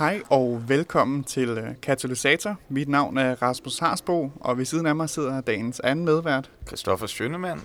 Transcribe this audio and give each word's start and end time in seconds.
Hej 0.00 0.22
og 0.30 0.62
velkommen 0.68 1.24
til 1.24 1.48
øh, 1.48 1.68
Katalysator. 1.82 2.56
Mit 2.68 2.88
navn 2.88 3.18
er 3.18 3.42
Rasmus 3.42 3.78
Harsbo, 3.78 4.30
og 4.40 4.58
ved 4.58 4.64
siden 4.64 4.86
af 4.86 4.96
mig 4.96 5.08
sidder 5.08 5.40
dagens 5.40 5.80
anden 5.80 6.04
medvært. 6.04 6.50
Christoffer 6.66 7.06
Schønemann. 7.06 7.60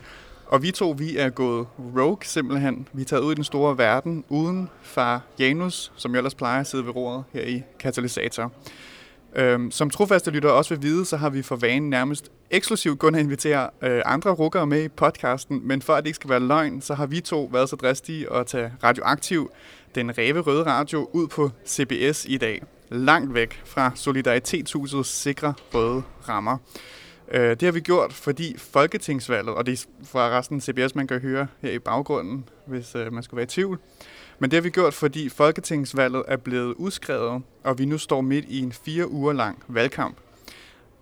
Og 0.48 0.64
vi 0.64 0.72
to, 0.72 0.96
vi 0.98 1.18
er 1.18 1.30
gået 1.30 1.68
rogue 1.98 2.18
simpelthen. 2.24 2.88
Vi 2.94 3.02
er 3.02 3.06
taget 3.06 3.22
ud 3.22 3.32
i 3.32 3.36
den 3.36 3.44
store 3.44 3.78
verden 3.78 4.24
uden 4.30 4.70
far 4.82 5.22
Janus, 5.40 5.92
som 5.96 6.12
jo 6.12 6.18
ellers 6.18 6.36
plejer 6.36 6.60
at 6.60 6.68
sidde 6.68 6.86
ved 6.86 6.96
roret 6.96 7.24
her 7.34 7.42
i 7.42 7.64
Katalysator. 7.80 8.52
Øhm, 9.36 9.72
som 9.72 9.90
trofaste 9.90 10.32
lytter 10.32 10.50
også 10.50 10.76
vil 10.76 10.84
vide, 10.84 11.06
så 11.06 11.18
har 11.18 11.30
vi 11.30 11.42
for 11.42 11.56
vanen 11.56 11.90
nærmest 11.90 12.32
eksklusivt 12.52 13.00
kun 13.00 13.16
at 13.16 13.22
invitere 13.22 13.70
øh, 13.82 14.02
andre 14.06 14.32
rukkere 14.32 14.68
med 14.68 14.84
i 14.84 14.88
podcasten, 14.88 15.68
men 15.68 15.82
for 15.82 15.94
at 15.94 16.04
det 16.04 16.08
ikke 16.08 16.16
skal 16.16 16.30
være 16.30 16.40
løgn, 16.40 16.82
så 16.82 16.94
har 16.94 17.06
vi 17.06 17.22
to 17.22 17.50
været 17.54 17.70
så 17.70 17.76
dristige 17.76 18.34
at 18.34 18.48
tage 18.48 18.74
radioaktiv 18.84 19.52
den 19.96 20.18
ræve 20.18 20.40
røde 20.40 20.64
radio 20.64 21.10
ud 21.14 21.28
på 21.28 21.52
CBS 21.68 22.26
i 22.30 22.38
dag. 22.38 22.64
Langt 22.90 23.34
væk 23.34 23.62
fra 23.66 23.92
Solidaritetshusets 23.96 25.10
sikre 25.10 25.54
røde 25.74 26.04
rammer. 26.30 26.58
Øh, 27.32 27.50
det 27.50 27.62
har 27.62 27.72
vi 27.72 27.80
gjort, 27.80 28.14
fordi 28.14 28.58
Folketingsvalget, 28.58 29.56
og 29.56 29.66
det 29.66 29.74
er 29.74 29.86
fra 30.04 30.38
resten 30.38 30.58
af 30.58 30.62
CBS, 30.64 30.96
man 30.96 31.08
kan 31.08 31.20
høre 31.20 31.48
her 31.62 31.72
i 31.72 31.80
baggrunden, 31.80 32.50
hvis 32.66 32.96
øh, 32.96 33.14
man 33.14 33.24
skulle 33.24 33.38
være 33.38 33.44
i 33.44 33.48
tvivl. 33.48 33.80
Men 34.40 34.52
det 34.52 34.58
har 34.58 34.62
vi 34.62 34.70
gjort, 34.70 34.94
fordi 34.94 35.30
Folketingsvalget 35.30 36.24
er 36.28 36.38
blevet 36.38 36.74
udskrevet, 36.74 37.44
og 37.64 37.80
vi 37.80 37.86
nu 37.86 37.98
står 37.98 38.22
midt 38.22 38.46
i 38.48 38.60
en 38.60 38.72
fire 38.72 39.12
uger 39.12 39.34
lang 39.34 39.64
valgkamp. 39.68 40.18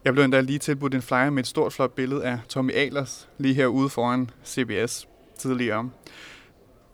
Jeg 0.06 0.14
blev 0.14 0.24
endda 0.24 0.42
lige 0.42 0.60
tilbudt 0.60 0.96
en 0.96 1.02
flyer 1.02 1.30
med 1.30 1.44
et 1.44 1.48
stort 1.48 1.74
flot 1.74 1.92
billede 1.92 2.24
af 2.26 2.40
Tommy 2.50 2.74
Ahlers 2.74 3.30
lige 3.38 3.54
herude 3.54 3.90
foran 3.90 4.30
CBS 4.46 5.08
tidligere. 5.38 5.90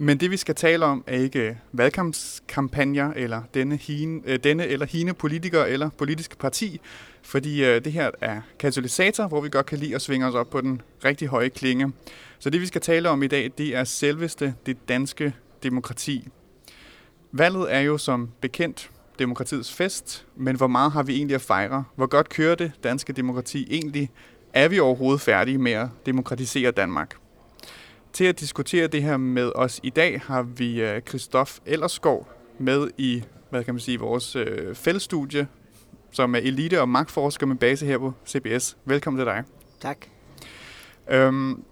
Men 0.01 0.17
det 0.17 0.31
vi 0.31 0.37
skal 0.37 0.55
tale 0.55 0.85
om 0.85 1.03
er 1.07 1.17
ikke 1.17 1.49
øh, 1.49 1.55
valgkampskampagner 1.71 3.13
eller 3.15 3.41
denne, 3.53 3.75
hine, 3.75 4.21
øh, 4.25 4.39
denne 4.43 4.67
eller 4.67 4.85
hine 4.85 5.13
politiker 5.13 5.63
eller 5.63 5.89
politiske 5.89 6.37
parti, 6.37 6.81
fordi 7.21 7.65
øh, 7.65 7.85
det 7.85 7.91
her 7.91 8.11
er 8.21 8.41
katalysator, 8.59 9.27
hvor 9.27 9.41
vi 9.41 9.49
godt 9.49 9.65
kan 9.65 9.77
lide 9.77 9.95
at 9.95 10.01
svinge 10.01 10.27
os 10.27 10.35
op 10.35 10.49
på 10.49 10.61
den 10.61 10.81
rigtig 11.05 11.27
høje 11.27 11.49
klinge. 11.49 11.91
Så 12.39 12.49
det 12.49 12.61
vi 12.61 12.65
skal 12.65 12.81
tale 12.81 13.09
om 13.09 13.23
i 13.23 13.27
dag, 13.27 13.51
det 13.57 13.75
er 13.75 13.83
selveste 13.83 14.55
det 14.65 14.89
danske 14.89 15.33
demokrati. 15.63 16.27
Valget 17.31 17.73
er 17.73 17.79
jo 17.79 17.97
som 17.97 18.29
bekendt 18.41 18.91
demokratiets 19.19 19.73
fest, 19.73 20.25
men 20.35 20.55
hvor 20.55 20.67
meget 20.67 20.91
har 20.91 21.03
vi 21.03 21.15
egentlig 21.15 21.35
at 21.35 21.41
fejre? 21.41 21.83
Hvor 21.95 22.07
godt 22.07 22.29
kører 22.29 22.55
det 22.55 22.71
danske 22.83 23.13
demokrati 23.13 23.67
egentlig? 23.69 24.09
Er 24.53 24.67
vi 24.67 24.79
overhovedet 24.79 25.21
færdige 25.21 25.57
med 25.57 25.71
at 25.71 25.87
demokratisere 26.05 26.71
Danmark? 26.71 27.18
Til 28.13 28.25
at 28.25 28.39
diskutere 28.39 28.87
det 28.87 29.03
her 29.03 29.17
med 29.17 29.51
os 29.55 29.79
i 29.83 29.89
dag 29.89 30.21
har 30.25 30.43
vi 30.43 30.81
øh, 30.81 31.01
Christoph 31.01 31.51
Ellerskov 31.65 32.27
med 32.59 32.89
i 32.97 33.23
hvad 33.49 33.63
kan 33.63 33.73
man 33.73 33.81
sige, 33.81 33.99
vores 33.99 34.35
øh, 34.35 34.75
fællesstudie, 34.75 35.47
som 36.11 36.35
er 36.35 36.39
elite- 36.39 36.81
og 36.81 36.89
magtforsker 36.89 37.45
med 37.45 37.55
base 37.55 37.85
her 37.85 37.97
på 37.97 38.13
CBS. 38.27 38.77
Velkommen 38.85 39.19
til 39.19 39.25
dig. 39.25 39.43
Tak. 39.81 39.97
Øhm, 41.09 41.63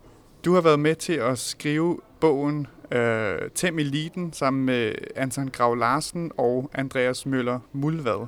du 0.46 0.54
har 0.54 0.62
været 0.62 0.80
med 0.80 0.96
til 0.96 1.14
at 1.14 1.40
skrive 1.40 2.00
bogen 2.20 2.68
øh, 2.92 3.38
Tem 3.56 3.80
Eliten 3.80 4.34
sammen 4.34 4.66
med 4.66 4.94
Anton 5.16 5.48
Grav 5.48 5.76
Larsen 5.76 6.32
og 6.38 6.70
Andreas 6.74 7.26
Møller 7.26 7.60
Mulvad. 7.74 8.28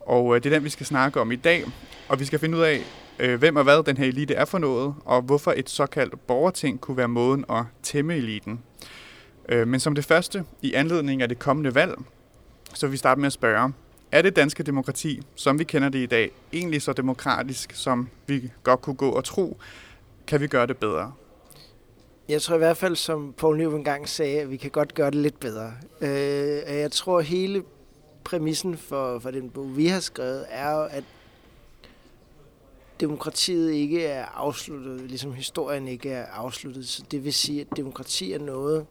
Og 0.00 0.36
øh, 0.36 0.42
det 0.42 0.52
er 0.52 0.56
den, 0.56 0.64
vi 0.64 0.70
skal 0.70 0.86
snakke 0.86 1.20
om 1.20 1.32
i 1.32 1.36
dag. 1.36 1.64
Og 2.08 2.20
vi 2.20 2.24
skal 2.24 2.38
finde 2.38 2.58
ud 2.58 2.62
af, 2.62 2.80
øh, 3.18 3.38
hvem 3.38 3.56
og 3.56 3.64
hvad 3.64 3.82
den 3.82 3.96
her 3.96 4.06
elite 4.06 4.34
er 4.34 4.44
for 4.44 4.58
noget, 4.58 4.94
og 5.04 5.22
hvorfor 5.22 5.54
et 5.56 5.70
såkaldt 5.70 6.26
borgerting 6.26 6.80
kunne 6.80 6.96
være 6.96 7.08
måden 7.08 7.44
at 7.50 7.64
tæmme 7.82 8.16
eliten. 8.16 8.60
Øh, 9.48 9.68
men 9.68 9.80
som 9.80 9.94
det 9.94 10.04
første, 10.04 10.44
i 10.62 10.72
anledning 10.72 11.22
af 11.22 11.28
det 11.28 11.38
kommende 11.38 11.74
valg, 11.74 11.94
så 12.74 12.86
vil 12.86 12.92
vi 12.92 12.96
starte 12.96 13.20
med 13.20 13.26
at 13.26 13.32
spørge, 13.32 13.72
er 14.12 14.22
det 14.22 14.36
danske 14.36 14.62
demokrati, 14.62 15.22
som 15.34 15.58
vi 15.58 15.64
kender 15.64 15.88
det 15.88 15.98
i 15.98 16.06
dag, 16.06 16.30
egentlig 16.52 16.82
så 16.82 16.92
demokratisk, 16.92 17.72
som 17.74 18.08
vi 18.26 18.50
godt 18.62 18.80
kunne 18.80 18.96
gå 18.96 19.10
og 19.10 19.24
tro? 19.24 19.56
Kan 20.26 20.40
vi 20.40 20.46
gøre 20.46 20.66
det 20.66 20.76
bedre? 20.76 21.12
Jeg 22.28 22.42
tror 22.42 22.54
i 22.54 22.58
hvert 22.58 22.76
fald, 22.76 22.96
som 22.96 23.34
Poul 23.36 23.56
Nyrup 23.56 23.74
engang 23.74 24.08
sagde, 24.08 24.40
at 24.40 24.50
vi 24.50 24.56
kan 24.56 24.70
godt 24.70 24.94
gøre 24.94 25.10
det 25.10 25.14
lidt 25.14 25.40
bedre. 25.40 25.72
Øh, 26.00 26.78
jeg 26.78 26.92
tror, 26.92 27.20
hele 27.20 27.62
præmissen 28.24 28.76
for, 28.76 29.18
for 29.18 29.30
den 29.30 29.50
bog, 29.50 29.76
vi 29.76 29.86
har 29.86 30.00
skrevet, 30.00 30.44
er 30.50 30.70
jo, 30.70 30.82
at 30.90 31.04
demokratiet 33.02 33.72
ikke 33.72 34.06
er 34.06 34.24
afsluttet, 34.24 35.00
ligesom 35.00 35.32
historien 35.32 35.88
ikke 35.88 36.10
er 36.10 36.26
afsluttet. 36.26 36.88
Så 36.88 37.04
det 37.10 37.24
vil 37.24 37.34
sige, 37.34 37.60
at 37.60 37.66
demokrati 37.76 38.32
er 38.32 38.38
noget, 38.38 38.86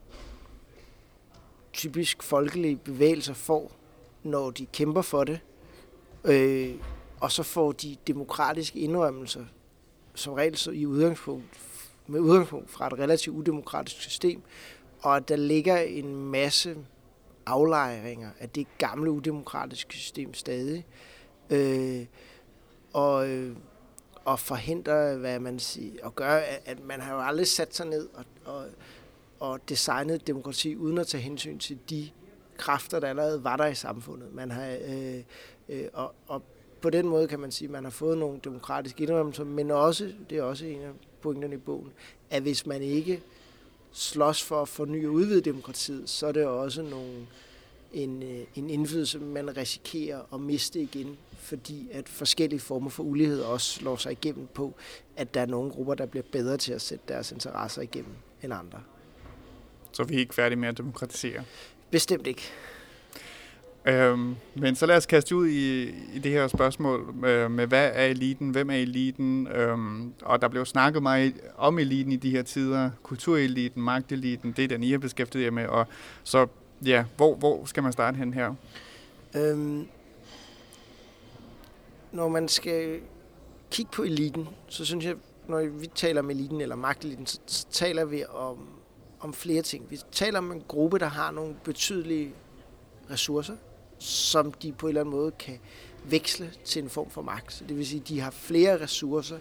typisk 1.74 2.24
folkelige 2.24 2.76
bevægelser 2.76 3.34
får, 3.34 3.72
når 4.24 4.52
de 4.52 4.66
kæmper 4.66 5.02
for 5.02 5.24
det. 5.24 5.40
Øh, 6.24 6.76
og 7.20 7.32
så 7.32 7.44
får 7.44 7.72
de 7.72 7.96
demokratiske 8.08 8.80
indrømmelser, 8.80 9.46
som 10.16 10.34
regel 10.34 10.58
så 10.58 10.72
i 10.72 10.86
udgangspunkt, 10.86 11.46
med 12.08 12.20
udgangspunkt 12.20 12.70
fra 12.70 12.88
et 12.88 12.94
relativt 12.94 13.36
udemokratisk 13.36 14.02
system, 14.02 14.42
og 15.02 15.16
at 15.16 15.30
der 15.30 15.36
ligger 15.36 15.78
en 15.78 16.16
masse 16.16 16.78
aflejringer 17.46 18.30
af 18.40 18.50
det 18.50 18.68
gamle 18.78 19.12
udemokratiske 19.12 19.94
system 19.94 20.34
stadig. 20.34 20.86
Øh, 21.50 22.06
og 22.94 23.30
øh, 23.30 23.56
og 24.26 24.40
forhindre, 24.40 25.16
hvad 25.16 25.40
man 25.40 25.60
siger, 25.60 25.92
og 26.04 26.16
gøre, 26.16 26.44
at 26.44 26.86
man 26.86 27.02
har 27.02 27.14
jo 27.14 27.22
aldrig 27.22 27.48
sat 27.48 27.76
sig 27.76 27.86
ned 27.86 28.10
og, 28.14 28.26
og, 28.46 28.66
og 29.40 29.70
designet 29.70 30.28
demokrati 30.28 30.76
uden 30.76 30.98
at 30.98 31.08
tage 31.08 31.22
hensyn 31.22 31.60
til 31.60 31.80
de 31.90 32.10
kræfter, 32.58 33.00
der 33.00 33.08
allerede 33.08 33.44
var 33.44 33.58
der 33.58 33.66
i 33.66 33.76
samfundet. 33.76 34.34
Man 34.34 34.52
har, 34.52 34.78
øh, 34.88 35.20
øh, 35.70 35.88
og, 35.94 36.14
og 36.28 36.44
på 36.82 36.90
den 36.90 37.08
måde 37.08 37.28
kan 37.28 37.40
man 37.40 37.52
sige, 37.52 37.66
at 37.66 37.72
man 37.72 37.84
har 37.84 37.92
fået 37.92 38.18
nogle 38.18 38.40
demokratiske 38.44 39.04
indrømmelser, 39.04 39.44
men 39.44 39.72
også, 39.72 40.14
det 40.30 40.38
er 40.38 40.44
også 40.44 40.66
en 40.66 40.82
af 40.82 40.92
pointerne 41.22 41.56
i 41.56 41.58
bogen, 41.58 41.92
at 42.30 42.42
hvis 42.42 42.66
man 42.66 42.82
ikke 42.82 43.22
slås 43.92 44.44
for 44.44 44.62
at 44.62 44.68
forny 44.68 45.08
og 45.08 45.14
udvide 45.14 45.42
demokratiet, 45.42 46.10
så 46.10 46.28
er 46.28 46.32
det 46.32 46.46
også 46.46 46.82
nogle, 46.82 47.28
en, 47.94 48.24
øh, 48.24 48.44
en 48.56 48.70
indflydelse, 48.70 49.20
man 49.20 49.58
risikerer 49.58 50.22
at 50.34 50.40
miste 50.40 50.80
igen 50.80 51.18
fordi 51.42 51.90
at 51.92 52.10
forskellige 52.10 52.60
former 52.60 52.90
for 52.90 53.04
ulighed 53.04 53.42
også 53.42 53.72
slår 53.72 53.96
sig 53.96 54.12
igennem 54.12 54.48
på, 54.54 54.76
at 55.16 55.34
der 55.34 55.42
er 55.42 55.46
nogle 55.46 55.72
grupper, 55.72 55.94
der 55.94 56.06
bliver 56.06 56.24
bedre 56.32 56.58
til 56.58 56.74
at 56.74 56.82
sætte 56.82 57.04
deres 57.08 57.32
interesser 57.32 57.82
igennem 57.82 58.14
end 58.44 58.54
andre. 58.54 58.80
Så 59.92 60.04
vi 60.04 60.16
er 60.16 60.20
ikke 60.20 60.36
færdige 60.36 60.60
med 60.60 60.70
at 60.70 60.78
demokratisere? 60.78 61.44
Bestemt 61.92 62.28
ikke. 62.28 62.42
Øhm, 63.86 64.36
men 64.56 64.76
så 64.76 64.86
lad 64.86 64.98
os 64.98 65.06
kaste 65.06 65.36
ud 65.36 65.48
i, 65.48 65.84
i 66.14 66.20
det 66.20 66.32
her 66.32 66.48
spørgsmål 66.48 67.26
øh, 67.26 67.52
med, 67.52 67.68
hvad 67.68 67.92
er 67.94 68.06
eliten, 68.06 68.50
hvem 68.50 68.70
er 68.70 68.76
eliten? 68.76 69.48
Øhm, 69.48 70.14
og 70.22 70.42
der 70.42 70.48
blev 70.48 70.66
snakket 70.66 71.04
meget 71.04 71.34
om 71.58 71.80
eliten 71.80 72.12
i 72.12 72.16
de 72.16 72.30
her 72.30 72.42
tider. 72.42 72.90
Kultureliten, 73.04 73.82
magteliten, 73.82 74.54
det 74.58 74.64
er 74.64 74.68
den, 74.68 74.84
I 74.84 74.92
har 74.92 74.98
beskæftiget 74.98 75.46
jer 75.46 75.52
med. 75.52 75.66
Og 75.66 75.88
så, 76.24 76.48
ja, 76.86 77.06
hvor, 77.18 77.36
hvor 77.36 77.66
skal 77.66 77.84
man 77.84 77.92
starte 77.92 78.18
hen 78.18 78.34
her? 78.34 78.54
Øhm, 79.36 79.88
når 82.12 82.28
man 82.28 82.48
skal 82.48 83.00
kigge 83.72 83.92
på 83.92 84.04
eliten, 84.04 84.48
så 84.68 84.86
synes 84.86 85.06
jeg, 85.06 85.16
når 85.48 85.66
vi 85.66 85.88
taler 85.88 86.22
om 86.22 86.30
eliten 86.30 86.62
eller 86.62 86.76
magteliten, 86.76 87.26
så, 87.26 87.66
taler 87.72 88.06
vi 88.06 88.26
om, 88.26 88.70
om 89.20 89.34
flere 89.34 89.62
ting. 89.62 89.86
Vi 89.90 90.00
taler 90.12 90.40
om 90.40 90.52
en 90.52 90.64
gruppe, 90.68 91.00
der 91.00 91.06
har 91.06 91.32
nogle 91.32 91.56
betydelige 91.64 92.34
ressourcer, 93.12 93.56
som 94.00 94.52
de 94.52 94.72
på 94.72 94.88
en 94.88 94.90
eller 94.90 95.02
anden 95.02 95.16
måde 95.16 95.32
kan 95.32 95.60
veksle 96.04 96.52
til 96.66 96.84
en 96.84 96.90
form 96.90 97.10
for 97.10 97.22
magt. 97.22 97.54
Så 97.54 97.64
det 97.70 97.78
vil 97.78 97.88
sige, 97.88 98.02
at 98.02 98.08
de 98.08 98.20
har 98.20 98.32
flere 98.32 98.82
ressourcer 98.82 99.38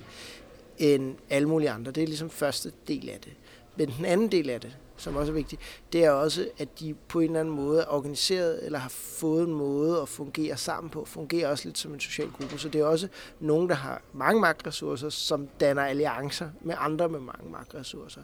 end 0.79 1.17
alle 1.31 1.49
mulige 1.49 1.71
andre. 1.71 1.93
Det 1.93 2.03
er 2.03 2.07
ligesom 2.07 2.31
første 2.31 2.73
del 2.89 3.09
af 3.09 3.19
det. 3.21 3.33
Men 3.77 3.91
den 3.97 4.05
anden 4.05 4.33
del 4.33 4.51
af 4.51 4.61
det, 4.61 4.77
som 5.01 5.17
også 5.17 5.33
er 5.33 5.35
vigtigt, 5.35 5.61
det 5.93 6.05
er 6.05 6.11
også, 6.11 6.49
at 6.59 6.81
de 6.81 6.95
på 7.09 7.21
en 7.21 7.27
eller 7.27 7.41
anden 7.41 7.55
måde 7.55 7.81
er 7.81 7.87
organiseret, 7.89 8.65
eller 8.65 8.79
har 8.79 8.89
fået 8.89 9.49
en 9.49 9.55
måde 9.55 10.01
at 10.01 10.09
fungere 10.09 10.57
sammen 10.57 10.91
på, 10.91 11.05
fungerer 11.05 11.49
også 11.49 11.69
lidt 11.69 11.79
som 11.79 11.95
en 11.95 12.01
social 12.01 12.31
gruppe. 12.31 12.59
Så 12.59 12.69
det 12.69 12.81
er 12.81 12.85
også 12.85 13.09
nogen, 13.41 13.69
der 13.69 13.75
har 13.75 14.03
mange 14.13 14.41
magtressourcer, 14.41 15.09
som 15.09 15.49
danner 15.61 15.83
alliancer 15.83 16.51
med 16.61 16.75
andre 16.79 17.09
med 17.09 17.21
mange 17.21 17.51
magtressourcer. 17.51 18.23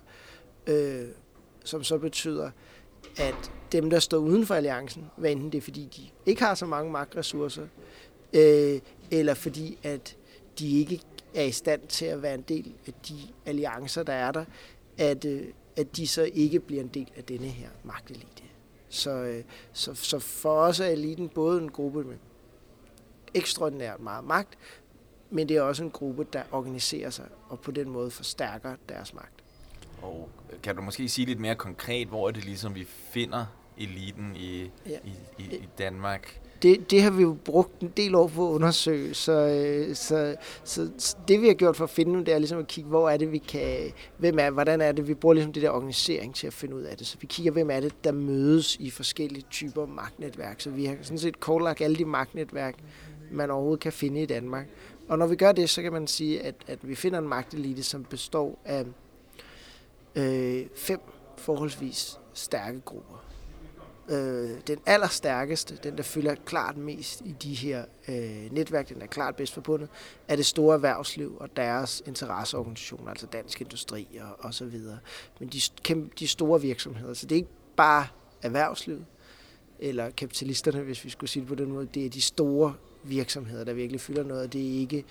Øh, 0.67 1.05
som 1.65 1.85
så 1.85 1.99
betyder, 1.99 2.51
at 3.19 3.53
dem, 3.73 3.91
der 3.91 3.99
står 3.99 4.19
uden 4.19 4.47
for 4.47 4.55
alliancen, 4.55 5.11
hvad 5.17 5.31
enten 5.31 5.53
det 5.53 5.59
er, 5.59 5.63
fordi 5.63 5.89
de 5.97 6.31
ikke 6.31 6.43
har 6.43 6.55
så 6.55 6.67
mange 6.67 6.93
magtressourcer, 6.93 7.67
øh, 8.33 8.81
eller 9.11 9.35
fordi, 9.35 9.79
at 9.83 10.17
de 10.59 10.79
ikke 10.79 11.01
er 11.35 11.43
i 11.43 11.51
stand 11.51 11.81
til 11.89 12.07
at 12.07 12.23
være 12.23 12.35
en 12.35 12.45
del 12.49 12.73
af 12.87 12.93
de 13.09 13.15
alliancer, 13.47 14.03
der 14.03 14.13
er 14.13 14.33
der, 14.33 14.45
at, 14.99 15.25
øh, 15.25 15.43
at 15.77 15.97
de 15.97 16.07
så 16.07 16.23
ikke 16.23 16.61
bliver 16.61 16.83
en 16.83 16.89
del 16.89 17.11
af 17.17 17.25
denne 17.25 17.47
her 17.47 17.69
magtelite. 17.85 18.43
Så, 18.89 19.11
øh, 19.11 19.45
så, 19.73 19.95
så 19.95 20.19
for 20.19 20.61
os 20.61 20.81
er 20.81 20.87
eliten 20.87 21.29
både 21.29 21.61
en 21.61 21.71
gruppe 21.71 22.05
med 22.05 22.17
ekstraordinært 23.35 24.01
meget 24.01 24.25
magt, 24.25 24.59
men 25.31 25.49
det 25.49 25.57
er 25.57 25.63
også 25.63 25.85
en 25.85 25.91
gruppe, 25.91 26.27
der 26.33 26.43
organiserer 26.53 27.11
sig 27.11 27.29
og 27.49 27.61
på 27.61 27.71
den 27.71 27.89
måde 27.89 28.11
forstærker 28.11 28.77
deres 28.89 29.15
magt. 29.15 29.45
Og 30.03 30.29
kan 30.63 30.77
du 30.77 30.83
måske 30.83 31.09
sige 31.09 31.27
lidt 31.27 31.41
mere 31.41 31.55
konkret, 31.55 32.09
hvor 32.09 32.29
er 32.29 32.33
det 32.33 32.45
ligesom, 32.45 32.75
vi 32.75 32.85
finder 32.85 33.47
eliten 33.79 34.37
i, 34.37 34.71
ja. 34.87 34.99
i, 35.05 35.13
i, 35.39 35.57
i 35.57 35.69
Danmark? 35.79 36.41
Det, 36.63 36.91
det 36.91 37.03
har 37.03 37.11
vi 37.11 37.23
jo 37.23 37.37
brugt 37.45 37.81
en 37.81 37.93
del 37.97 38.15
år 38.15 38.27
på 38.27 38.49
at 38.49 38.55
undersøge, 38.55 39.15
så, 39.15 39.33
øh, 39.33 39.95
så, 39.95 40.37
så, 40.65 40.91
så 40.99 41.17
det 41.29 41.41
vi 41.41 41.47
har 41.47 41.55
gjort 41.55 41.77
for 41.77 41.85
at 41.85 41.91
finde 41.91 42.25
det 42.25 42.35
er 42.35 42.39
ligesom 42.39 42.59
at 42.59 42.67
kigge, 42.67 42.91
hvor 42.91 43.11
er 43.11 43.17
det 43.17 43.33
vi 43.33 43.39
kan, 43.39 43.93
hvem 44.19 44.39
er, 44.39 44.51
hvordan 44.51 44.81
er 44.81 44.93
det, 44.93 45.09
vi 45.09 45.15
bruger 45.15 45.35
ligesom 45.35 45.53
det 45.53 45.63
der 45.63 45.71
organisering 45.71 46.35
til 46.35 46.47
at 46.47 46.53
finde 46.53 46.77
ud 46.77 46.83
af 46.83 46.97
det. 46.97 47.07
Så 47.07 47.17
vi 47.21 47.27
kigger, 47.27 47.53
hvem 47.53 47.71
er 47.71 47.81
det, 47.81 48.05
der 48.05 48.13
mødes 48.13 48.77
i 48.77 48.91
forskellige 48.91 49.45
typer 49.51 49.87
magtnetværk. 49.87 50.61
Så 50.61 50.71
vi 50.71 50.85
har 50.85 50.97
sådan 51.03 51.19
set 51.19 51.41
kortlagt 51.41 51.81
alle 51.81 51.97
de 51.97 52.05
magtnetværk, 52.05 52.75
man 53.31 53.51
overhovedet 53.51 53.81
kan 53.81 53.93
finde 53.93 54.23
i 54.23 54.27
Danmark. 54.27 54.67
Og 55.09 55.19
når 55.19 55.27
vi 55.27 55.37
gør 55.37 55.53
det, 55.53 55.71
så 55.71 55.83
kan 55.83 55.93
man 55.93 56.07
sige, 56.07 56.43
at, 56.43 56.55
at 56.67 56.79
vi 56.83 56.95
finder 56.95 57.19
en 57.19 57.29
magtelite, 57.29 57.83
som 57.83 58.05
består 58.05 58.59
af 58.65 58.85
øh, 60.15 60.67
fem 60.77 61.01
forholdsvis 61.37 62.19
stærke 62.35 62.81
grupper. 62.81 63.26
Øh, 64.09 64.51
den 64.67 64.79
allerstærkeste, 64.87 65.79
den 65.83 65.97
der 65.97 66.03
fylder 66.03 66.35
klart 66.35 66.77
mest 66.77 67.21
i 67.25 67.35
de 67.43 67.55
her 67.55 67.85
øh, 68.09 68.53
netværk, 68.53 68.89
den 68.89 69.03
er 69.03 69.07
klart 69.07 69.37
bedst 69.37 69.55
forbundet, 69.55 69.89
er 70.29 70.37
det 70.37 70.47
store 70.47 70.75
erhvervsliv 70.75 71.37
og 71.41 71.57
deres 71.57 72.03
interesseorganisationer, 72.07 73.11
altså 73.11 73.27
Dansk 73.27 73.61
Industri 73.61 74.09
og, 74.21 74.45
og 74.45 74.55
så 74.55 74.65
videre. 74.65 74.99
Men 75.41 75.49
de, 75.49 75.61
de 76.19 76.29
store 76.29 76.61
virksomheder, 76.61 77.15
så 77.15 77.27
det 77.27 77.35
er 77.35 77.37
ikke 77.37 77.51
bare 77.77 78.07
erhvervslivet, 78.43 79.05
eller 79.79 80.11
kapitalisterne, 80.11 80.81
hvis 80.81 81.05
vi 81.05 81.11
skulle 81.11 81.31
sige 81.31 81.41
det 81.41 81.49
på 81.49 81.55
den 81.55 81.73
måde, 81.73 81.89
det 81.95 82.07
er 82.07 82.11
de 82.11 82.21
store 82.21 82.75
virksomheder, 83.05 83.65
der 83.65 83.73
virkelig 83.73 84.01
fylder 84.01 84.25
noget. 84.25 84.53
Det 84.53 84.61
er 84.61 84.81
ikke, 84.81 85.05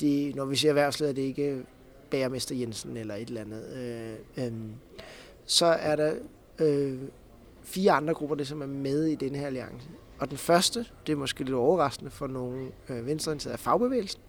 det, 0.00 0.34
når 0.36 0.44
vi 0.44 0.56
siger 0.56 0.70
erhvervslivet, 0.70 1.10
er 1.10 1.14
det 1.14 1.22
ikke 1.22 1.62
Bagermester 2.10 2.54
Jensen 2.54 2.96
eller 2.96 3.14
et 3.14 3.28
eller 3.28 3.40
andet. 3.40 3.76
Øh, 4.36 4.46
øh, 4.46 4.52
så 5.46 5.66
er 5.66 5.96
der 5.96 6.14
øh, 6.58 6.98
fire 7.62 7.92
andre 7.92 8.14
grupper, 8.14 8.36
der 8.36 8.44
som 8.44 8.62
er 8.62 8.66
med 8.66 9.04
i 9.04 9.14
den 9.14 9.34
her 9.34 9.46
alliance. 9.46 9.88
Og 10.18 10.30
den 10.30 10.38
første, 10.38 10.86
det 11.06 11.12
er 11.12 11.16
måske 11.16 11.44
lidt 11.44 11.54
overraskende 11.54 12.10
for 12.10 12.26
nogle 12.26 12.68
øh, 12.88 13.06
venstreorienterede, 13.06 13.52
er 13.52 13.58
fagbevægelsen. 13.58 14.20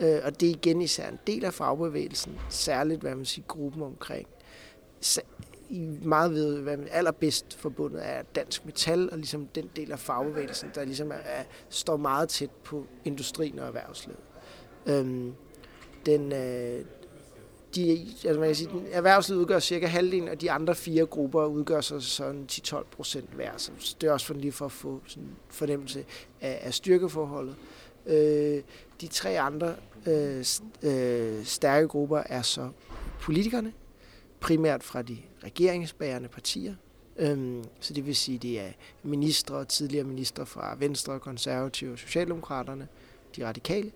Øh, 0.00 0.20
og 0.24 0.40
det 0.40 0.46
er 0.46 0.50
igen 0.50 0.82
især 0.82 1.08
en 1.08 1.18
del 1.26 1.44
af 1.44 1.54
fagbevægelsen, 1.54 2.38
særligt, 2.48 3.00
hvad 3.00 3.14
man 3.14 3.24
siger, 3.24 3.46
gruppen 3.46 3.82
omkring 3.82 4.28
i 5.72 5.98
meget 6.02 6.34
ved, 6.34 6.60
hvad 6.60 6.76
man 6.76 6.88
allerbedst 6.90 7.58
forbundet 7.58 8.08
er 8.08 8.22
Dansk 8.22 8.66
Metal, 8.66 9.10
og 9.10 9.18
ligesom 9.18 9.46
den 9.46 9.70
del 9.76 9.92
af 9.92 9.98
fagbevægelsen, 9.98 10.70
der 10.74 10.84
ligesom 10.84 11.10
er, 11.10 11.14
er, 11.14 11.44
står 11.68 11.96
meget 11.96 12.28
tæt 12.28 12.50
på 12.50 12.86
industrien 13.04 13.58
og 13.58 13.66
erhvervslivet. 13.66 14.20
Øhm, 14.86 15.34
den, 16.06 16.32
øh, 16.32 16.84
de, 17.74 18.06
altså 18.24 18.40
man 18.40 18.48
kan 18.48 18.54
sige, 18.54 18.70
den, 18.70 18.86
erhvervslivet 18.90 19.40
udgør 19.40 19.58
cirka 19.58 19.86
halvdelen, 19.86 20.28
og 20.28 20.40
de 20.40 20.50
andre 20.50 20.74
fire 20.74 21.06
grupper 21.06 21.44
udgør 21.44 21.80
så 21.80 22.00
sådan 22.00 22.46
10-12 22.52 22.84
procent 22.84 23.30
hver. 23.34 23.50
Så 23.56 23.96
det 24.00 24.08
er 24.08 24.12
også 24.12 24.26
for 24.26 24.34
lige 24.34 24.52
for 24.52 24.64
at 24.64 24.72
få 24.72 25.00
sådan 25.06 25.22
en 25.22 25.36
fornemmelse 25.48 26.04
af, 26.40 26.58
af 26.62 26.74
styrkeforholdet. 26.74 27.56
Øh, 28.06 28.62
de 29.00 29.06
tre 29.06 29.40
andre 29.40 29.74
øh, 30.06 30.44
øh, 30.82 31.44
stærke 31.44 31.88
grupper 31.88 32.22
er 32.26 32.42
så 32.42 32.68
politikerne, 33.20 33.72
primært 34.40 34.82
fra 34.82 35.02
de 35.02 35.18
regeringsbærende 35.44 36.28
partier. 36.28 36.74
Øhm, 37.16 37.64
så 37.80 37.94
det 37.94 38.06
vil 38.06 38.16
sige, 38.16 38.38
det 38.38 38.60
er 38.60 38.68
ministre 39.02 39.56
og 39.56 39.68
tidligere 39.68 40.04
ministre 40.04 40.46
fra 40.46 40.76
Venstre, 40.78 41.20
Konservative 41.20 41.92
og 41.92 41.98
Socialdemokraterne, 41.98 42.88
de 43.36 43.46
radikale, 43.46 43.92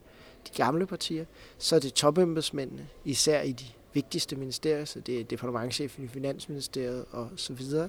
de 0.47 0.63
gamle 0.63 0.87
partier. 0.87 1.25
Så 1.59 1.77
er 1.77 1.81
det 1.81 1.95
topembedsmændene, 1.95 2.87
især 3.05 3.43
i 3.43 3.53
de 3.53 3.65
vigtigste 3.93 4.37
ministerier, 4.37 4.85
så 4.85 5.01
det 5.01 5.21
er 5.21 5.25
departementchefen 5.25 6.05
i 6.05 6.09
Finansministeriet 6.09 7.05
og 7.11 7.31
så 7.37 7.53
videre. 7.53 7.89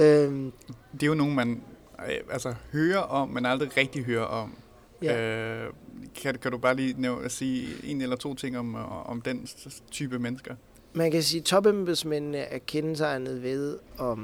Øhm, 0.00 0.52
det 0.92 1.02
er 1.02 1.06
jo 1.06 1.14
nogen, 1.14 1.34
man 1.34 1.62
øh, 2.08 2.16
altså, 2.30 2.54
hører 2.72 2.98
om, 2.98 3.28
men 3.28 3.46
aldrig 3.46 3.76
rigtig 3.76 4.04
hører 4.04 4.24
om. 4.24 4.56
Ja. 5.02 5.64
Øh, 5.64 5.72
kan, 6.14 6.34
kan 6.34 6.52
du 6.52 6.58
bare 6.58 6.74
lige 6.76 7.00
nævne, 7.00 7.28
sige 7.28 7.68
en 7.84 8.00
eller 8.00 8.16
to 8.16 8.34
ting 8.34 8.58
om, 8.58 8.74
om 9.04 9.22
den 9.22 9.48
type 9.90 10.18
mennesker? 10.18 10.54
man 10.96 11.10
kan 11.10 11.22
sige, 11.22 11.40
at 11.40 11.44
topembedsmændene 11.44 12.38
er 12.38 12.58
kendetegnet 12.58 13.42
ved 13.42 13.78
at 14.00 14.16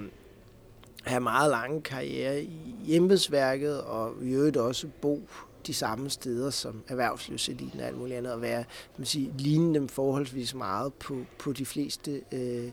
have 1.04 1.20
meget 1.20 1.50
lange 1.50 1.82
karriere 1.82 2.42
i 2.42 2.96
embedsværket, 2.96 3.80
og 3.80 4.14
i 4.22 4.30
øvrigt 4.30 4.56
også 4.56 4.86
bo 5.00 5.28
de 5.66 5.74
samme 5.74 6.10
steder 6.10 6.50
som 6.50 6.82
erhvervslivseliten 6.88 7.80
og 7.80 7.86
alt 7.86 7.98
muligt 7.98 8.18
andet, 8.18 8.32
og 8.32 8.42
være, 8.42 8.64
man 8.96 9.06
sige, 9.06 9.32
ligne 9.38 9.74
dem 9.74 9.88
forholdsvis 9.88 10.54
meget 10.54 10.94
på, 10.94 11.16
på 11.38 11.52
de 11.52 11.66
fleste 11.66 12.22
øh, 12.32 12.70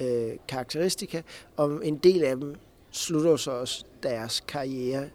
øh, 0.00 0.32
karakteristika. 0.48 1.22
Og 1.56 1.86
en 1.86 1.96
del 1.96 2.24
af 2.24 2.36
dem 2.36 2.54
slutter 2.90 3.36
så 3.36 3.50
også 3.50 3.84
deres 4.02 4.44
karriere 4.48 5.08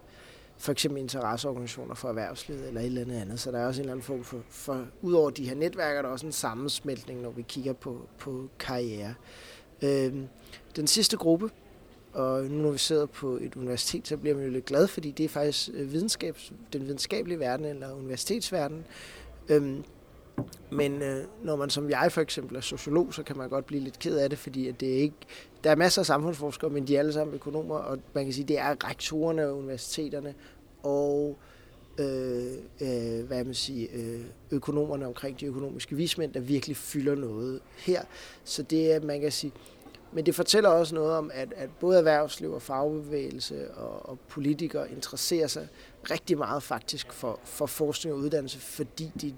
for 0.57 0.71
eksempel 0.71 1.01
interesseorganisationer 1.01 1.95
for 1.95 2.09
erhvervslivet 2.09 2.67
eller 2.67 2.81
et 2.81 2.85
eller 2.85 3.01
andet 3.01 3.21
andet. 3.21 3.39
Så 3.39 3.51
der 3.51 3.59
er 3.59 3.67
også 3.67 3.81
en 3.81 3.83
eller 3.83 3.93
anden 3.93 4.03
form 4.03 4.23
for, 4.23 4.41
for 4.49 4.85
udover 5.01 5.29
de 5.29 5.47
her 5.47 5.55
netværker, 5.55 6.01
der 6.01 6.09
er 6.09 6.13
også 6.13 6.25
en 6.25 6.31
sammensmeltning, 6.31 7.21
når 7.21 7.31
vi 7.31 7.41
kigger 7.41 7.73
på, 7.73 8.01
på 8.19 8.49
karriere. 8.59 9.13
Øh, 9.81 10.13
den 10.75 10.87
sidste 10.87 11.17
gruppe, 11.17 11.49
og 12.17 12.43
nu 12.43 12.61
når 12.61 12.71
vi 12.71 12.77
sidder 12.77 13.05
på 13.05 13.37
et 13.41 13.55
universitet, 13.55 14.07
så 14.07 14.17
bliver 14.17 14.35
man 14.35 14.45
jo 14.45 14.51
lidt 14.51 14.65
glad, 14.65 14.87
fordi 14.87 15.11
det 15.11 15.23
er 15.23 15.29
faktisk 15.29 15.69
øh, 15.73 15.93
videnskabs, 15.93 16.53
den 16.73 16.85
videnskabelige 16.85 17.39
verden 17.39 17.65
eller 17.65 17.93
universitetsverden. 17.93 18.85
Øhm, 19.49 19.83
men 20.71 21.01
øh, 21.01 21.23
når 21.43 21.55
man 21.55 21.69
som 21.69 21.89
jeg 21.89 22.11
for 22.11 22.21
eksempel 22.21 22.57
er 22.57 22.61
sociolog, 22.61 23.13
så 23.13 23.23
kan 23.23 23.37
man 23.37 23.49
godt 23.49 23.65
blive 23.65 23.83
lidt 23.83 23.99
ked 23.99 24.17
af 24.17 24.29
det, 24.29 24.39
fordi 24.39 24.67
at 24.67 24.79
det 24.79 24.93
er 24.93 24.97
ikke, 24.97 25.15
der 25.63 25.71
er 25.71 25.75
masser 25.75 26.01
af 26.01 26.05
samfundsforskere, 26.05 26.69
men 26.69 26.87
de 26.87 26.95
er 26.95 26.99
alle 26.99 27.13
sammen 27.13 27.35
økonomer, 27.35 27.75
og 27.75 27.99
man 28.13 28.23
kan 28.23 28.33
sige, 28.33 28.47
det 28.47 28.59
er 28.59 28.89
rektorerne 28.89 29.41
af 29.41 29.51
universiteterne 29.51 30.33
og 30.83 31.37
øh, 31.99 32.51
øh, 32.81 33.25
hvad 33.27 33.43
man 33.43 33.53
siger, 33.53 33.88
øh, 33.93 34.21
økonomerne 34.51 35.07
omkring 35.07 35.39
de 35.39 35.45
økonomiske 35.45 35.95
vismænd, 35.95 36.33
der 36.33 36.39
virkelig 36.39 36.77
fylder 36.77 37.15
noget 37.15 37.59
her. 37.77 38.01
Så 38.43 38.63
det 38.63 38.93
er, 38.93 39.01
man 39.01 39.21
kan 39.21 39.31
sige, 39.31 39.51
men 40.11 40.25
det 40.25 40.35
fortæller 40.35 40.69
også 40.69 40.95
noget 40.95 41.11
om, 41.11 41.31
at, 41.33 41.53
at 41.55 41.69
både 41.79 41.97
erhvervsliv 41.97 42.51
og 42.51 42.61
fagbevægelse 42.61 43.71
og, 43.71 44.09
og 44.09 44.19
politikere 44.19 44.91
interesserer 44.91 45.47
sig 45.47 45.67
rigtig 46.11 46.37
meget 46.37 46.63
faktisk 46.63 47.13
for, 47.13 47.39
for 47.43 47.65
forskning 47.65 48.15
og 48.15 48.19
uddannelse, 48.19 48.59
fordi 48.59 49.11
de 49.21 49.35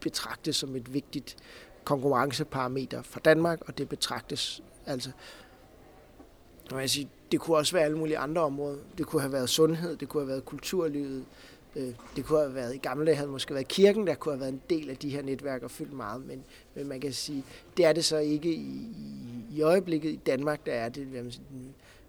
betragtes 0.00 0.56
som 0.56 0.76
et 0.76 0.94
vigtigt 0.94 1.36
konkurrenceparameter 1.84 3.02
for 3.02 3.20
Danmark, 3.20 3.60
og 3.68 3.78
det 3.78 3.88
betragtes 3.88 4.62
altså 4.86 5.10
man 6.76 6.88
sige, 6.88 7.08
det 7.32 7.40
kunne 7.40 7.56
også 7.56 7.72
være 7.72 7.84
alle 7.84 7.98
mulige 7.98 8.18
andre 8.18 8.42
områder. 8.42 8.78
Det 8.98 9.06
kunne 9.06 9.22
have 9.22 9.32
været 9.32 9.48
sundhed, 9.48 9.96
det 9.96 10.08
kunne 10.08 10.20
have 10.22 10.28
været 10.28 10.44
kulturlivet, 10.44 11.24
Øh, 11.76 11.94
det 12.16 12.24
kunne 12.24 12.38
have 12.38 12.54
været, 12.54 12.74
i 12.74 12.78
gamle 12.78 13.06
dage 13.06 13.16
havde 13.16 13.26
det 13.26 13.32
måske 13.32 13.54
været 13.54 13.68
kirken, 13.68 14.06
der 14.06 14.14
kunne 14.14 14.32
have 14.32 14.40
været 14.40 14.52
en 14.52 14.62
del 14.70 14.90
af 14.90 14.96
de 14.96 15.10
her 15.10 15.22
netværk 15.22 15.62
og 15.62 15.70
fyldt 15.70 15.92
meget, 15.92 16.26
men, 16.26 16.44
men 16.74 16.88
man 16.88 17.00
kan 17.00 17.12
sige, 17.12 17.44
det 17.76 17.84
er 17.84 17.92
det 17.92 18.04
så 18.04 18.18
ikke 18.18 18.54
i, 18.54 18.88
i, 18.98 19.44
i 19.56 19.62
øjeblikket. 19.62 20.10
I 20.10 20.16
Danmark, 20.16 20.66
der 20.66 20.72
er 20.72 20.88
det 20.88 21.06
den, 21.12 21.32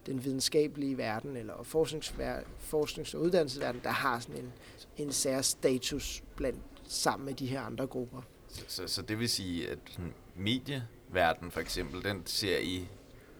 den 0.05 0.25
videnskabelige 0.25 0.97
verden, 0.97 1.37
eller 1.37 1.63
forsknings, 1.63 2.13
forsknings- 2.59 3.15
og 3.15 3.21
uddannelsesverden, 3.21 3.81
der 3.83 3.89
har 3.89 4.19
sådan 4.19 4.35
en, 4.35 4.51
en 4.97 5.11
sær 5.11 5.41
status 5.41 6.23
blandt 6.35 6.59
sammen 6.87 7.25
med 7.25 7.33
de 7.33 7.47
her 7.47 7.61
andre 7.61 7.87
grupper. 7.87 8.21
Så, 8.47 8.63
så, 8.67 8.87
så 8.87 9.01
det 9.01 9.19
vil 9.19 9.29
sige, 9.29 9.69
at 9.69 9.99
medieverden 10.35 11.51
for 11.51 11.59
eksempel, 11.59 12.03
den 12.03 12.21
ser 12.25 12.57
I 12.57 12.87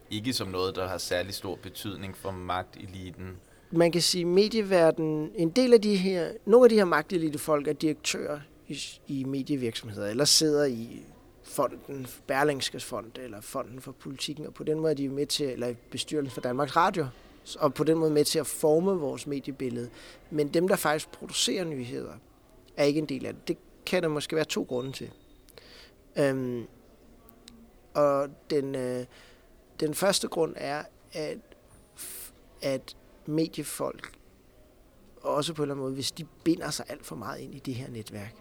ikke 0.09 0.33
som 0.33 0.47
noget, 0.47 0.75
der 0.75 0.87
har 0.87 0.97
særlig 0.97 1.33
stor 1.33 1.55
betydning 1.55 2.17
for 2.17 2.31
magteliten? 2.31 3.37
Man 3.71 3.91
kan 3.91 4.01
sige, 4.01 4.21
at 4.21 4.27
medieverden, 4.27 5.31
en 5.35 5.49
del 5.49 5.73
af 5.73 5.81
de 5.81 5.95
her, 5.95 6.31
nogle 6.45 6.65
af 6.65 6.69
de 6.69 6.75
her 6.75 6.85
magtelitefolk 6.85 7.67
er 7.67 7.73
direktører 7.73 8.39
i, 8.67 8.79
i 9.07 9.23
medievirksomheder, 9.23 10.07
eller 10.07 10.25
sidder 10.25 10.65
i 10.65 11.05
fonden, 11.43 12.07
Berlingskes 12.27 12.85
fond, 12.85 13.11
eller 13.17 13.41
fonden 13.41 13.81
for 13.81 13.91
politikken, 13.91 14.47
og 14.47 14.53
på 14.53 14.63
den 14.63 14.79
måde 14.79 14.91
er 14.91 14.95
de 14.95 15.09
med 15.09 15.25
til, 15.25 15.45
eller 15.45 15.73
bestyrelsen 15.91 16.33
for 16.33 16.41
Danmarks 16.41 16.75
Radio, 16.75 17.07
og 17.59 17.73
på 17.73 17.83
den 17.83 17.97
måde 17.97 18.11
med 18.11 18.25
til 18.25 18.39
at 18.39 18.47
forme 18.47 18.91
vores 18.91 19.27
mediebillede. 19.27 19.89
Men 20.29 20.47
dem, 20.47 20.67
der 20.67 20.75
faktisk 20.75 21.11
producerer 21.11 21.63
nyheder, 21.63 22.13
er 22.77 22.83
ikke 22.83 22.97
en 22.97 23.05
del 23.05 23.25
af 23.25 23.33
det. 23.33 23.47
Det 23.47 23.57
kan 23.85 24.03
der 24.03 24.09
måske 24.09 24.35
være 24.35 24.45
to 24.45 24.63
grunde 24.63 24.91
til. 24.91 25.09
Øhm, 26.15 26.67
og 27.93 28.27
den, 28.49 28.75
øh, 28.75 29.05
den 29.79 29.93
første 29.93 30.27
grund 30.27 30.53
er, 30.57 30.83
at 31.13 31.37
at 32.61 32.95
mediefolk, 33.25 34.11
også 35.21 35.53
på 35.53 35.61
en 35.61 35.63
eller 35.63 35.75
anden 35.75 35.83
måde, 35.83 35.93
hvis 35.93 36.11
de 36.11 36.25
binder 36.43 36.69
sig 36.69 36.85
alt 36.89 37.05
for 37.05 37.15
meget 37.15 37.39
ind 37.39 37.55
i 37.55 37.59
det 37.59 37.75
her 37.75 37.89
netværk, 37.89 38.35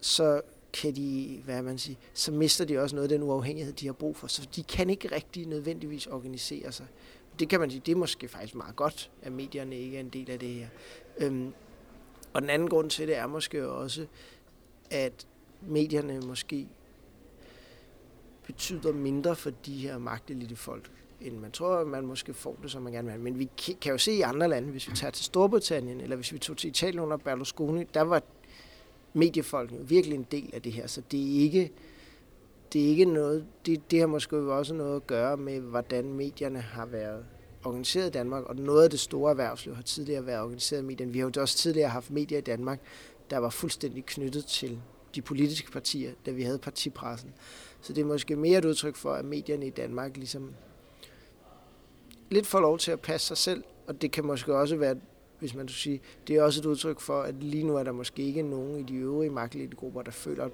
så 0.00 0.40
kan 0.72 0.96
de, 0.96 1.40
hvad 1.44 1.62
man 1.62 1.78
siger, 1.78 1.96
så 2.14 2.32
mister 2.32 2.64
de 2.64 2.78
også 2.78 2.96
noget 2.96 3.12
af 3.12 3.18
den 3.18 3.28
uafhængighed, 3.28 3.72
de 3.72 3.86
har 3.86 3.92
brug 3.92 4.16
for. 4.16 4.26
Så 4.26 4.48
de 4.56 4.62
kan 4.62 4.90
ikke 4.90 5.14
rigtig 5.14 5.46
nødvendigvis 5.46 6.06
organisere 6.06 6.72
sig. 6.72 6.86
Det 7.38 7.48
kan 7.48 7.60
man 7.60 7.70
sige, 7.70 7.82
det 7.86 7.92
er 7.92 7.96
måske 7.96 8.28
faktisk 8.28 8.54
meget 8.54 8.76
godt, 8.76 9.10
at 9.22 9.32
medierne 9.32 9.76
ikke 9.76 9.96
er 9.96 10.00
en 10.00 10.08
del 10.08 10.30
af 10.30 10.38
det 10.38 10.48
her. 10.48 10.68
Øhm, 11.18 11.52
og 12.32 12.42
den 12.42 12.50
anden 12.50 12.68
grund 12.68 12.90
til 12.90 13.08
det 13.08 13.16
er 13.16 13.26
måske 13.26 13.68
også, 13.68 14.06
at 14.90 15.26
medierne 15.62 16.20
måske 16.20 16.68
betyder 18.46 18.92
mindre 18.92 19.36
for 19.36 19.50
de 19.50 19.78
her 19.78 19.98
magtelite 19.98 20.56
folk, 20.56 20.90
end 21.20 21.38
man 21.38 21.50
tror, 21.50 21.84
man 21.84 22.06
måske 22.06 22.34
får 22.34 22.58
det, 22.62 22.70
som 22.70 22.82
man 22.82 22.92
gerne 22.92 23.12
vil 23.12 23.20
Men 23.20 23.38
vi 23.38 23.50
kan 23.56 23.92
jo 23.92 23.98
se 23.98 24.12
i 24.12 24.20
andre 24.20 24.48
lande, 24.48 24.70
hvis 24.70 24.90
vi 24.90 24.96
tager 24.96 25.10
til 25.10 25.24
Storbritannien, 25.24 26.00
eller 26.00 26.16
hvis 26.16 26.32
vi 26.32 26.38
tog 26.38 26.56
til 26.56 26.70
Italien 26.70 27.00
under 27.00 27.16
Berlusconi, 27.16 27.84
der 27.94 28.02
var 28.02 28.22
mediefolkene 29.12 29.88
virkelig 29.88 30.16
en 30.16 30.26
del 30.30 30.50
af 30.52 30.62
det 30.62 30.72
her, 30.72 30.86
så 30.86 31.02
det 31.10 31.20
er 31.20 31.42
ikke, 31.42 31.72
det 32.72 32.84
er 32.84 32.88
ikke 32.88 33.04
noget, 33.04 33.46
det, 33.66 33.90
det 33.90 34.00
har 34.00 34.06
måske 34.06 34.36
også 34.36 34.74
noget 34.74 34.96
at 34.96 35.06
gøre 35.06 35.36
med, 35.36 35.60
hvordan 35.60 36.12
medierne 36.12 36.60
har 36.60 36.86
været 36.86 37.24
organiseret 37.64 38.06
i 38.06 38.10
Danmark, 38.10 38.44
og 38.44 38.56
noget 38.56 38.84
af 38.84 38.90
det 38.90 39.00
store 39.00 39.30
erhvervsliv 39.30 39.74
har 39.74 39.82
tidligere 39.82 40.26
været 40.26 40.40
organiseret 40.40 40.80
i 40.80 40.84
medierne. 40.84 41.12
Vi 41.12 41.18
har 41.18 41.30
jo 41.36 41.42
også 41.42 41.56
tidligere 41.56 41.88
haft 41.88 42.10
medier 42.10 42.38
i 42.38 42.40
Danmark, 42.40 42.80
der 43.30 43.38
var 43.38 43.50
fuldstændig 43.50 44.06
knyttet 44.06 44.46
til 44.46 44.80
de 45.14 45.22
politiske 45.22 45.70
partier, 45.70 46.12
da 46.26 46.30
vi 46.30 46.42
havde 46.42 46.58
partipressen. 46.58 47.32
Så 47.80 47.92
det 47.92 48.00
er 48.00 48.06
måske 48.06 48.36
mere 48.36 48.58
et 48.58 48.64
udtryk 48.64 48.96
for, 48.96 49.12
at 49.12 49.24
medierne 49.24 49.66
i 49.66 49.70
Danmark 49.70 50.16
ligesom 50.16 50.54
lidt 52.30 52.46
får 52.46 52.60
lov 52.60 52.78
til 52.78 52.90
at 52.90 53.00
passe 53.00 53.26
sig 53.26 53.36
selv, 53.36 53.64
og 53.86 54.02
det 54.02 54.10
kan 54.12 54.26
måske 54.26 54.54
også 54.54 54.76
være, 54.76 54.96
hvis 55.38 55.54
man 55.54 55.68
skulle 55.68 55.78
sige, 55.78 56.00
det 56.26 56.36
er 56.36 56.42
også 56.42 56.60
et 56.60 56.66
udtryk 56.66 57.00
for, 57.00 57.22
at 57.22 57.34
lige 57.34 57.64
nu 57.64 57.76
er 57.76 57.82
der 57.82 57.92
måske 57.92 58.22
ikke 58.22 58.42
nogen 58.42 58.78
i 58.78 58.82
de 58.82 58.94
øvrige 58.94 59.30
magtelitegrupper, 59.30 60.02
der 60.02 60.10
føler 60.10 60.48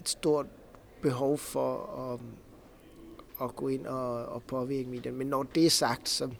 et 0.00 0.08
stort 0.08 0.46
behov 1.02 1.38
for 1.38 1.76
at, 2.12 2.20
at 3.42 3.56
gå 3.56 3.68
ind 3.68 3.86
og, 3.86 4.26
og 4.26 4.42
påvirke 4.42 4.88
medierne. 4.88 5.18
Men 5.18 5.26
når 5.26 5.42
det 5.42 5.66
er 5.66 5.70
sagt, 5.70 6.08
så 6.08 6.30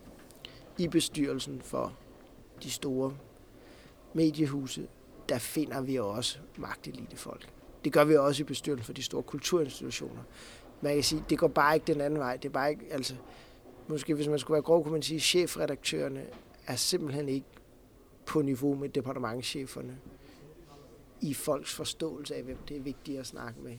i 0.79 0.89
bestyrelsen 0.89 1.61
for 1.63 1.93
de 2.63 2.71
store 2.71 3.17
mediehuse, 4.15 4.87
der 5.29 5.39
finder 5.39 5.81
vi 5.81 5.99
også 5.99 6.39
magtelite 6.57 7.17
folk. 7.17 7.49
Det 7.85 7.93
gør 7.93 8.05
vi 8.05 8.17
også 8.17 8.43
i 8.43 8.45
bestyrelsen 8.45 8.85
for 8.85 8.93
de 8.93 9.03
store 9.03 9.23
kulturinstitutioner. 9.23 10.23
Man 10.81 10.95
kan 10.95 11.03
sige, 11.03 11.25
det 11.31 11.39
går 11.39 11.49
bare 11.49 11.75
ikke 11.75 11.87
den 11.87 12.01
anden 12.01 12.19
vej. 12.19 12.37
Det 12.37 12.49
er 12.49 12.53
bare 12.53 12.71
ikke, 12.71 12.87
altså, 12.91 13.15
måske 13.89 14.15
hvis 14.15 14.29
man 14.29 14.39
skulle 14.39 14.55
være 14.55 14.63
grov, 14.63 14.83
kunne 14.83 14.93
man 14.93 15.03
sige, 15.03 15.17
at 15.17 15.23
chefredaktørerne 15.23 16.25
er 16.67 16.77
simpelthen 16.77 17.29
ikke 17.29 17.47
på 18.27 18.43
niveau 18.43 18.75
med 18.75 18.89
departementcheferne 18.89 19.99
i 21.21 21.35
folks 21.35 21.75
forståelse 21.75 22.35
af, 22.35 22.43
hvem 22.43 22.59
det 22.69 22.77
er 22.77 22.81
vigtigt 22.81 23.21
at 23.21 23.27
snakke 23.27 23.61
med. 23.61 23.79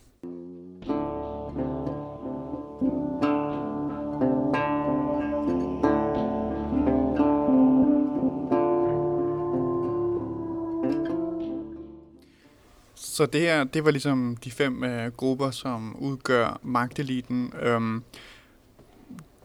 Så 12.96 13.26
det 13.26 13.42
her, 13.42 13.64
det 13.64 13.86
var 13.86 13.92
ligesom 13.92 14.38
de 14.44 14.52
fem 14.52 14.84
øh, 14.84 15.12
grupper, 15.12 15.52
som 15.52 15.96
udgør 16.00 16.60
magteliten. 16.64 17.54
Øhm, 17.62 18.04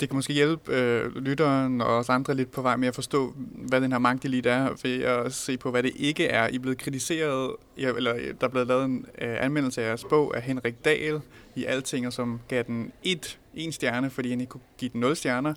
det 0.01 0.09
kan 0.09 0.17
måske 0.17 0.33
hjælpe 0.33 0.73
øh, 0.73 1.17
lytteren 1.17 1.81
og 1.81 1.97
os 1.97 2.09
andre 2.09 2.35
lidt 2.35 2.51
på 2.51 2.63
vej 2.63 2.77
med 2.77 2.89
at 2.89 2.95
forstå, 2.95 3.35
hvad 3.69 3.81
den 3.81 3.93
her 3.93 3.99
magtelit 3.99 4.47
er, 4.47 4.71
ved 4.83 5.03
at 5.03 5.35
se 5.35 5.57
på, 5.57 5.71
hvad 5.71 5.83
det 5.83 5.93
ikke 5.97 6.27
er. 6.27 6.49
I 6.49 6.55
er 6.55 6.59
blevet 6.59 6.79
kritiseret, 6.79 7.51
eller 7.77 8.15
der 8.41 8.47
er 8.47 8.51
blevet 8.51 8.67
lavet 8.67 8.85
en 8.85 9.07
øh, 9.21 9.45
anmeldelse 9.45 9.83
af 9.83 9.89
jeres 9.89 10.05
bog 10.05 10.37
af 10.37 10.43
Henrik 10.43 10.85
Dahl 10.85 11.21
i 11.55 11.65
Alting, 11.65 12.13
som 12.13 12.41
gav 12.49 12.63
den 12.63 12.93
et, 13.03 13.39
en 13.55 13.73
stjerne, 13.73 14.11
fordi 14.11 14.31
han 14.31 14.41
ikke 14.41 14.51
kunne 14.51 14.61
give 14.79 14.91
den 14.93 15.01
nul 15.01 15.17
stjerner. 15.17 15.55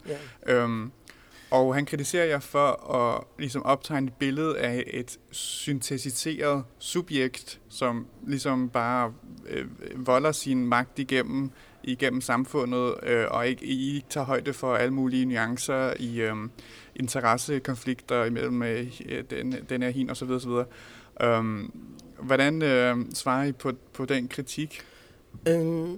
Ja. 0.47 0.53
Øhm, 0.53 0.91
og 1.51 1.75
han 1.75 1.85
kritiserer 1.85 2.25
jer 2.25 2.39
for 2.39 2.93
at 2.95 3.23
ligesom 3.39 3.63
optegne 3.63 4.07
et 4.07 4.13
billede 4.13 4.57
af 4.57 4.83
et 4.87 5.17
syntetiseret 5.31 6.63
subjekt, 6.79 7.59
som 7.69 8.07
ligesom 8.27 8.69
bare 8.69 9.13
øh, 9.49 9.65
volder 9.95 10.31
sin 10.31 10.65
magt 10.65 10.99
igennem 10.99 11.51
igennem 11.83 12.21
samfundet, 12.21 12.95
øh, 13.03 13.25
og 13.29 13.47
ikke, 13.47 13.65
I 13.65 13.95
ikke 13.95 14.07
tager 14.09 14.25
højde 14.25 14.53
for 14.53 14.75
alle 14.75 14.93
mulige 14.93 15.25
nuancer 15.25 15.93
i 15.99 16.21
øh, 16.21 16.35
interessekonflikter 16.95 18.25
imellem 18.25 18.63
øh, 18.63 18.87
den, 19.29 19.55
den 19.69 19.81
her 19.81 19.89
hin 19.89 20.09
og 20.09 20.17
så 20.17 20.25
videre, 20.25 20.41
så 20.41 20.49
videre. 20.49 20.65
Øh, 21.21 21.69
hvordan 22.19 22.61
øh, 22.61 22.97
svarer 23.13 23.45
I 23.45 23.51
på, 23.51 23.71
på 23.93 24.05
den 24.05 24.27
kritik? 24.27 24.81
Øhm, 25.47 25.97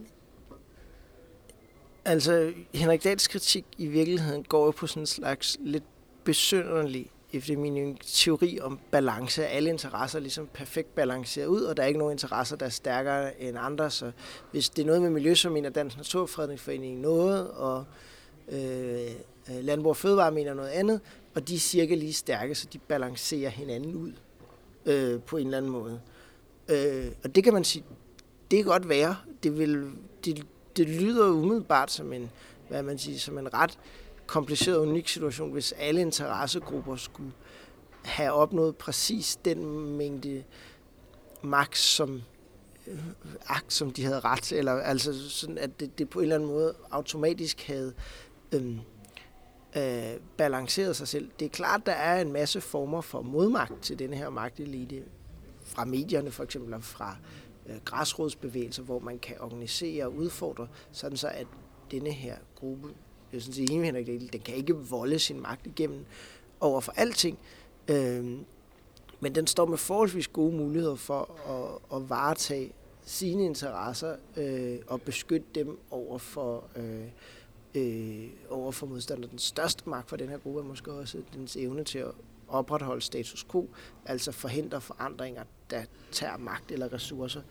altså, 2.06 2.54
Henrik 2.74 3.04
Dahls 3.04 3.28
kritik 3.28 3.66
i 3.78 3.88
virkeligheden 3.88 4.44
går 4.44 4.66
jo 4.66 4.72
på 4.72 4.88
sådan 4.88 5.04
en 5.04 5.08
slags 5.08 5.58
lidt 5.62 5.84
besynderlig 6.24 7.12
efter 7.34 7.58
min 7.58 7.98
teori 7.98 8.60
om 8.62 8.80
balance, 8.92 9.48
alle 9.48 9.70
interesser 9.70 10.20
ligesom 10.20 10.48
perfekt 10.54 10.96
balanceret 10.96 11.46
ud, 11.46 11.62
og 11.62 11.78
der 11.78 11.84
er 11.84 11.88
ikke 11.88 12.00
nogen 12.00 12.12
interesser, 12.12 12.56
der 12.56 12.66
er 12.66 12.70
stærkere 12.70 13.42
end 13.42 13.58
andre. 13.60 13.90
Så 13.90 14.12
hvis 14.52 14.70
det 14.70 14.82
er 14.82 14.86
noget 14.86 15.02
med 15.02 15.10
miljø, 15.10 15.34
så 15.36 15.50
mener 15.50 15.70
Dansk 15.70 15.98
Naturfredningsforening 15.98 17.00
noget, 17.00 17.52
og 17.52 17.86
øh, 18.52 18.60
øh 19.50 19.63
Landbrug 19.63 19.90
og 19.90 19.98
Fødevare 19.98 20.32
mener 20.32 20.54
noget 20.54 20.70
andet, 20.70 21.02
og 21.36 21.48
de 21.48 21.56
er 21.56 21.60
cirka 21.60 21.96
lige 21.96 22.13
stærke, 22.13 22.56
så 22.56 22.68
de 22.74 22.78
balancerer 22.78 23.50
hinanden 23.50 23.96
ud 23.96 24.12
øh, 24.86 25.22
på 25.22 25.38
en 25.38 25.46
eller 25.46 25.58
anden 25.58 25.72
måde. 25.72 26.00
Øh, 26.70 27.12
og 27.24 27.36
det 27.36 27.44
kan 27.44 27.54
man 27.54 27.63
sige, 27.63 27.86
det 28.52 28.58
kan 28.58 28.66
godt 28.66 28.90
være. 28.90 29.16
Det, 29.44 29.58
vil, 29.58 29.92
det, 30.25 30.46
det 30.78 30.90
lyder 30.90 31.30
umiddelbart 31.30 31.92
som 31.92 32.13
en, 32.13 32.32
hvad 32.70 32.84
man 32.84 32.98
siger, 32.98 33.20
som 33.20 33.38
en 33.38 33.54
ret 33.54 33.80
kompliceret 34.34 34.78
unik 34.78 35.08
situation, 35.08 35.52
hvis 35.52 35.72
alle 35.72 36.02
interessegrupper 36.02 36.96
skulle 36.96 37.32
have 38.04 38.32
opnået 38.32 38.75
præcis 38.75 39.40
den 39.46 39.66
mængde 39.98 40.44
magt, 41.42 41.78
som 41.78 42.22
øh, 42.88 43.00
akt, 43.48 43.74
som 43.74 43.92
de 43.92 44.04
havde 44.04 44.20
ret, 44.20 44.52
eller 44.52 44.72
altså 44.72 45.30
sådan, 45.30 45.58
at 45.58 45.80
det, 45.80 45.98
det 45.98 46.10
på 46.10 46.20
en 46.20 46.24
eller 46.24 46.36
anden 46.36 46.50
måde 46.50 46.75
automatisk 46.92 47.68
havde 47.68 47.94
øhm, 48.52 48.80
øh, 49.78 50.20
balanceret 50.38 50.96
sig 50.96 51.08
selv. 51.08 51.30
Det 51.40 51.46
er 51.46 51.50
klart, 51.50 51.86
der 51.86 51.92
er 51.92 52.22
en 52.22 52.32
masse 52.32 52.62
former 52.62 53.02
for 53.02 53.22
modmagt 53.22 53.82
til 53.82 54.00
denne 54.00 54.16
her 54.16 54.30
magtelite, 54.30 55.04
fra 55.62 55.86
medierne 55.86 56.32
for 56.32 56.44
eksempel, 56.44 56.74
og 56.74 56.84
fra 56.84 57.16
øh, 57.66 57.75
græsrodsbevægelser, 57.86 58.84
hvor 58.84 59.00
man 59.00 59.20
kan 59.20 59.36
organisere 59.40 60.06
og 60.06 60.16
udfordre, 60.16 60.68
sådan 60.92 61.18
så 61.18 61.28
at 61.28 61.48
denne 61.92 62.12
her 62.12 62.38
gruppe 62.56 62.90
jeg 63.34 63.42
synes, 63.42 63.58
enig 63.58 63.78
med 63.78 63.86
Henrik 63.86 64.08
Dahl, 64.08 64.30
den 64.34 64.42
kan 64.42 64.56
ikke 64.56 64.75
volde 64.75 65.20
sin 65.20 65.42
magt 65.42 65.68
igennem 65.68 66.06
over 66.60 66.82
for 66.82 66.92
alting. 66.92 67.40
Øh, 67.88 68.38
men 69.20 69.36
den 69.36 69.48
står 69.48 69.66
med 69.66 69.78
forholdsvis 69.78 70.28
gode 70.28 70.56
muligheder 70.58 70.96
for 70.96 71.30
at, 71.48 71.98
at 71.98 72.10
varetage 72.10 72.72
sine 73.06 73.46
interesser 73.46 74.16
øh, 74.38 74.80
og 74.88 75.02
beskytte 75.02 75.48
dem 75.56 75.80
over 75.92 76.18
for, 76.18 76.63
øh, 76.75 77.06
øh, 77.75 78.30
over 78.50 78.72
for 78.72 78.86
modstander. 78.86 79.28
Den 79.28 79.40
største 79.40 79.90
magt 79.90 80.10
for 80.10 80.16
den 80.16 80.30
her 80.30 80.38
gruppe 80.38 80.60
er 80.60 80.63
måske 80.63 80.92
også 80.92 81.18
dens 81.34 81.56
evne 81.56 81.84
til 81.84 82.00
at 82.00 82.12
opretholde 82.48 83.02
status 83.02 83.44
quo, 83.52 83.70
altså 84.06 84.32
forhindre 84.32 84.82
forandringer, 84.82 85.44
der 85.70 85.84
tager 86.12 86.38
magt 86.38 86.72
eller 86.72 86.94
ressourcer. 86.94 87.42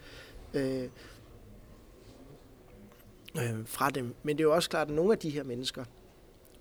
Øh, 0.55 0.89
øh, 3.37 3.67
fra 3.67 3.91
dem. 3.91 4.15
Men 4.23 4.39
det 4.39 4.45
er 4.45 4.49
jo 4.49 4.55
også 4.55 4.71
klart, 4.71 4.89
at 4.89 4.95
nogle 4.95 5.13
af 5.13 5.19
de 5.19 5.31
her 5.31 5.43
mennesker, 5.43 5.85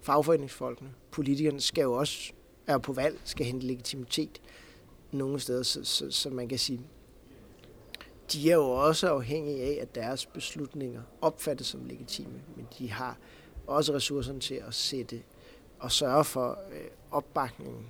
fagforeningsfolkene, 0.02 0.90
politikerne, 1.12 1.62
skal 1.62 1.82
jo 1.82 1.94
også 1.94 2.34
er 2.68 2.78
på 2.78 2.94
valg, 2.94 3.20
skal 3.24 3.46
hente 3.46 3.68
legitimitet 3.68 4.42
nogle 5.12 5.40
steder, 5.40 5.64
så, 5.64 5.84
så, 5.84 6.12
så 6.12 6.30
man 6.30 6.48
kan 6.48 6.60
sige, 6.60 6.82
de 8.34 8.52
er 8.52 8.56
jo 8.56 8.70
også 8.70 9.08
afhængige 9.08 9.64
af, 9.64 9.82
at 9.82 9.96
deres 9.96 10.26
beslutninger 10.26 11.02
opfattes 11.22 11.68
som 11.68 11.86
legitime, 11.86 12.42
men 12.56 12.68
de 12.80 12.92
har 12.92 13.18
også 13.68 13.94
ressourcerne 13.94 14.40
til 14.40 14.56
at 14.68 14.74
sætte 14.74 15.22
og 15.80 15.92
sørge 15.92 16.24
for 16.24 16.60
øh, 16.72 16.88
opbakningen 17.12 17.86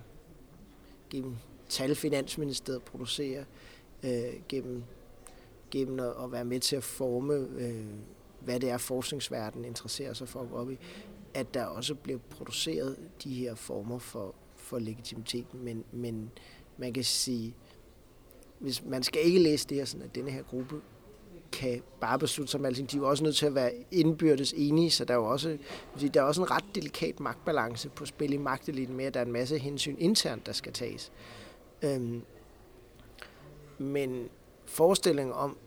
gennem 1.10 1.36
tal, 1.70 1.96
Finansministeriet 1.96 2.84
producerer, 2.84 3.44
øh, 4.04 4.34
gennem, 4.50 4.84
gennem 5.72 6.00
at, 6.00 6.14
at 6.24 6.32
være 6.32 6.46
med 6.46 6.60
til 6.60 6.76
at 6.76 6.84
forme 6.84 7.34
øh, 7.34 7.86
hvad 8.42 8.60
det 8.60 8.70
er, 8.70 8.78
forskningsverdenen 8.78 9.66
interesserer 9.66 10.14
sig 10.14 10.28
for 10.28 10.42
at 10.42 10.50
gå 10.50 10.56
op 10.56 10.72
i, 10.72 10.78
at 11.34 11.54
der 11.54 11.66
også 11.66 11.96
bliver 11.96 12.20
produceret 12.30 12.98
de 13.24 13.34
her 13.34 13.56
former 13.56 14.00
for, 14.00 14.36
for 14.56 14.80
legitimitet. 14.80 15.54
Men, 15.54 15.84
men 15.92 16.32
man 16.78 16.94
kan 16.94 17.04
sige, 17.04 17.56
hvis 18.60 18.86
man 18.86 19.04
skal 19.04 19.26
ikke 19.26 19.40
læse 19.40 19.68
det 19.68 19.78
her 19.78 19.86
sådan, 19.86 20.06
at 20.06 20.16
denne 20.16 20.32
her 20.32 20.44
gruppe 20.44 20.82
kan 21.52 21.82
bare 22.02 22.20
beslutte 22.20 22.52
sig 22.52 22.60
om 22.60 22.66
alting. 22.66 22.92
De 22.92 22.98
er 22.98 23.02
jo 23.02 23.10
også 23.10 23.24
nødt 23.24 23.36
til 23.36 23.46
at 23.46 23.56
være 23.56 23.72
indbyrdes 23.92 24.54
enige, 24.58 24.92
så 24.92 25.06
der 25.06 25.14
er 25.14 25.18
jo 25.18 25.26
også, 25.26 25.58
der 26.14 26.22
er 26.22 26.26
også 26.26 26.42
en 26.42 26.52
ret 26.52 26.66
delikat 26.76 27.20
magtbalance 27.20 27.90
på 27.90 28.06
spil 28.06 28.34
i 28.34 28.38
magteliten 28.38 28.96
med, 28.96 29.06
at 29.06 29.14
der 29.14 29.20
er 29.20 29.26
en 29.26 29.32
masse 29.32 29.58
hensyn 29.58 29.96
internt, 30.00 30.46
der 30.46 30.52
skal 30.52 30.74
tages. 30.74 31.12
Øhm, 31.82 32.22
men 33.78 34.30
forestillingen 34.66 35.34
om, 35.34 35.58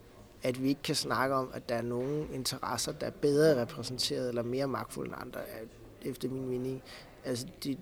at 0.45 0.63
vi 0.63 0.69
ikke 0.69 0.81
kan 0.81 0.95
snakke 0.95 1.35
om, 1.35 1.49
at 1.53 1.69
der 1.69 1.75
er 1.75 1.81
nogle 1.81 2.27
interesser, 2.33 2.91
der 2.91 3.07
er 3.07 3.11
bedre 3.11 3.61
repræsenteret 3.61 4.29
eller 4.29 4.43
mere 4.43 4.67
magtfulde 4.67 5.09
end 5.09 5.21
andre, 5.21 5.39
er, 5.39 5.65
efter 6.01 6.29
min 6.29 6.49
mening. 6.49 6.83
Altså, 7.23 7.45
det, 7.63 7.77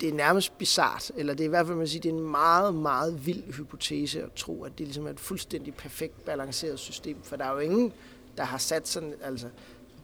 det 0.00 0.08
er 0.08 0.12
nærmest 0.12 0.58
bizart, 0.58 1.12
eller 1.16 1.34
det 1.34 1.44
er 1.44 1.44
i 1.44 1.48
hvert 1.48 1.66
fald, 1.66 1.78
man 1.78 1.88
siger, 1.88 2.02
det 2.02 2.08
er 2.08 2.14
en 2.14 2.30
meget, 2.30 2.74
meget 2.74 3.26
vild 3.26 3.52
hypotese 3.52 4.22
at 4.22 4.32
tro, 4.32 4.64
at 4.64 4.78
det 4.78 4.86
ligesom 4.86 5.06
er 5.06 5.10
et 5.10 5.20
fuldstændig 5.20 5.74
perfekt 5.74 6.24
balanceret 6.24 6.78
system, 6.78 7.22
for 7.22 7.36
der 7.36 7.44
er 7.44 7.52
jo 7.52 7.58
ingen, 7.58 7.92
der 8.36 8.44
har 8.44 8.58
sat 8.58 8.88
sådan, 8.88 9.14
altså, 9.22 9.48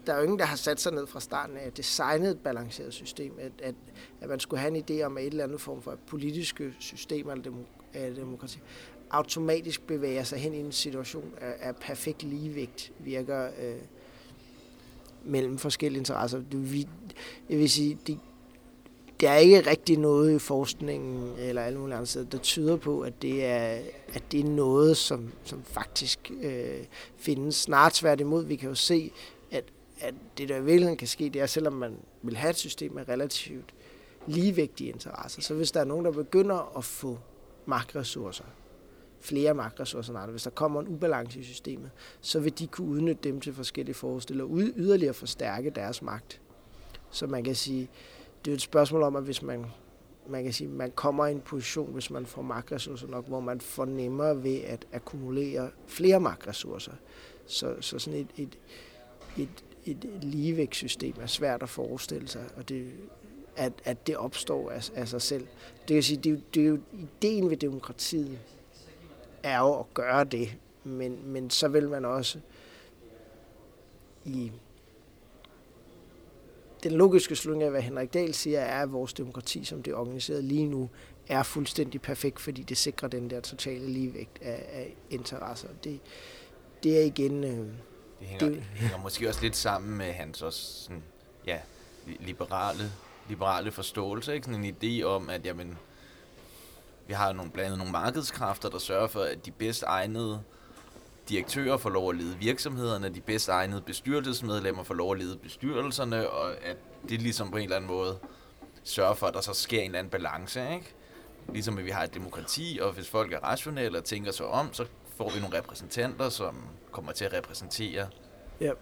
der 0.06 0.12
er 0.12 0.16
jo 0.16 0.22
ingen, 0.22 0.38
der 0.38 0.44
har 0.44 0.56
sat 0.56 0.80
sig 0.80 0.92
ned 0.92 1.06
fra 1.06 1.20
starten 1.20 1.56
af 1.56 1.66
at 1.66 1.76
designet 1.76 2.30
et 2.30 2.38
balanceret 2.38 2.94
system, 2.94 3.32
at, 3.40 3.52
at, 3.62 3.74
at 4.20 4.28
man 4.28 4.40
skulle 4.40 4.60
have 4.60 4.76
en 4.76 4.84
idé 4.90 5.02
om, 5.02 5.16
at 5.16 5.24
et 5.24 5.30
eller 5.30 5.44
andet 5.44 5.60
form 5.60 5.82
for 5.82 5.98
politiske 6.06 6.74
systemer 6.78 7.32
eller 7.94 8.14
demokrati 8.14 8.60
automatisk 9.10 9.86
bevæger 9.86 10.22
sig 10.22 10.38
hen 10.38 10.54
i 10.54 10.58
en 10.58 10.72
situation 10.72 11.34
af, 11.40 11.54
af 11.60 11.76
perfekt 11.76 12.22
ligevægt, 12.22 12.92
virker 12.98 13.44
øh, 13.62 13.74
mellem 15.24 15.58
forskellige 15.58 15.98
interesser. 15.98 16.38
Det, 16.52 16.72
vi, 16.72 16.88
jeg 17.48 17.58
vil 17.58 17.70
sige, 17.70 17.98
det, 18.06 18.18
der 19.20 19.30
er 19.30 19.36
ikke 19.36 19.70
rigtig 19.70 19.98
noget 19.98 20.34
i 20.34 20.38
forskningen 20.38 21.38
eller 21.38 21.62
alle 21.62 21.78
mulige 21.78 21.96
andre 21.96 22.06
steder, 22.06 22.26
der 22.26 22.38
tyder 22.38 22.76
på, 22.76 23.00
at 23.00 23.22
det 23.22 23.44
er, 23.44 23.78
at 24.12 24.22
det 24.32 24.40
er 24.40 24.44
noget, 24.44 24.96
som, 24.96 25.32
som 25.44 25.62
faktisk 25.64 26.30
øh, 26.42 26.84
findes. 27.16 27.56
Snart 27.56 27.92
tværtimod, 27.92 28.44
vi 28.44 28.56
kan 28.56 28.68
jo 28.68 28.74
se, 28.74 29.12
at, 29.50 29.64
at 30.00 30.14
det 30.38 30.48
der 30.48 30.56
i 30.56 30.64
virkeligheden 30.64 30.96
kan 30.96 31.08
ske, 31.08 31.28
det 31.28 31.40
er, 31.40 31.46
selvom 31.46 31.72
man 31.72 31.96
vil 32.22 32.36
have 32.36 32.50
et 32.50 32.56
system 32.56 32.92
med 32.92 33.08
relativt 33.08 33.74
ligevægtige 34.26 34.90
interesser, 34.90 35.42
så 35.42 35.54
hvis 35.54 35.72
der 35.72 35.80
er 35.80 35.84
nogen, 35.84 36.04
der 36.04 36.12
begynder 36.12 36.76
at 36.78 36.84
få 36.84 37.18
magtressourcer, 37.66 38.44
flere 39.20 39.54
magtressourcer 39.54 40.12
end 40.12 40.20
andre, 40.20 40.30
hvis 40.30 40.42
der 40.42 40.50
kommer 40.50 40.80
en 40.80 40.88
ubalance 40.88 41.40
i 41.40 41.42
systemet, 41.42 41.90
så 42.20 42.40
vil 42.40 42.58
de 42.58 42.66
kunne 42.66 42.88
udnytte 42.88 43.22
dem 43.24 43.40
til 43.40 43.54
forskellige 43.54 43.94
forestiller 43.94 44.44
og 44.44 44.50
yderligere 44.56 45.14
forstærke 45.14 45.70
deres 45.70 46.02
magt. 46.02 46.40
Så 47.10 47.26
man 47.26 47.44
kan 47.44 47.54
sige, 47.54 47.88
det 48.44 48.50
er 48.50 48.54
et 48.54 48.60
spørgsmål 48.60 49.02
om, 49.02 49.16
at 49.16 49.22
hvis 49.22 49.42
man, 49.42 49.66
man 50.28 50.44
kan 50.44 50.52
sige, 50.52 50.68
man 50.68 50.90
kommer 50.90 51.26
i 51.26 51.32
en 51.32 51.40
position, 51.40 51.92
hvis 51.92 52.10
man 52.10 52.26
får 52.26 52.42
magtressourcer 52.42 53.06
nok, 53.06 53.26
hvor 53.26 53.40
man 53.40 53.60
får 53.60 53.84
nemmere 53.84 54.42
ved 54.42 54.60
at 54.60 54.86
akkumulere 54.92 55.70
flere 55.86 56.20
magtressourcer. 56.20 56.92
Så, 57.46 57.74
så 57.80 57.98
sådan 57.98 58.20
et, 58.20 58.28
et, 58.36 58.58
et, 59.36 59.64
et 59.84 60.24
ligevægtssystem 60.24 61.14
er 61.20 61.26
svært 61.26 61.62
at 61.62 61.68
forestille 61.68 62.28
sig, 62.28 62.44
og 62.56 62.68
det, 62.68 62.92
at, 63.56 63.72
at 63.84 64.06
det 64.06 64.16
opstår 64.16 64.70
af, 64.70 64.90
af 64.94 65.08
sig 65.08 65.22
selv. 65.22 65.46
Det 65.88 65.96
vil 65.96 66.04
sige, 66.04 66.16
det, 66.16 66.32
er, 66.32 66.36
det 66.54 66.62
er 66.62 66.66
jo 66.66 66.78
ideen 66.92 67.50
ved 67.50 67.56
demokratiet, 67.56 68.38
er 69.42 69.58
jo 69.58 69.80
at 69.80 69.94
gøre 69.94 70.24
det, 70.24 70.56
men, 70.84 71.18
men 71.24 71.50
så 71.50 71.68
vil 71.68 71.88
man 71.88 72.04
også 72.04 72.38
i 74.24 74.52
den 76.82 76.92
logiske 76.92 77.36
slutning 77.36 77.62
af, 77.62 77.70
hvad 77.70 77.82
Henrik 77.82 78.14
Dahl 78.14 78.34
siger, 78.34 78.60
er, 78.60 78.82
at 78.82 78.92
vores 78.92 79.12
demokrati, 79.12 79.64
som 79.64 79.82
det 79.82 79.90
er 79.92 79.96
organiseret 79.96 80.44
lige 80.44 80.66
nu, 80.66 80.90
er 81.28 81.42
fuldstændig 81.42 82.02
perfekt, 82.02 82.40
fordi 82.40 82.62
det 82.62 82.76
sikrer 82.76 83.08
den 83.08 83.30
der 83.30 83.40
totale 83.40 83.86
ligevægt 83.86 84.38
af, 84.42 84.64
af 84.72 84.94
interesser. 85.10 85.68
Det, 85.84 86.00
det 86.82 86.98
er 86.98 87.04
igen... 87.04 87.44
Øh, 87.44 87.50
det 87.50 88.28
hænger, 88.28 88.48
det 88.48 88.62
hænger 88.62 88.98
måske 88.98 89.28
også 89.28 89.42
lidt 89.42 89.56
sammen 89.56 89.98
med 89.98 90.12
hans 90.12 90.42
også 90.42 90.82
sådan, 90.82 91.02
ja, 91.46 91.58
liberale, 92.20 92.92
liberale 93.28 93.72
forståelse, 93.72 94.34
ikke? 94.34 94.46
Sådan 94.46 94.64
en 94.64 94.76
idé 94.82 95.02
om, 95.04 95.30
at 95.30 95.46
jamen, 95.46 95.78
vi 97.10 97.14
har 97.14 97.32
nogle, 97.32 97.50
blandt 97.50 97.66
andet 97.66 97.78
nogle 97.78 97.92
markedskræfter, 97.92 98.68
der 98.68 98.78
sørger 98.78 99.08
for, 99.08 99.20
at 99.20 99.46
de 99.46 99.50
bedst 99.50 99.82
egnede 99.82 100.42
direktører 101.28 101.76
får 101.76 101.90
lov 101.90 102.10
at 102.10 102.16
lede 102.16 102.36
virksomhederne, 102.38 103.08
de 103.08 103.20
bedst 103.20 103.48
egnede 103.48 103.80
bestyrelsesmedlemmer 103.80 104.82
får 104.82 104.94
lov 104.94 105.12
at 105.12 105.18
lede 105.18 105.36
bestyrelserne, 105.36 106.30
og 106.30 106.64
at 106.64 106.76
det 107.08 107.22
ligesom 107.22 107.50
på 107.50 107.56
en 107.56 107.62
eller 107.62 107.76
anden 107.76 107.90
måde 107.90 108.18
sørger 108.84 109.14
for, 109.14 109.26
at 109.26 109.34
der 109.34 109.40
så 109.40 109.52
sker 109.52 109.80
en 109.80 109.84
eller 109.84 109.98
anden 109.98 110.10
balance, 110.10 110.74
ikke? 110.74 110.94
Ligesom 111.52 111.78
at 111.78 111.84
vi 111.84 111.90
har 111.90 112.02
et 112.02 112.14
demokrati, 112.14 112.78
og 112.82 112.92
hvis 112.92 113.08
folk 113.08 113.32
er 113.32 113.38
rationelle 113.38 113.98
og 113.98 114.04
tænker 114.04 114.32
sig 114.32 114.46
om, 114.46 114.72
så 114.72 114.86
får 115.16 115.30
vi 115.30 115.40
nogle 115.40 115.58
repræsentanter, 115.58 116.28
som 116.28 116.56
kommer 116.92 117.12
til 117.12 117.24
at 117.24 117.32
repræsentere. 117.32 118.08
Ja. 118.60 118.72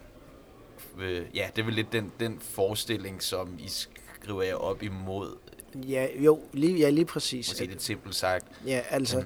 Øh, 0.99 1.25
ja, 1.33 1.49
det 1.55 1.61
er 1.61 1.65
vel 1.65 1.73
lidt 1.73 1.91
den, 1.91 2.11
den 2.19 2.39
forestilling, 2.39 3.23
som 3.23 3.59
I 3.59 3.67
skriver 3.67 4.43
jer 4.43 4.55
op 4.55 4.83
imod. 4.83 5.37
Ja, 5.75 6.07
jo, 6.15 6.39
lige, 6.53 6.77
ja, 6.77 6.89
lige 6.89 7.05
præcis. 7.05 7.49
Måske 7.51 7.65
lidt 7.65 7.81
simpelt 7.81 8.15
sagt. 8.15 8.45
Ja, 8.65 8.81
altså, 8.89 9.23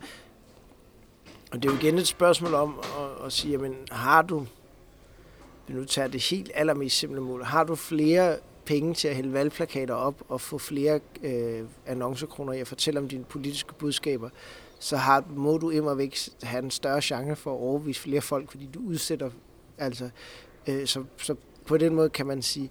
og 1.52 1.64
det 1.64 1.70
er 1.70 1.74
jo 1.74 1.80
igen 1.80 1.98
et 1.98 2.08
spørgsmål 2.08 2.54
om 2.54 2.80
at, 2.80 3.26
at 3.26 3.34
sige, 3.34 3.52
jamen, 3.52 3.76
har 3.92 4.22
du, 4.22 4.46
nu 5.68 5.86
tager 5.86 6.08
det 6.08 6.22
helt 6.22 6.52
allermest 6.56 6.98
simple 6.98 7.22
mål, 7.22 7.44
har 7.44 7.64
du 7.64 7.76
flere 7.76 8.38
penge 8.66 8.94
til 8.94 9.08
at 9.08 9.16
hælde 9.16 9.34
valgplakater 9.34 9.94
op 9.94 10.24
og 10.30 10.42
få 10.42 10.58
flere 10.58 11.00
øh, 11.24 11.64
annoncekroner 11.86 12.54
i 12.54 12.60
at 12.60 12.68
fortælle 12.68 13.00
om 13.00 13.08
dine 13.08 13.24
politiske 13.24 13.74
budskaber, 13.74 14.30
så 14.80 14.98
har, 14.98 15.24
må 15.36 15.58
du 15.58 15.70
immer 15.70 15.94
væk 15.94 16.18
have 16.44 16.64
en 16.64 16.72
større 16.72 17.02
chance 17.02 17.36
for 17.36 17.52
at 17.52 17.60
overvise 17.60 18.02
flere 18.02 18.22
folk, 18.22 18.52
fordi 18.52 18.70
du 18.74 18.80
udsætter, 18.80 19.30
altså, 19.78 20.10
øh, 20.68 20.88
så, 20.88 21.04
så 21.18 21.36
på 21.66 21.78
den 21.78 21.96
måde 21.96 22.10
kan 22.10 22.26
man 22.26 22.42
sige, 22.42 22.70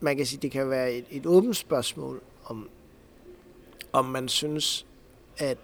man 0.00 0.16
kan 0.16 0.26
sige, 0.26 0.42
det 0.42 0.50
kan 0.50 0.70
være 0.70 0.92
et, 0.92 1.04
et 1.10 1.26
åbent 1.26 1.56
spørgsmål, 1.56 2.22
om, 2.44 2.68
om 3.92 4.04
man 4.04 4.28
synes, 4.28 4.86
at 5.38 5.58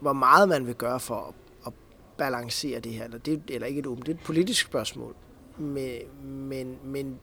hvor 0.00 0.12
meget 0.12 0.48
man 0.48 0.66
vil 0.66 0.74
gøre 0.74 1.00
for 1.00 1.16
at, 1.16 1.34
at 1.66 1.72
balancere 2.18 2.80
det 2.80 2.92
her. 2.92 3.04
Eller, 3.04 3.18
det, 3.18 3.42
eller 3.48 3.66
ikke 3.66 3.78
et 3.78 3.86
åbent, 3.86 4.06
det 4.06 4.12
er 4.12 4.18
et 4.18 4.24
politisk 4.24 4.66
spørgsmål. 4.66 5.14
Men, 5.58 6.02
men, 6.24 6.78
men, 6.84 7.20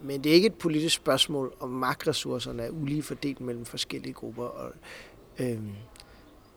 men 0.00 0.24
det 0.24 0.30
er 0.30 0.34
ikke 0.34 0.46
et 0.46 0.58
politisk 0.58 0.96
spørgsmål, 0.96 1.54
om 1.60 1.68
magtressourcerne 1.68 2.62
er 2.62 2.70
ulige 2.70 3.02
fordelt 3.02 3.40
mellem 3.40 3.64
forskellige 3.64 4.12
grupper. 4.12 4.44
Og, 4.44 4.72
øh, 5.38 5.62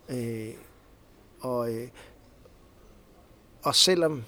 øh, 0.09 0.53
og, 1.39 1.73
øh, 1.73 1.87
og 3.63 3.75
selvom 3.75 4.23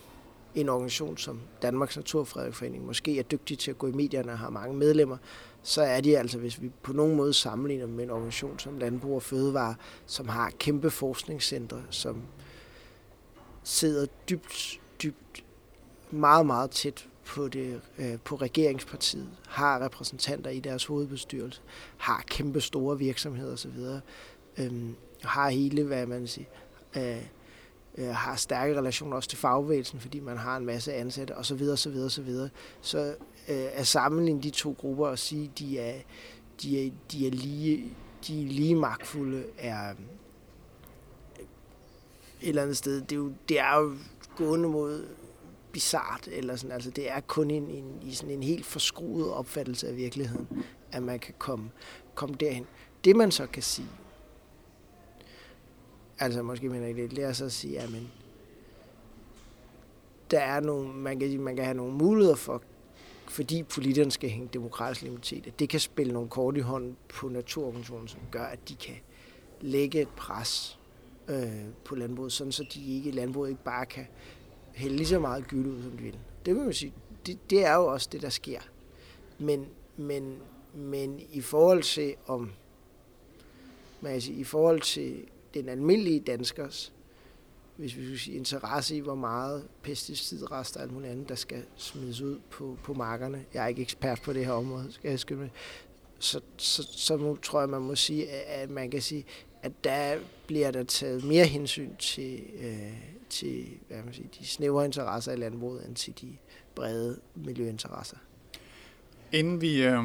en 0.55 0.69
organisation 0.69 1.17
som 1.17 1.41
Danmarks 1.61 1.97
Naturfredningsforening 1.97 2.85
måske 2.85 3.19
er 3.19 3.23
dygtig 3.23 3.59
til 3.59 3.71
at 3.71 3.77
gå 3.77 3.87
i 3.87 3.91
medierne 3.91 4.31
og 4.31 4.39
har 4.39 4.49
mange 4.49 4.77
medlemmer, 4.77 5.17
så 5.63 5.81
er 5.81 6.01
de 6.01 6.17
altså, 6.17 6.37
hvis 6.37 6.61
vi 6.61 6.71
på 6.83 6.93
nogen 6.93 7.15
måde 7.15 7.33
sammenligner 7.33 7.87
med 7.87 8.03
en 8.03 8.09
organisation 8.09 8.59
som 8.59 8.77
Landbrug 8.77 9.15
og 9.15 9.23
Fødevare, 9.23 9.75
som 10.05 10.27
har 10.27 10.51
kæmpe 10.59 10.89
forskningscentre, 10.89 11.81
som 11.89 12.21
sidder 13.63 14.05
dybt, 14.29 14.81
dybt, 15.03 15.43
meget, 16.11 16.45
meget 16.45 16.71
tæt 16.71 17.07
på, 17.25 17.47
det, 17.47 17.81
øh, 17.97 18.19
på 18.23 18.35
regeringspartiet, 18.35 19.29
har 19.47 19.85
repræsentanter 19.85 20.49
i 20.49 20.59
deres 20.59 20.85
hovedbestyrelse, 20.85 21.61
har 21.97 22.23
kæmpe 22.27 22.61
store 22.61 22.97
virksomheder 22.97 23.53
osv., 23.53 23.79
øhm, 24.57 24.95
har 25.21 25.49
hele, 25.49 25.83
hvad 25.83 26.05
man 26.05 26.27
siger, 26.27 26.47
øh, 26.97 27.23
øh, 27.97 28.08
har 28.08 28.36
stærke 28.36 28.77
relationer 28.77 29.15
også 29.15 29.29
til 29.29 29.38
fagbevægelsen, 29.38 29.99
fordi 29.99 30.19
man 30.19 30.38
har 30.38 30.58
en 30.58 30.65
masse 30.65 30.93
ansatte 30.93 31.38
osv. 31.38 31.62
osv. 31.71 31.97
osv. 32.06 32.29
Så 32.82 33.15
øh, 33.49 33.65
at 33.73 33.88
sammenligne 33.88 34.41
de 34.41 34.49
to 34.49 34.75
grupper 34.79 35.08
og 35.08 35.19
sige, 35.19 35.43
at 35.43 35.60
de 35.60 35.79
er, 35.79 36.01
de 36.62 36.86
er, 36.86 36.91
de 37.12 37.27
er 37.27 37.32
lige, 37.32 37.93
de 38.27 38.43
er 38.43 38.47
lige 38.47 38.75
magtfulde, 38.75 39.43
er 39.58 39.89
øh, 39.89 39.95
et 42.41 42.49
eller 42.49 42.62
andet 42.62 42.77
sted, 42.77 43.01
det 43.01 43.12
er 43.12 43.15
jo, 43.15 43.34
det 43.49 43.60
er 43.60 43.79
jo 43.79 43.95
gående 44.36 44.69
mod 44.69 45.08
bizart, 45.71 46.29
eller 46.32 46.56
sådan, 46.56 46.71
altså 46.71 46.91
det 46.91 47.12
er 47.12 47.19
kun 47.19 47.51
en, 47.51 47.69
en, 47.69 47.99
i 48.01 48.13
sådan 48.13 48.36
en 48.36 48.43
helt 48.43 48.65
forskruet 48.65 49.32
opfattelse 49.32 49.88
af 49.88 49.97
virkeligheden, 49.97 50.47
at 50.91 51.03
man 51.03 51.19
kan 51.19 51.34
komme, 51.39 51.71
komme 52.15 52.36
derhen. 52.39 52.65
Det 53.03 53.15
man 53.15 53.32
så 53.32 53.47
kan 53.47 53.63
sige, 53.63 53.88
altså 56.19 56.41
måske 56.41 56.69
mener 56.69 56.88
ikke 56.88 57.04
det, 57.04 57.12
det 57.12 57.23
er 57.23 57.34
så 57.34 57.45
at 57.45 57.52
sige, 57.52 57.80
at 57.80 57.91
men, 57.91 58.12
der 60.32 60.39
er 60.39 60.60
nogle, 60.60 60.93
man 60.93 61.19
kan, 61.19 61.39
man 61.39 61.56
kan 61.56 61.65
have 61.65 61.78
nogle 61.78 61.93
muligheder 61.93 62.36
for 62.36 62.63
fordi 63.30 63.63
politikerne 63.63 64.12
skal 64.12 64.30
hænge 64.30 64.49
demokratisk 64.54 65.02
legitimitet, 65.02 65.60
det 65.60 65.69
kan 65.69 65.80
spille 65.80 66.13
nogle 66.13 66.30
kort 66.30 66.58
i 66.58 66.60
hånden 66.60 66.97
på 67.10 67.30
naturorganisationen, 67.30 68.08
som 68.08 68.19
gør, 68.32 68.43
at 68.43 68.69
de 68.69 68.76
kan 68.76 68.95
lægge 69.62 70.02
et 70.02 70.08
pres 70.08 70.80
øh, 71.28 71.65
på 71.86 71.95
landbruget, 71.95 72.34
sådan 72.34 72.52
så 72.52 72.65
de 72.73 72.95
ikke, 72.95 73.12
landbruget 73.12 73.49
ikke 73.49 73.63
bare 73.63 73.86
kan 73.86 74.08
hælde 74.73 74.95
lige 74.95 75.08
så 75.08 75.19
meget 75.19 75.47
gyld 75.47 75.65
ud, 75.65 75.84
som 75.84 75.91
de 75.91 76.04
vil. 76.04 76.19
Det 76.45 76.56
vil 76.56 76.63
man 76.63 76.73
sige, 76.73 76.93
det, 77.26 77.49
det 77.49 77.65
er 77.65 77.76
jo 77.76 77.86
også 77.86 78.10
det, 78.12 78.21
der 78.21 78.30
sker. 78.30 78.60
Men, 79.39 79.65
men, 79.97 80.38
men 80.73 81.19
i 81.32 81.41
forhold 81.41 81.84
til 81.84 82.15
om 82.28 82.52
man 84.02 84.12
kan 84.12 84.21
sige, 84.21 84.39
i 84.39 84.43
forhold 84.43 84.82
til 84.82 85.26
den 85.53 85.69
almindelige 85.69 86.19
danskers 86.19 86.93
hvis 87.75 87.97
vi 87.97 88.03
skulle 88.03 88.19
sige, 88.19 88.37
interesse 88.37 88.95
i, 88.95 88.99
hvor 88.99 89.15
meget 89.15 89.67
pesticidrester 89.81 90.79
og 90.79 90.83
alt 90.83 90.93
muligt 90.93 91.11
andet, 91.11 91.29
der 91.29 91.35
skal 91.35 91.63
smides 91.75 92.21
ud 92.21 92.39
på, 92.49 92.77
på 92.83 92.93
markerne. 92.93 93.45
Jeg 93.53 93.63
er 93.63 93.67
ikke 93.67 93.81
ekspert 93.81 94.21
på 94.21 94.33
det 94.33 94.45
her 94.45 94.53
område, 94.53 94.91
skal 94.91 95.09
jeg 95.09 95.19
skylde 95.19 95.49
Så, 96.19 96.41
så, 96.57 96.87
så 96.91 97.17
må, 97.17 97.35
tror 97.35 97.59
jeg, 97.59 97.69
man 97.69 97.81
må 97.81 97.95
sige, 97.95 98.29
at 98.29 98.69
man 98.69 98.91
kan 98.91 99.01
sige, 99.01 99.25
at 99.61 99.83
der 99.83 100.19
bliver 100.47 100.71
der 100.71 100.83
taget 100.83 101.23
mere 101.23 101.45
hensyn 101.45 101.95
til, 101.95 102.43
øh, 102.59 102.93
til 103.29 103.65
hvad 103.87 104.03
man 104.03 104.13
siger, 104.13 104.27
de 104.39 104.45
snævre 104.45 104.85
interesser 104.85 105.31
i 105.31 105.35
landbruget, 105.35 105.87
end 105.87 105.95
til 105.95 106.13
de 106.21 106.37
brede 106.75 107.19
miljøinteresser. 107.35 108.17
Inden 109.31 109.61
vi 109.61 109.83
øh, 109.83 110.03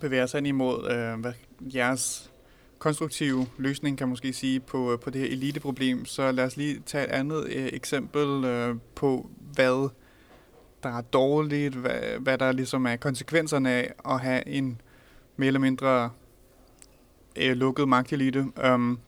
bevæger 0.00 0.24
os 0.24 0.34
ind 0.34 0.46
imod 0.46 0.90
øh, 0.90 1.20
hvad 1.20 1.32
jeres 1.74 2.30
konstruktive 2.78 3.46
løsning, 3.58 3.98
kan 3.98 4.06
man 4.06 4.10
måske 4.10 4.32
sige, 4.32 4.60
på, 4.60 4.92
øh, 4.92 4.98
på 5.00 5.10
det 5.10 5.20
her 5.20 5.28
eliteproblem. 5.28 6.04
Så 6.04 6.32
lad 6.32 6.44
os 6.44 6.56
lige 6.56 6.82
tage 6.86 7.04
et 7.04 7.10
andet 7.10 7.44
øh, 7.46 7.68
eksempel 7.72 8.44
øh, 8.44 8.76
på, 8.94 9.30
hvad 9.54 9.88
der 10.82 10.88
er 10.88 11.00
dårligt, 11.00 11.74
hvad, 11.74 12.18
hvad 12.20 12.38
der 12.38 12.52
ligesom 12.52 12.86
er 12.86 12.96
konsekvenserne 12.96 13.70
af 13.70 13.92
at 14.08 14.20
have 14.20 14.48
en 14.48 14.80
mere 15.36 15.46
eller 15.46 15.60
mindre 15.60 16.10
øh, 17.36 17.56
lukket 17.56 17.88
magtelite. 17.88 18.46
Um, 18.74 18.98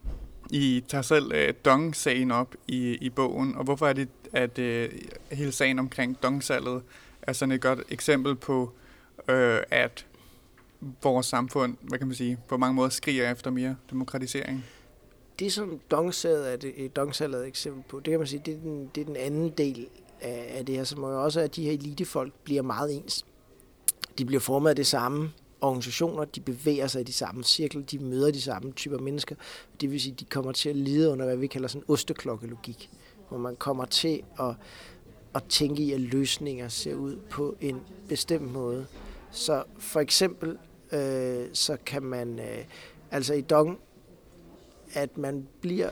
I 0.51 0.83
tager 0.87 1.01
selv 1.01 1.31
øh, 1.33 1.53
Dong-sagen 1.65 2.31
op 2.31 2.55
i, 2.67 2.97
i 3.01 3.09
bogen, 3.09 3.55
og 3.55 3.63
hvorfor 3.63 3.87
er 3.87 3.93
det, 3.93 4.09
at 4.33 4.59
øh, 4.59 4.89
hele 5.31 5.51
sagen 5.51 5.79
omkring 5.79 6.17
Dong-salget 6.23 6.81
er 7.21 7.33
sådan 7.33 7.51
et 7.51 7.61
godt 7.61 7.79
eksempel 7.89 8.35
på, 8.35 8.71
øh, 9.27 9.59
at 9.71 10.05
vores 11.03 11.25
samfund, 11.25 11.77
hvad 11.81 11.99
kan 11.99 12.07
man 12.07 12.15
sige, 12.15 12.37
på 12.47 12.57
mange 12.57 12.75
måder 12.75 12.89
skriger 12.89 13.31
efter 13.31 13.51
mere 13.51 13.75
demokratisering? 13.89 14.65
Det, 15.39 15.53
som 15.53 15.79
Dongsalget 15.91 16.53
er, 16.53 16.57
det, 16.57 16.73
øh, 16.77 16.89
Dongsalget 16.95 17.39
er 17.39 17.43
et 17.43 17.47
eksempel 17.47 17.83
på, 17.89 17.99
det 17.99 18.11
kan 18.11 18.19
man 18.19 18.27
sige, 18.27 18.41
det 18.45 18.53
er 18.53 18.57
den, 18.57 18.91
det 18.95 19.01
er 19.01 19.05
den 19.05 19.15
anden 19.15 19.49
del 19.49 19.87
af, 20.21 20.53
af 20.57 20.65
det 20.65 20.75
her, 20.75 20.83
som 20.83 20.99
jo 20.99 21.23
også 21.23 21.39
er, 21.39 21.43
at 21.43 21.55
de 21.55 21.63
her 21.63 21.71
elitefolk 21.71 22.33
bliver 22.43 22.61
meget 22.61 22.95
ens. 22.95 23.25
De 24.17 24.25
bliver 24.25 24.39
formet 24.39 24.69
af 24.69 24.75
det 24.75 24.87
samme 24.87 25.31
organisationer, 25.61 26.25
de 26.25 26.39
bevæger 26.39 26.87
sig 26.87 27.01
i 27.01 27.03
de 27.03 27.13
samme 27.13 27.43
cirkler, 27.43 27.81
de 27.81 27.99
møder 27.99 28.31
de 28.31 28.41
samme 28.41 28.71
typer 28.71 28.97
mennesker. 28.97 29.35
Det 29.81 29.91
vil 29.91 30.01
sige, 30.01 30.15
de 30.19 30.25
kommer 30.25 30.51
til 30.51 30.69
at 30.69 30.75
lide 30.75 31.09
under, 31.09 31.25
hvad 31.25 31.37
vi 31.37 31.47
kalder 31.47 31.67
sådan 31.67 31.83
osteklokkelogik, 31.87 32.89
hvor 33.29 33.37
man 33.37 33.55
kommer 33.55 33.85
til 33.85 34.23
at, 34.39 34.55
at 35.35 35.43
tænke 35.49 35.83
i, 35.83 35.91
at 35.91 35.99
løsninger 35.99 36.67
ser 36.67 36.95
ud 36.95 37.15
på 37.29 37.55
en 37.61 37.81
bestemt 38.09 38.51
måde. 38.51 38.85
Så 39.31 39.63
for 39.77 39.99
eksempel 39.99 40.57
øh, 40.91 41.49
så 41.53 41.77
kan 41.85 42.03
man, 42.03 42.39
øh, 42.39 42.65
altså 43.11 43.33
i 43.33 43.41
Dong, 43.41 43.79
at 44.93 45.17
man 45.17 45.47
bliver 45.61 45.89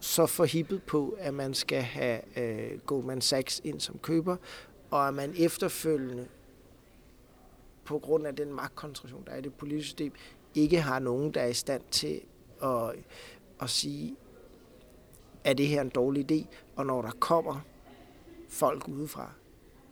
så 0.00 0.26
forhippet 0.26 0.82
på, 0.82 1.16
at 1.18 1.34
man 1.34 1.54
skal 1.54 1.82
have 1.82 2.20
øh, 2.38 2.80
Goldman 2.80 3.20
Sachs 3.20 3.60
ind 3.64 3.80
som 3.80 3.98
køber, 3.98 4.36
og 4.90 5.08
at 5.08 5.14
man 5.14 5.34
efterfølgende, 5.36 6.28
på 7.84 7.98
grund 7.98 8.26
af 8.26 8.36
den 8.36 8.52
magtkoncentration, 8.52 9.24
der 9.26 9.32
er 9.32 9.36
i 9.36 9.40
det 9.40 9.54
politiske 9.54 9.86
system, 9.86 10.12
ikke 10.54 10.80
har 10.80 10.98
nogen, 10.98 11.34
der 11.34 11.40
er 11.40 11.46
i 11.46 11.54
stand 11.54 11.82
til 11.90 12.20
at, 12.62 12.92
at 13.60 13.70
sige, 13.70 14.16
er 15.44 15.52
det 15.52 15.66
her 15.66 15.80
en 15.80 15.88
dårlig 15.88 16.32
idé, 16.32 16.46
og 16.76 16.86
når 16.86 17.02
der 17.02 17.10
kommer 17.10 17.60
folk 18.48 18.88
udefra, 18.88 19.30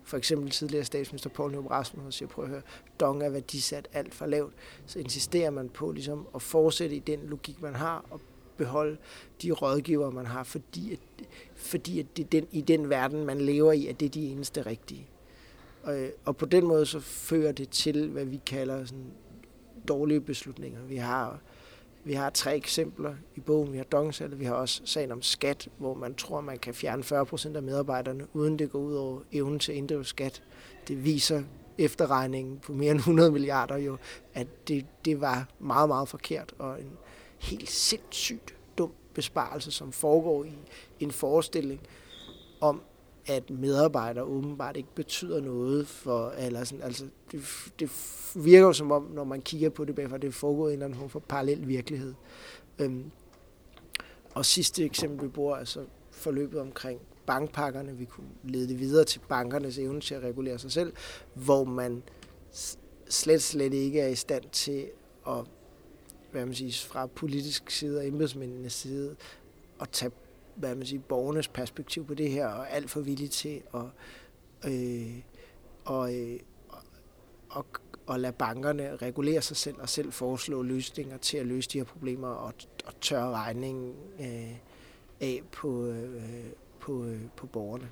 for 0.05 0.17
eksempel 0.17 0.51
tidligere 0.51 0.85
statsminister 0.85 1.31
Poul 1.31 1.53
Nyrup 1.53 1.71
Rasmussen 1.71 2.13
siger, 2.13 2.29
prøv 2.29 2.45
at 2.45 2.51
høre, 2.51 2.63
dong 3.01 3.23
er 3.23 3.29
værdisat 3.29 3.89
alt 3.93 4.15
for 4.15 4.27
lavt, 4.27 4.55
så 4.87 4.99
insisterer 4.99 5.51
man 5.51 5.69
på 5.69 5.93
ligesom 5.93 6.27
at 6.35 6.43
fortsætte 6.43 6.97
i 6.97 6.99
den 6.99 7.21
logik, 7.27 7.63
man 7.63 7.75
har, 7.75 8.05
og 8.11 8.21
beholde 8.57 8.97
de 9.43 9.51
rådgiver, 9.51 10.11
man 10.11 10.27
har, 10.27 10.43
fordi, 10.43 10.93
at, 10.93 11.27
fordi 11.55 12.01
at 12.01 12.17
det 12.17 12.33
den, 12.33 12.47
i 12.53 12.61
den 12.61 12.91
verden, 12.91 13.25
man 13.25 13.41
lever 13.41 13.73
i, 13.73 13.87
at 13.87 14.01
det 14.01 14.07
er 14.07 14.11
de 14.11 14.27
eneste 14.27 14.63
rigtige. 14.63 15.07
Og, 15.83 15.99
øh, 15.99 16.11
og 16.25 16.37
på 16.37 16.47
den 16.47 16.67
måde 16.67 16.87
så 16.87 17.01
fører 17.01 17.53
det 17.53 17.69
til, 17.71 18.09
hvad 18.09 18.25
vi 18.25 18.41
kalder 18.47 18.85
sådan 18.85 19.13
dårlige 19.89 20.21
beslutninger. 20.21 20.83
Vi 20.83 20.97
har 20.97 21.41
vi 22.05 22.13
har 22.13 22.31
tre 22.31 22.57
eksempler 22.57 23.15
i 23.35 23.41
bogen. 23.41 23.73
Vi 23.73 23.77
har 23.77 23.85
Dongsalg, 23.85 24.39
vi 24.39 24.45
har 24.45 24.55
også 24.55 24.83
sagen 24.85 25.13
om 25.13 25.23
skat, 25.23 25.69
hvor 25.79 25.95
man 25.95 26.15
tror, 26.15 26.41
man 26.41 26.59
kan 26.59 26.75
fjerne 26.75 27.03
40 27.03 27.27
procent 27.27 27.57
af 27.57 27.63
medarbejderne, 27.63 28.27
uden 28.33 28.59
det 28.59 28.71
går 28.71 28.79
ud 28.79 28.95
over 28.95 29.21
evnen 29.33 29.59
til 29.59 29.73
at 29.73 29.79
inddrive 29.79 30.05
skat. 30.05 30.43
Det 30.89 31.05
viser 31.05 31.43
efterregningen 31.79 32.59
på 32.59 32.73
mere 32.73 32.91
end 32.91 32.99
100 32.99 33.31
milliarder 33.31 33.77
jo, 33.77 33.97
at 34.35 34.69
det, 34.69 34.87
det 35.05 35.21
var 35.21 35.49
meget, 35.59 35.89
meget 35.89 36.09
forkert 36.09 36.55
og 36.59 36.81
en 36.81 36.93
helt 37.39 37.71
sindssygt 37.71 38.55
dum 38.79 38.93
besparelse, 39.15 39.71
som 39.71 39.93
foregår 39.93 40.45
i 40.45 40.55
en 41.01 41.11
forestilling 41.11 41.81
om, 42.61 42.83
at 43.27 43.51
medarbejdere 43.51 44.25
åbenbart 44.25 44.77
ikke 44.77 44.95
betyder 44.95 45.41
noget 45.41 45.89
for, 45.89 46.31
eller 46.31 46.65
sådan, 46.65 46.85
altså 46.85 47.05
det, 47.33 47.43
det 47.79 47.91
virker 48.35 48.67
jo 48.67 48.73
som 48.73 48.93
om, 48.93 49.03
når 49.03 49.25
man 49.25 49.43
kigger 49.43 49.71
på 49.71 49.85
det 49.85 49.95
bagfra, 49.95 50.19
det 50.19 50.29
er 50.29 50.33
foregået 50.33 50.71
i 50.71 50.73
en 50.73 50.77
eller 50.77 50.87
anden 50.87 50.99
form 50.99 51.09
for 51.09 51.19
parallel 51.19 51.69
virkelighed. 51.69 52.15
Øhm, 52.79 53.11
og 54.35 54.47
sidste 54.47 54.85
eksempel, 54.85 55.23
vi 55.23 55.29
bruger, 55.29 55.57
altså 55.57 55.85
forløbet 56.11 56.61
omkring 56.61 57.01
bankpakkerne. 57.27 57.97
Vi 57.97 58.05
kunne 58.05 58.27
lede 58.45 58.69
det 58.69 58.81
videre 58.81 59.05
til 59.05 59.21
bankernes 59.29 59.79
evne 59.79 60.01
til 60.01 60.15
at 60.15 60.23
regulere 60.23 60.59
sig 60.59 60.73
selv, 60.73 60.93
hvor 61.35 61.65
man 61.65 62.03
slet, 63.09 63.43
slet 63.43 63.75
ikke 63.75 64.01
er 64.01 64.09
i 64.09 64.15
stand 64.15 64.45
til 64.53 64.87
at, 65.29 65.45
hvad 66.33 66.47
man 66.47 66.55
siger, 66.55 66.73
fra 66.89 67.07
politisk 67.07 67.71
side 67.71 67.99
og 67.99 68.07
embedsmændenes 68.07 68.73
side, 68.73 69.17
at 69.81 69.89
tage 69.91 70.13
hvad 70.55 70.75
man 70.75 70.87
siger, 70.87 71.01
borgernes 71.01 71.49
perspektiv 71.49 72.07
på 72.07 72.15
det 72.15 72.31
her, 72.31 72.47
og 72.47 72.71
alt 72.71 72.91
for 72.91 73.01
villig 73.01 73.31
til 73.31 73.63
at, 73.75 73.85
øh, 74.73 75.19
og, 75.85 76.15
øh, 76.15 76.41
og, 77.51 77.67
og 78.07 78.21
lade 78.21 78.33
bankerne 78.33 78.97
regulere 78.97 79.43
sig 79.43 79.57
selv 79.57 79.77
og 79.81 79.89
selv 79.89 80.13
foreslå 80.13 80.63
løsninger 80.63 81.17
til 81.17 81.37
at 81.37 81.47
løse 81.47 81.71
de 81.71 81.79
her 81.79 81.85
problemer 81.85 82.29
og, 82.29 82.55
og 82.85 83.01
tørre 83.01 83.31
regningen 83.31 83.95
øh, 84.21 84.57
af 85.21 85.43
på, 85.53 85.87
øh, 85.87 86.45
på, 86.81 87.05
øh, 87.05 87.21
på 87.37 87.47
borgerne. 87.47 87.91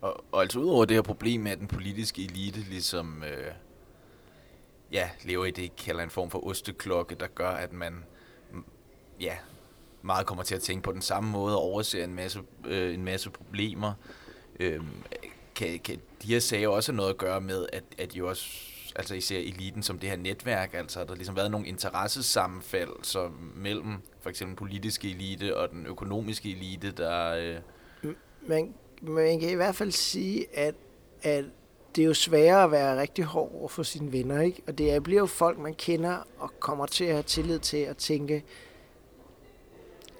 Og, 0.00 0.24
og 0.32 0.40
altså 0.40 0.58
udover 0.58 0.84
det 0.84 0.96
her 0.96 1.02
problem 1.02 1.40
med, 1.40 1.52
at 1.52 1.58
den 1.58 1.66
politiske 1.66 2.24
elite 2.24 2.60
ligesom 2.60 3.22
øh, 3.22 3.52
ja, 4.92 5.10
lever 5.24 5.44
i 5.44 5.50
det, 5.50 5.62
I 5.62 5.72
kalder 5.78 6.02
en 6.02 6.10
form 6.10 6.30
for 6.30 6.46
osteklokke, 6.46 7.14
der 7.14 7.26
gør, 7.26 7.48
at 7.48 7.72
man 7.72 8.04
ja, 9.20 9.36
meget 10.04 10.26
kommer 10.26 10.44
til 10.44 10.54
at 10.54 10.62
tænke 10.62 10.82
på 10.82 10.92
den 10.92 11.02
samme 11.02 11.30
måde 11.30 11.56
og 11.56 11.62
overser 11.62 12.04
en 12.04 12.14
masse, 12.14 12.40
øh, 12.66 12.94
en 12.94 13.04
masse 13.04 13.30
problemer. 13.30 13.92
Øh, 14.60 14.80
kan, 15.54 15.78
kan 15.78 16.00
de 16.22 16.26
her 16.26 16.40
sager 16.40 16.68
også 16.68 16.92
have 16.92 16.96
noget 16.96 17.10
at 17.10 17.18
gøre 17.18 17.40
med, 17.40 17.66
at, 17.72 17.84
at 17.98 18.16
I 18.16 18.20
også, 18.20 18.46
altså 18.96 19.14
især 19.14 19.38
eliten 19.38 19.82
som 19.82 19.98
det 19.98 20.10
her 20.10 20.16
netværk, 20.16 20.74
altså 20.74 21.04
har 21.08 21.14
ligesom 21.14 21.36
været 21.36 21.50
nogle 21.50 21.66
interessesammenfald 21.66 22.90
så 23.02 23.30
mellem 23.56 23.96
for 24.20 24.30
eksempel 24.30 24.56
politiske 24.56 25.10
elite 25.10 25.56
og 25.56 25.70
den 25.70 25.86
økonomiske 25.86 26.50
elite, 26.50 26.90
der... 26.90 27.34
Øh... 27.34 28.14
Man, 28.46 28.74
man 29.02 29.40
kan 29.40 29.50
i 29.50 29.54
hvert 29.54 29.74
fald 29.74 29.90
sige, 29.90 30.46
at, 30.54 30.74
at 31.22 31.44
det 31.96 32.02
er 32.02 32.06
jo 32.06 32.14
sværere 32.14 32.64
at 32.64 32.70
være 32.70 33.00
rigtig 33.00 33.24
hård 33.24 33.52
over 33.54 33.68
for 33.68 33.82
sine 33.82 34.12
venner, 34.12 34.40
ikke? 34.40 34.62
Og 34.66 34.78
det 34.78 35.02
bliver 35.02 35.20
jo 35.20 35.26
folk, 35.26 35.58
man 35.58 35.74
kender 35.74 36.26
og 36.38 36.50
kommer 36.60 36.86
til 36.86 37.04
at 37.04 37.12
have 37.12 37.22
tillid 37.22 37.58
til 37.58 37.76
at 37.76 37.96
tænke, 37.96 38.44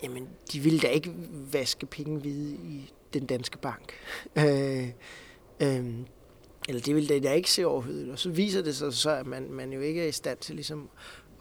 jamen, 0.05 0.29
de 0.53 0.61
ville 0.61 0.79
da 0.79 0.88
ikke 0.88 1.14
vaske 1.53 1.87
penge 1.87 2.19
hvide 2.19 2.55
i 2.55 2.93
den 3.14 3.27
danske 3.27 3.59
bank. 3.59 3.93
Øh, 4.38 4.88
øh, 5.62 5.95
eller 6.69 6.83
det 6.83 6.95
ville 6.95 7.21
da 7.21 7.33
ikke 7.33 7.51
se 7.51 7.67
overhovedet. 7.67 8.12
Og 8.12 8.19
så 8.19 8.31
viser 8.31 8.62
det 8.62 8.77
sig 8.77 8.93
så, 8.93 9.11
at 9.11 9.27
man, 9.27 9.53
man 9.53 9.73
jo 9.73 9.81
ikke 9.81 10.03
er 10.03 10.07
i 10.07 10.12
stand 10.12 10.38
til 10.38 10.55
ligesom 10.55 10.88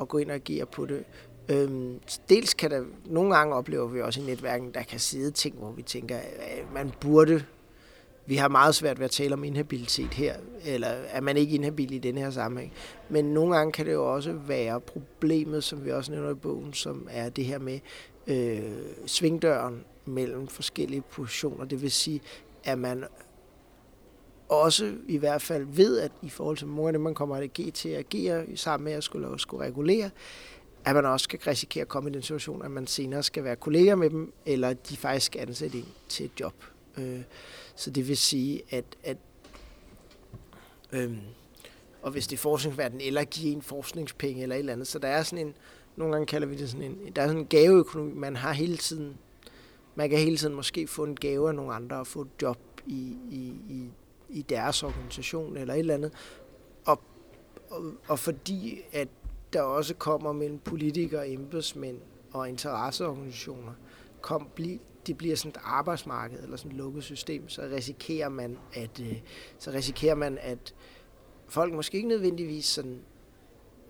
at 0.02 0.08
gå 0.08 0.18
ind 0.18 0.30
og 0.30 0.36
agere 0.36 0.66
på 0.66 0.86
det. 0.86 1.04
Øhm, 1.50 2.00
dels 2.30 2.54
kan 2.54 2.72
der, 2.72 2.84
nogle 3.06 3.36
gange 3.36 3.56
oplever 3.56 3.88
vi 3.88 4.02
også 4.02 4.22
i 4.22 4.24
netværken, 4.24 4.74
der 4.74 4.84
kan 4.84 5.00
sidde 5.00 5.32
ting, 5.32 5.56
hvor 5.56 5.72
vi 5.72 5.82
tænker, 5.82 6.18
at 6.18 6.74
man 6.74 6.92
burde, 7.02 7.44
vi 8.26 8.36
har 8.36 8.48
meget 8.48 8.76
svært 8.76 9.00
ved 9.00 9.06
at 9.06 9.12
tale 9.12 9.34
om 9.34 9.44
inhabilitet 9.44 10.14
her, 10.14 10.36
eller 10.66 10.88
er 10.88 11.22
man 11.22 11.38
ikke 11.38 11.56
inhabil 11.56 11.94
i 11.94 12.00
den 12.00 12.18
her 12.18 12.30
sammenhæng. 12.30 12.74
Men 13.10 13.26
nogle 13.26 13.56
gange 13.56 13.72
kan 13.72 13.86
det 13.86 13.94
jo 13.94 14.14
også 14.14 14.34
være 14.34 14.82
problemet, 14.82 15.64
som 15.64 15.86
vi 15.86 15.92
også 15.92 16.12
nævner 16.12 16.32
i 16.32 16.34
bogen, 16.34 16.74
som 16.74 17.08
er 17.12 17.30
det 17.30 17.46
her 17.46 17.60
med 17.60 17.80
øh, 18.28 18.72
svingdøren 19.06 19.84
mellem 20.06 20.48
forskellige 20.48 21.02
positioner. 21.02 21.66
Det 21.66 21.82
vil 21.82 21.92
sige, 21.92 22.22
at 22.64 22.80
man 22.80 23.06
også 24.50 24.96
i 25.08 25.18
hvert 25.18 25.42
fald 25.42 25.66
ved, 25.66 26.00
at 26.00 26.12
i 26.22 26.30
forhold 26.30 26.58
til 26.58 26.68
mange 26.68 26.88
af 26.88 26.94
dem, 26.94 27.02
man 27.02 27.16
kommer 27.16 27.48
til 27.74 27.90
at 27.90 28.00
agere 28.00 28.58
sammen 28.58 28.86
med 28.86 28.94
at 28.94 29.04
skulle, 29.04 29.40
skulle 29.40 29.66
regulere, 29.66 30.10
at 30.86 30.96
man 30.96 31.06
også 31.06 31.30
kan 31.30 31.40
risikere 31.48 31.82
at 31.82 31.88
komme 31.88 32.10
i 32.10 32.14
den 32.14 32.22
situation, 32.22 32.66
at 32.66 32.72
man 32.72 32.88
senere 32.88 33.24
skal 33.24 33.44
være 33.44 33.56
kollega 33.56 33.96
med 33.96 34.10
dem, 34.10 34.34
eller 34.46 34.70
at 34.70 34.90
de 34.90 34.98
faktisk 34.98 35.26
skal 35.26 35.42
ansætte 35.42 35.78
en 35.78 35.88
til 36.10 36.26
et 36.26 36.32
job. 36.40 36.54
Øh, 36.98 37.22
så 37.76 37.92
det 37.92 38.08
vil 38.08 38.18
sige, 38.18 38.62
at, 38.70 38.86
at 39.04 39.18
øh, 40.92 41.18
og 42.02 42.12
hvis 42.12 42.28
det 42.28 42.36
er 42.36 42.42
forskningsverden, 42.42 43.02
eller 43.02 43.24
give 43.24 43.54
en 43.54 43.62
forskningspenge 43.62 44.44
eller 44.44 44.56
et 44.56 44.60
eller 44.60 44.74
andet, 44.74 44.88
så 44.88 45.00
der 45.00 45.08
er 45.08 45.24
sådan 45.24 45.48
en, 45.48 45.54
nogle 45.96 46.14
gange 46.14 46.26
kalder 46.26 46.48
vi 46.48 46.56
det 46.56 46.70
sådan 46.70 46.92
en, 46.92 47.12
der 47.16 47.22
er 47.22 47.28
sådan 47.28 47.42
en 47.42 47.48
gaveøkonomi, 47.48 48.14
man 48.14 48.36
har 48.36 48.54
hele 48.54 48.78
tiden, 48.78 49.18
man 49.96 50.10
kan 50.10 50.20
hele 50.20 50.38
tiden 50.38 50.56
måske 50.56 50.88
få 50.88 51.04
en 51.04 51.16
gave 51.16 51.48
af 51.48 51.56
nogle 51.56 51.74
andre 51.74 51.98
og 51.98 52.08
få 52.08 52.22
et 52.22 52.42
job 52.42 52.58
i, 52.86 53.18
i, 53.32 53.54
i, 53.70 53.90
i 54.30 54.42
deres 54.42 54.84
organisation 54.84 55.58
eller 55.58 55.74
et 55.74 55.80
eller 55.80 55.94
andet. 55.94 56.14
Og, 56.86 57.02
og, 57.70 57.84
og 58.08 58.20
fordi 58.20 58.82
at 58.92 59.08
der 59.54 59.62
også 59.62 59.94
kommer 59.94 60.32
mellem 60.32 60.60
politikere, 60.60 61.30
embedsmænd 61.30 61.98
og 62.34 62.50
interesseorganisationer, 62.50 63.74
kom, 64.22 64.48
bli, 64.56 64.82
det 65.08 65.18
bliver 65.18 65.36
sådan 65.36 65.50
et 65.50 65.58
arbejdsmarked 65.64 66.44
eller 66.44 66.58
sådan 66.58 66.72
et 66.72 66.78
lukket 66.78 67.04
system, 67.04 67.50
så 67.50 67.62
risikerer 67.62 68.30
man, 68.30 68.58
at, 68.74 69.00
øh, 69.00 69.22
så 69.60 69.72
risikerer 69.72 70.16
man, 70.16 70.38
at 70.42 70.76
folk 71.48 71.74
måske 71.74 71.96
ikke 71.98 72.10
nødvendigvis 72.10 72.66
sådan, 72.66 73.02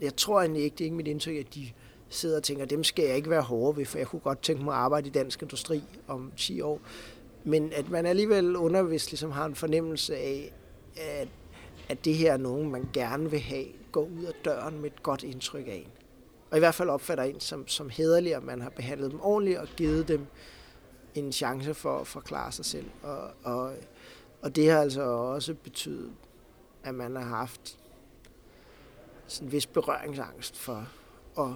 jeg 0.02 0.16
tror 0.16 0.42
egentlig 0.42 0.63
ikke, 0.63 0.74
det 0.74 0.82
er 0.82 0.86
ikke 0.86 0.98
mit 0.98 1.08
indtryk, 1.08 1.36
at 1.36 1.56
de 1.56 1.72
sidder 2.13 2.38
og 2.38 2.43
tænker, 2.43 2.65
dem 2.65 2.84
skal 2.84 3.06
jeg 3.06 3.15
ikke 3.15 3.30
være 3.30 3.41
hårde 3.41 3.78
ved, 3.78 3.86
for 3.86 3.97
jeg 3.97 4.08
kunne 4.08 4.19
godt 4.19 4.41
tænke 4.41 4.63
mig 4.63 4.73
at 4.73 4.80
arbejde 4.80 5.08
i 5.08 5.12
dansk 5.12 5.41
industri 5.41 5.84
om 6.08 6.32
10 6.38 6.62
år. 6.62 6.80
Men 7.43 7.73
at 7.73 7.89
man 7.89 8.06
alligevel 8.06 8.56
undervist 8.56 9.12
ligesom 9.12 9.32
har 9.32 9.45
en 9.45 9.56
fornemmelse 9.56 10.15
af, 10.15 10.54
at, 10.97 11.28
at 11.89 12.06
det 12.06 12.15
her 12.15 12.34
er 12.34 12.38
nogen, 12.38 12.71
man 12.71 12.89
gerne 12.93 13.32
vil 13.32 13.39
have, 13.39 13.65
gå 13.91 14.02
ud 14.02 14.23
af 14.23 14.34
døren 14.45 14.80
med 14.82 14.91
et 14.91 15.04
godt 15.04 15.23
indtryk 15.23 15.67
af 15.67 15.76
en. 15.86 15.91
Og 16.52 16.58
i 16.58 16.60
hvert 16.60 16.76
fald 16.76 16.89
opfatter 16.89 17.23
en 17.23 17.39
som, 17.39 17.67
som 17.67 17.89
hederlig, 17.89 18.36
at 18.36 18.43
man 18.43 18.62
har 18.62 18.69
behandlet 18.69 19.12
dem 19.12 19.19
ordentligt 19.21 19.58
og 19.60 19.67
givet 19.67 20.08
dem 20.08 20.26
en 21.15 21.32
chance 21.32 21.73
for 21.73 21.99
at 21.99 22.08
forklare 22.08 22.52
sig 22.52 22.65
selv. 22.65 22.86
Og, 23.04 23.30
og, 23.43 23.73
og 24.41 24.56
det 24.56 24.71
har 24.71 24.82
altså 24.82 25.02
også 25.02 25.54
betydet, 25.54 26.12
at 26.84 26.95
man 26.95 27.15
har 27.15 27.23
haft 27.23 27.78
sådan 29.28 29.47
en 29.47 29.52
vis 29.52 29.65
berøringsangst 29.65 30.58
for 30.58 30.88
at, 31.39 31.49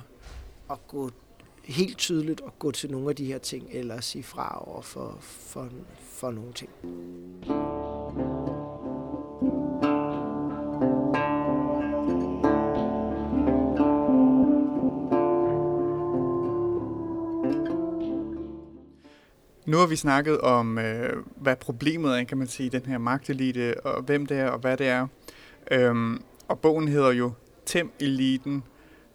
at 0.70 0.88
gå 0.88 1.10
helt 1.64 1.98
tydeligt 1.98 2.42
at 2.46 2.60
gå 2.60 2.72
til 2.72 2.92
nogle 2.92 3.10
af 3.10 3.16
de 3.16 3.26
her 3.26 3.38
ting, 3.38 3.68
eller 3.72 4.02
sige 4.02 4.24
fra 4.24 4.64
over 4.68 4.82
for, 4.82 5.18
for, 5.22 5.70
for 6.00 6.32
nogle 6.32 6.54
ting. 6.54 6.70
Nu 19.66 19.78
har 19.78 19.88
vi 19.88 19.96
snakket 19.96 20.42
om, 20.42 20.78
øh, 20.78 21.24
hvad 21.36 21.56
problemet 21.56 22.20
er, 22.20 22.24
kan 22.24 22.38
man 22.38 22.48
sige, 22.48 22.70
den 22.70 22.86
her 22.86 22.98
magtelite, 22.98 23.86
og 23.86 24.02
hvem 24.02 24.26
det 24.26 24.38
er, 24.38 24.50
og 24.50 24.60
hvad 24.60 24.78
det 24.78 24.88
er. 24.88 25.08
Øhm, 25.72 26.22
og 26.48 26.60
bogen 26.60 26.88
hedder 26.88 27.12
jo 27.12 27.32
Tem 27.66 27.92
eliten, 28.00 28.64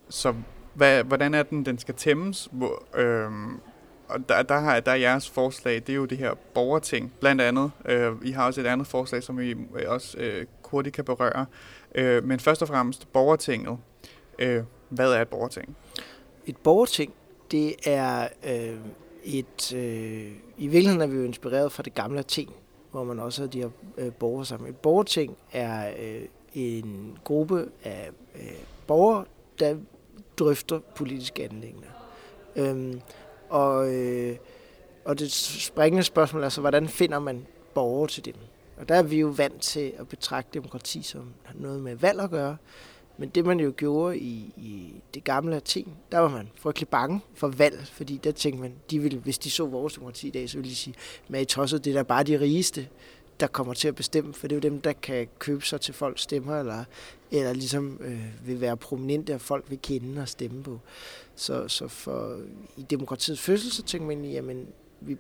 så 0.09 0.35
hvad, 0.75 1.05
hvordan 1.05 1.35
er 1.35 1.43
den, 1.43 1.67
den 1.67 1.79
skal 1.79 1.95
tæmmes? 1.95 2.49
Hvor, 2.53 2.83
øhm, 2.95 3.61
og 4.09 4.29
der, 4.29 4.43
der, 4.43 4.59
har, 4.59 4.81
der 4.81 4.93
er 4.93 4.97
jeres 4.97 5.31
forslag, 5.31 5.75
det 5.75 5.89
er 5.89 5.95
jo 5.95 6.05
det 6.05 6.19
her 6.19 6.35
borgerting, 6.55 7.13
blandt 7.21 7.41
andet. 7.41 7.71
Øh, 7.85 8.13
I 8.23 8.31
har 8.31 8.47
også 8.47 8.61
et 8.61 8.67
andet 8.67 8.87
forslag, 8.87 9.23
som 9.23 9.39
vi 9.39 9.51
øh, 9.51 9.83
også 9.87 10.19
øh, 10.19 10.47
hurtigt 10.65 10.97
kan 10.97 11.05
berøre. 11.05 11.47
Øh, 11.95 12.25
men 12.25 12.41
først 12.41 12.63
og 12.63 12.69
fremmest 12.69 13.13
borgertinget. 13.13 13.79
Øh, 14.39 14.63
hvad 14.89 15.13
er 15.13 15.23
et 15.23 15.29
borgerting? 15.29 15.77
Et 16.47 16.57
borgerting, 16.57 17.13
det 17.51 17.75
er 17.87 18.29
øh, 18.47 18.77
et... 19.25 19.75
Øh, 19.75 20.33
I 20.59 20.67
virkeligheden 20.67 21.01
er 21.01 21.07
vi 21.07 21.17
jo 21.17 21.25
inspireret 21.25 21.73
fra 21.73 21.83
det 21.83 21.95
gamle 21.95 22.23
ting, 22.23 22.51
hvor 22.91 23.05
man 23.05 23.19
også 23.19 23.43
har 23.43 23.49
de 23.49 23.59
her 23.59 23.69
øh, 23.99 24.13
borgere 24.13 24.47
sammen. 24.47 24.71
Et 24.71 24.77
borgerting 24.77 25.37
er 25.53 25.91
øh, 25.99 26.23
en 26.55 27.19
gruppe 27.25 27.69
af 27.85 28.11
øh, 28.35 28.53
borgere, 28.87 29.25
der 29.59 29.77
drøfter 30.39 30.79
politiske 30.97 31.45
anlægner. 31.45 31.89
Øhm, 32.57 33.01
og, 33.49 33.95
øh, 33.95 34.37
og 35.05 35.19
det 35.19 35.33
springende 35.33 36.03
spørgsmål 36.03 36.43
er 36.43 36.49
så, 36.49 36.61
hvordan 36.61 36.89
finder 36.89 37.19
man 37.19 37.47
borgere 37.75 38.09
til 38.09 38.25
dem? 38.25 38.35
Og 38.77 38.89
der 38.89 38.95
er 38.95 39.03
vi 39.03 39.21
jo 39.21 39.29
vant 39.29 39.61
til 39.61 39.93
at 39.99 40.09
betragte 40.09 40.51
demokrati 40.55 41.03
som 41.03 41.33
noget 41.55 41.81
med 41.81 41.97
valg 41.97 42.21
at 42.21 42.31
gøre. 42.31 42.57
Men 43.19 43.29
det 43.29 43.47
man 43.47 43.61
jo 43.61 43.73
gjorde 43.77 44.19
i, 44.19 44.53
i 44.57 44.95
det 45.15 45.25
gamle 45.25 45.57
Athen, 45.57 45.97
der 46.13 46.19
var 46.19 46.29
man 46.29 46.49
frygtelig 46.55 46.89
bange 46.89 47.21
for 47.35 47.49
valg, 47.49 47.87
fordi 47.93 48.21
der 48.25 48.33
tænkte 48.33 48.63
man, 48.63 48.75
de 48.91 48.99
ville, 48.99 49.19
hvis 49.19 49.39
de 49.39 49.51
så 49.51 49.67
vores 49.67 49.95
demokrati 49.95 50.29
i 50.29 50.31
dag, 50.31 50.51
så 50.51 50.57
ville 50.57 50.71
de 50.71 50.77
sige, 50.77 50.95
men 51.29 51.41
i 51.41 51.45
tosset, 51.45 51.85
det 51.85 51.91
er 51.91 51.95
da 51.95 52.03
bare 52.03 52.23
de 52.23 52.41
rigeste, 52.41 52.89
der 53.41 53.47
kommer 53.47 53.75
til 53.75 53.89
at 53.89 53.95
bestemme, 53.95 54.35
for 54.35 54.49
det 54.49 54.55
er 54.55 54.57
jo 54.57 54.71
dem, 54.71 54.81
der 54.81 54.93
kan 54.93 55.29
købe 55.39 55.65
sig 55.65 55.81
til 55.81 55.95
folks 55.95 56.23
stemmer, 56.23 56.61
eller, 56.61 56.85
eller 57.31 57.53
ligesom 57.53 58.01
øh, 58.01 58.47
vil 58.47 58.61
være 58.61 58.77
prominente, 58.77 59.35
og 59.35 59.41
folk 59.41 59.65
vil 59.69 59.79
kende 59.83 60.23
og 60.23 60.29
stemme 60.29 60.63
på. 60.63 60.81
Så, 61.35 61.69
så 61.69 61.89
for, 61.89 62.41
i 62.77 62.83
demokratiets 62.83 63.41
fødsel, 63.41 63.73
så 63.73 63.83
tænker 63.83 64.07
man, 64.07 64.25
jamen, 64.25 64.67
vi, 65.01 65.17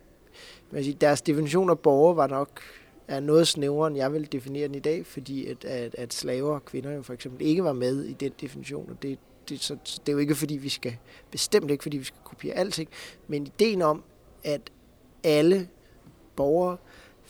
man 0.71 0.85
sige, 0.85 0.97
deres 1.01 1.23
definition 1.23 1.71
af 1.71 1.79
borger 1.79 2.15
var 2.15 2.27
nok 2.27 2.61
er 3.09 3.21
noget 3.21 3.49
snævrere, 3.49 3.89
end 3.89 3.97
jeg 3.97 4.13
vil 4.13 4.33
definere 4.33 4.69
den 4.69 4.75
i 4.75 4.81
dag, 4.81 5.07
fordi 5.07 5.47
at, 5.47 5.65
at, 5.65 5.95
at 5.95 6.15
slaver 6.15 6.55
og 6.55 6.65
kvinder 6.65 6.93
jo 6.93 7.03
for 7.03 7.13
eksempel 7.13 7.47
ikke 7.47 7.65
var 7.65 7.73
med 7.73 8.05
i 8.05 8.13
den 8.13 8.33
definition, 8.41 8.91
og 8.91 9.03
det, 9.03 9.19
det, 9.49 9.61
så, 9.61 9.77
det 9.85 10.09
er 10.09 10.13
jo 10.13 10.19
ikke 10.19 10.35
fordi, 10.35 10.57
vi 10.57 10.69
skal, 10.69 10.97
bestemt 11.31 11.71
ikke 11.71 11.83
fordi, 11.83 11.97
vi 11.97 12.05
skal 12.05 12.21
kopiere 12.25 12.57
alting, 12.57 12.89
men 13.29 13.47
ideen 13.47 13.83
om, 13.83 14.03
at 14.45 14.61
alle 15.25 15.69
borgere 16.37 16.77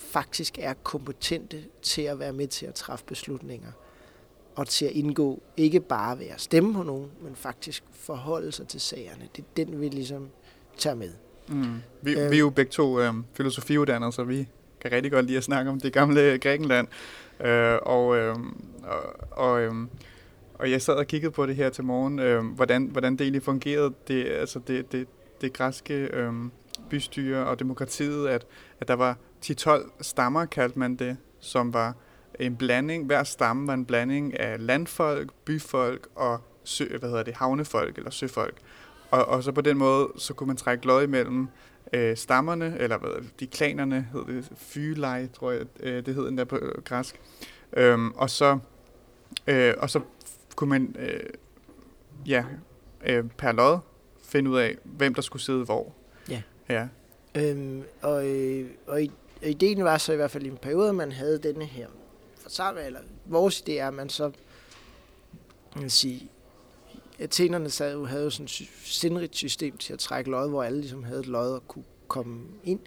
faktisk 0.02 0.58
er 0.58 0.74
kompetente 0.82 1.64
til 1.82 2.02
at 2.02 2.18
være 2.18 2.32
med 2.32 2.46
til 2.46 2.66
at 2.66 2.74
træffe 2.74 3.04
beslutninger 3.04 3.72
og 4.54 4.68
til 4.68 4.84
at 4.84 4.92
indgå, 4.92 5.42
ikke 5.56 5.80
bare 5.80 6.18
ved 6.18 6.26
at 6.26 6.40
stemme 6.40 6.74
på 6.74 6.82
nogen, 6.82 7.10
men 7.22 7.36
faktisk 7.36 7.84
forholde 7.92 8.52
sig 8.52 8.68
til 8.68 8.80
sagerne. 8.80 9.28
Det 9.36 9.42
er 9.42 9.64
den, 9.64 9.80
vi 9.80 9.88
ligesom 9.88 10.28
tager 10.78 10.96
med. 10.96 11.10
Mm. 11.48 11.76
Vi, 12.02 12.12
øh, 12.12 12.30
vi 12.30 12.36
er 12.36 12.40
jo 12.40 12.50
begge 12.50 12.70
to 12.70 13.00
øh, 13.00 13.14
filosofiuddannede, 13.34 14.12
så 14.12 14.24
vi 14.24 14.48
kan 14.80 14.92
rigtig 14.92 15.12
godt 15.12 15.26
lide 15.26 15.38
at 15.38 15.44
snakke 15.44 15.70
om 15.70 15.80
det 15.80 15.92
gamle 15.92 16.38
Grækenland. 16.38 16.88
Øh, 17.40 17.78
og, 17.82 18.16
øh, 18.16 18.36
og, 18.82 19.00
og, 19.30 19.60
øh, 19.60 19.72
og 20.54 20.70
jeg 20.70 20.82
sad 20.82 20.94
og 20.94 21.06
kiggede 21.06 21.32
på 21.32 21.46
det 21.46 21.56
her 21.56 21.70
til 21.70 21.84
morgen, 21.84 22.18
øh, 22.18 22.44
hvordan, 22.44 22.84
hvordan 22.84 23.12
det 23.12 23.20
egentlig 23.20 23.42
fungerede, 23.42 23.94
det, 24.08 24.26
altså 24.26 24.60
det, 24.66 24.92
det, 24.92 25.08
det 25.40 25.52
græske 25.52 25.94
øh, 25.94 26.32
bystyre 26.90 27.46
og 27.46 27.58
demokratiet, 27.58 28.28
at, 28.28 28.46
at 28.80 28.88
der 28.88 28.94
var 28.94 29.18
10-12 29.46 29.90
stammer, 30.00 30.44
kaldte 30.44 30.78
man 30.78 30.96
det, 30.96 31.16
som 31.40 31.74
var 31.74 31.94
en 32.40 32.56
blanding, 32.56 33.06
hver 33.06 33.24
stamme 33.24 33.66
var 33.66 33.74
en 33.74 33.84
blanding 33.84 34.40
af 34.40 34.66
landfolk, 34.66 35.32
byfolk 35.44 36.08
og 36.14 36.40
sø, 36.64 36.98
hvad 36.98 37.08
hedder 37.08 37.22
det, 37.22 37.34
havnefolk 37.34 37.98
eller 37.98 38.10
søfolk. 38.10 38.54
Og, 39.10 39.24
og 39.24 39.42
så 39.42 39.52
på 39.52 39.60
den 39.60 39.78
måde, 39.78 40.08
så 40.16 40.34
kunne 40.34 40.46
man 40.46 40.56
trække 40.56 40.86
lod 40.86 41.02
imellem 41.02 41.48
øh, 41.92 42.16
stammerne, 42.16 42.76
eller 42.78 42.98
hvad 42.98 43.10
de 43.40 43.46
klanerne 43.46 44.08
hed 44.12 44.36
det, 44.36 44.52
fylej, 44.56 45.28
tror 45.28 45.50
jeg, 45.50 45.66
øh, 45.80 46.06
det 46.06 46.14
hed 46.14 46.26
den 46.26 46.38
der 46.38 46.44
på 46.44 46.58
græsk. 46.84 47.20
Øhm, 47.76 48.10
og 48.10 48.30
så 48.30 48.58
øh, 49.46 49.74
og 49.78 49.90
så 49.90 50.00
kunne 50.56 50.70
man 50.70 50.96
øh, 50.98 51.30
ja, 52.26 52.44
øh, 53.06 53.24
per 53.38 53.52
lod 53.52 53.78
finde 54.22 54.50
ud 54.50 54.58
af, 54.58 54.76
hvem 54.84 55.14
der 55.14 55.22
skulle 55.22 55.42
sidde 55.42 55.64
hvor. 55.64 55.94
Ja. 56.28 56.42
ja. 56.68 56.88
Øhm, 57.34 57.82
og, 58.02 58.28
øh, 58.28 58.66
og 58.86 59.02
ideen 59.42 59.84
var 59.84 59.98
så 59.98 60.12
i 60.12 60.16
hvert 60.16 60.30
fald 60.30 60.46
i 60.46 60.48
en 60.48 60.56
periode, 60.56 60.88
at 60.88 60.94
man 60.94 61.12
havde 61.12 61.38
denne 61.38 61.64
her 61.64 61.86
forsamling, 62.36 62.86
eller 62.86 63.00
vores 63.26 63.60
idé 63.60 63.72
er, 63.72 63.88
at 63.88 63.94
man 63.94 64.08
så 64.08 64.30
man 65.76 65.90
sige, 65.90 66.28
Athenerne 67.18 67.70
sad 67.70 67.92
jo, 67.92 68.04
havde 68.04 68.24
jo 68.24 68.30
sådan 68.30 68.44
et 68.44 68.68
sindrigt 68.84 69.36
system 69.36 69.76
til 69.76 69.92
at 69.92 69.98
trække 69.98 70.30
lod, 70.30 70.48
hvor 70.48 70.62
alle 70.62 70.80
ligesom 70.80 71.02
havde 71.02 71.20
et 71.20 71.26
lod 71.26 71.52
og 71.52 71.68
kunne 71.68 71.84
komme 72.08 72.40
ind. 72.64 72.80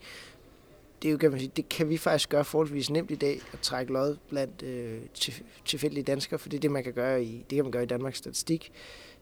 Det, 1.01 1.07
er 1.07 1.11
jo, 1.11 1.17
kan 1.17 1.31
man 1.31 1.39
sige, 1.39 1.51
det 1.55 1.69
kan 1.69 1.89
vi 1.89 1.97
faktisk 1.97 2.29
gøre 2.29 2.45
forholdsvis 2.45 2.89
nemt 2.89 3.11
i 3.11 3.15
dag, 3.15 3.41
at 3.53 3.59
trække 3.59 3.93
lod 3.93 4.17
blandt 4.29 4.63
øh, 4.63 4.99
tilfældige 5.65 6.03
danskere, 6.03 6.39
for 6.39 6.49
det 6.49 6.57
er 6.57 6.61
det, 6.61 6.71
man 6.71 6.83
kan 6.83 6.93
gøre 6.93 7.23
i, 7.23 7.45
det 7.49 7.55
kan 7.55 7.65
man 7.65 7.71
gøre 7.71 7.83
i 7.83 7.85
Danmarks 7.85 8.17
Statistik. 8.17 8.71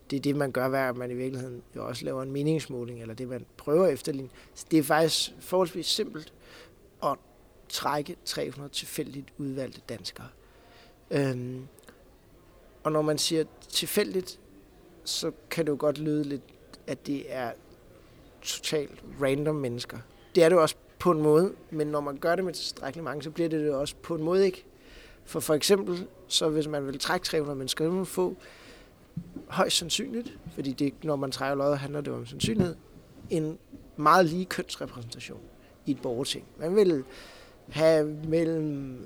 Det 0.10 0.18
er 0.18 0.22
det, 0.22 0.36
man 0.36 0.52
gør, 0.52 0.68
hver 0.68 0.94
man 0.94 1.12
i 1.12 1.14
virkeligheden 1.14 1.62
jo 1.76 1.88
også 1.88 2.06
laver 2.06 2.24
en 2.24 2.32
meningsmåling, 2.32 3.02
eller 3.02 3.16
det, 3.16 3.28
man 3.28 3.46
prøver 3.58 3.88
efterligne. 3.88 4.30
Så 4.54 4.66
det 4.72 4.80
er 4.80 4.84
faktisk 4.84 5.34
forholdsvis 5.40 5.86
simpelt 5.86 6.34
ånd 7.04 7.20
trække 7.70 8.16
300 8.26 8.74
tilfældigt 8.74 9.34
udvalgte 9.38 9.82
danskere. 9.90 10.28
Øhm, 11.12 11.68
og 12.84 12.92
når 12.92 13.02
man 13.02 13.18
siger 13.18 13.44
tilfældigt, 13.70 14.40
så 15.06 15.32
kan 15.50 15.66
det 15.66 15.72
jo 15.72 15.78
godt 15.80 15.98
lyde 15.98 16.24
lidt, 16.24 16.42
at 16.88 17.08
det 17.08 17.34
er 17.34 17.52
totalt 18.42 19.04
random 19.22 19.56
mennesker. 19.56 19.98
Det 20.36 20.44
er 20.44 20.50
det 20.50 20.56
jo 20.56 20.62
også 20.62 20.76
på 21.00 21.12
en 21.12 21.22
måde, 21.22 21.54
men 21.72 21.88
når 21.88 22.00
man 22.00 22.18
gør 22.18 22.36
det 22.36 22.46
med 22.46 22.54
tilstrækkeligt 22.54 23.04
mange, 23.04 23.24
så 23.24 23.32
bliver 23.32 23.50
det 23.50 23.60
det 23.60 23.74
også 23.74 23.96
på 24.04 24.16
en 24.16 24.24
måde 24.24 24.46
ikke. 24.46 24.66
For 25.26 25.40
for 25.40 25.54
eksempel, 25.54 26.08
så 26.28 26.50
hvis 26.50 26.68
man 26.68 26.88
vil 26.88 27.00
trække 27.00 27.26
300 27.26 27.58
mennesker, 27.58 27.86
så 27.86 27.90
vil 27.90 27.98
man 27.98 28.06
få 28.06 28.36
højst 29.48 29.78
sandsynligt, 29.78 30.38
fordi 30.54 30.74
det, 30.74 31.04
når 31.04 31.16
man 31.16 31.32
trækker 31.32 31.56
løjet, 31.56 31.80
handler 31.80 32.02
det 32.02 32.14
om 32.14 32.26
sandsynlighed, 32.26 32.76
en 33.30 33.60
meget 33.98 34.26
lige 34.26 34.46
kønsrepræsentation 34.46 35.42
i 35.86 35.92
et 35.92 36.02
borgerting. 36.02 36.46
Man 36.60 36.76
vil 36.76 37.04
have 37.70 38.06
mellem 38.28 38.98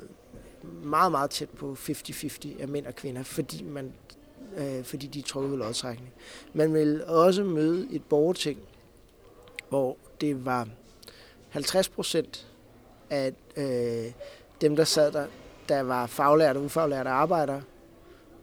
meget, 0.83 1.11
meget 1.11 1.29
tæt 1.29 1.49
på 1.49 1.77
50-50 1.79 2.61
af 2.61 2.67
mænd 2.67 2.85
og 2.85 2.95
kvinder, 2.95 3.23
fordi 3.23 3.63
man 3.63 3.93
øh, 4.57 4.83
fordi 4.83 5.07
de 5.07 5.19
er 5.19 5.23
trukket 5.23 5.51
ved 5.51 5.57
lodtrækning. 5.57 6.13
Man 6.53 6.73
vil 6.73 7.05
også 7.05 7.43
møde 7.43 7.87
et 7.91 8.03
borgerting, 8.03 8.59
hvor 9.69 9.97
det 10.21 10.45
var 10.45 10.67
50 11.49 11.89
procent 11.89 12.47
af 13.09 13.33
øh, 13.57 14.11
dem, 14.61 14.75
der 14.75 14.83
sad 14.83 15.11
der, 15.11 15.25
der 15.69 15.81
var 15.81 16.07
faglærte 16.07 16.57
og 16.57 16.63
ufaglærte 16.63 17.09
arbejdere, 17.09 17.61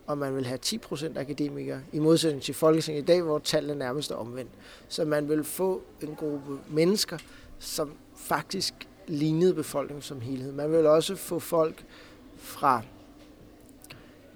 og 0.06 0.18
man 0.18 0.36
vil 0.36 0.46
have 0.46 0.58
10 0.58 0.78
procent 0.78 1.18
akademikere, 1.18 1.80
i 1.92 1.98
modsætning 1.98 2.42
til 2.42 2.54
Folketinget 2.54 3.02
i 3.02 3.06
dag, 3.06 3.22
hvor 3.22 3.38
tallene 3.38 3.78
nærmest 3.78 4.10
er 4.10 4.14
omvendt. 4.14 4.50
Så 4.88 5.04
man 5.04 5.28
vil 5.28 5.44
få 5.44 5.82
en 6.02 6.14
gruppe 6.14 6.58
mennesker, 6.68 7.18
som 7.64 7.92
faktisk 8.16 8.74
lignede 9.06 9.54
befolkningen 9.54 10.02
som 10.02 10.20
helhed. 10.20 10.52
Man 10.52 10.72
vil 10.72 10.86
også 10.86 11.16
få 11.16 11.38
folk 11.38 11.84
fra 12.36 12.82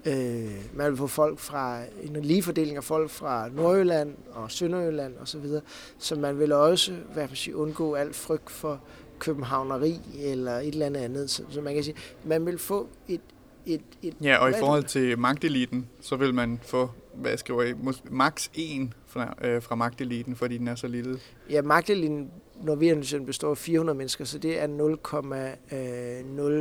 Øh, 0.06 0.74
man 0.74 0.90
vil 0.90 0.96
få 0.96 1.06
folk 1.06 1.38
fra 1.38 1.80
en 2.02 2.16
lige 2.22 2.42
fordeling 2.42 2.76
af 2.76 2.84
folk 2.84 3.10
fra 3.10 3.48
Nordjylland 3.48 4.14
og 4.30 4.50
Sønderjylland 4.50 5.16
osv., 5.16 5.26
så, 5.26 5.38
videre. 5.38 5.62
så 5.98 6.14
man 6.14 6.38
vil 6.38 6.52
også 6.52 6.92
hvad 7.12 7.26
man 7.28 7.36
sige, 7.36 7.56
undgå 7.56 7.94
alt 7.94 8.16
frygt 8.16 8.50
for 8.50 8.80
københavneri 9.18 10.00
eller 10.18 10.52
et 10.52 10.68
eller 10.68 10.86
andet 10.86 11.00
andet. 11.00 11.30
Så, 11.30 11.42
så 11.50 11.60
man 11.60 11.74
kan 11.74 11.84
sige, 11.84 11.96
man 12.24 12.46
vil 12.46 12.58
få 12.58 12.88
et, 13.08 13.20
et, 13.66 13.80
et 14.02 14.14
Ja, 14.22 14.36
og 14.36 14.50
i 14.50 14.52
forhold 14.58 14.84
til 14.84 15.18
magteliten, 15.18 15.88
så 16.00 16.16
vil 16.16 16.34
man 16.34 16.60
få, 16.62 16.90
hvad 17.14 17.30
jeg 17.30 17.38
skriver 17.38 17.62
I, 17.62 17.74
max 18.10 18.48
1 18.54 18.90
fra, 19.06 19.34
øh, 19.42 19.62
fra 19.62 19.74
magteliten, 19.74 20.36
fordi 20.36 20.58
den 20.58 20.68
er 20.68 20.74
så 20.74 20.86
lille. 20.86 21.18
Ja, 21.50 21.62
magteliten, 21.62 22.30
når 22.62 22.74
vi 22.74 22.94
består 23.26 23.50
af 23.50 23.58
400 23.58 23.98
mennesker, 23.98 24.24
så 24.24 24.38
det 24.38 24.60
er 24.60 24.66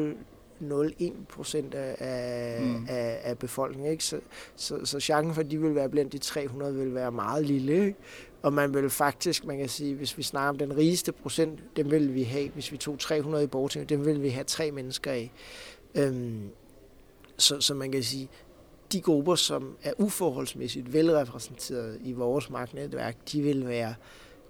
0,0 0.05 0.17
0,1 0.61 1.11
procent 1.29 1.73
af, 1.73 2.61
mm. 2.61 2.85
af, 2.89 3.19
af 3.23 3.37
befolkningen. 3.37 3.91
Ikke? 3.91 4.03
Så, 4.03 4.19
så, 4.55 4.85
så 4.85 4.99
chancen 4.99 5.33
for, 5.33 5.41
at 5.41 5.51
de 5.51 5.61
vil 5.61 5.75
være 5.75 5.89
blandt 5.89 6.13
de 6.13 6.17
300, 6.17 6.75
vil 6.75 6.95
være 6.95 7.11
meget 7.11 7.45
lille. 7.45 7.85
Ikke? 7.85 7.95
Og 8.41 8.53
man 8.53 8.73
vil 8.73 8.89
faktisk, 8.89 9.45
man 9.45 9.57
kan 9.57 9.69
sige, 9.69 9.95
hvis 9.95 10.17
vi 10.17 10.23
snakker 10.23 10.49
om 10.49 10.57
den 10.57 10.77
rigeste 10.77 11.11
procent, 11.11 11.59
dem 11.75 11.91
vil 11.91 12.13
vi 12.13 12.23
have, 12.23 12.49
hvis 12.49 12.71
vi 12.71 12.77
tog 12.77 12.99
300 12.99 13.43
i 13.43 13.47
borgertinget, 13.47 13.89
dem 13.89 14.05
vil 14.05 14.23
vi 14.23 14.29
have 14.29 14.43
tre 14.43 14.71
mennesker 14.71 15.11
af. 15.11 15.31
Øhm, 15.95 16.49
så, 17.37 17.61
så 17.61 17.73
man 17.73 17.91
kan 17.91 18.03
sige, 18.03 18.29
de 18.91 19.01
grupper, 19.01 19.35
som 19.35 19.77
er 19.83 19.93
uforholdsmæssigt 19.97 20.93
velrepræsenteret 20.93 21.99
i 22.03 22.11
vores 22.11 22.49
magtnetværk, 22.49 23.17
de 23.31 23.41
vil 23.41 23.67
være 23.67 23.95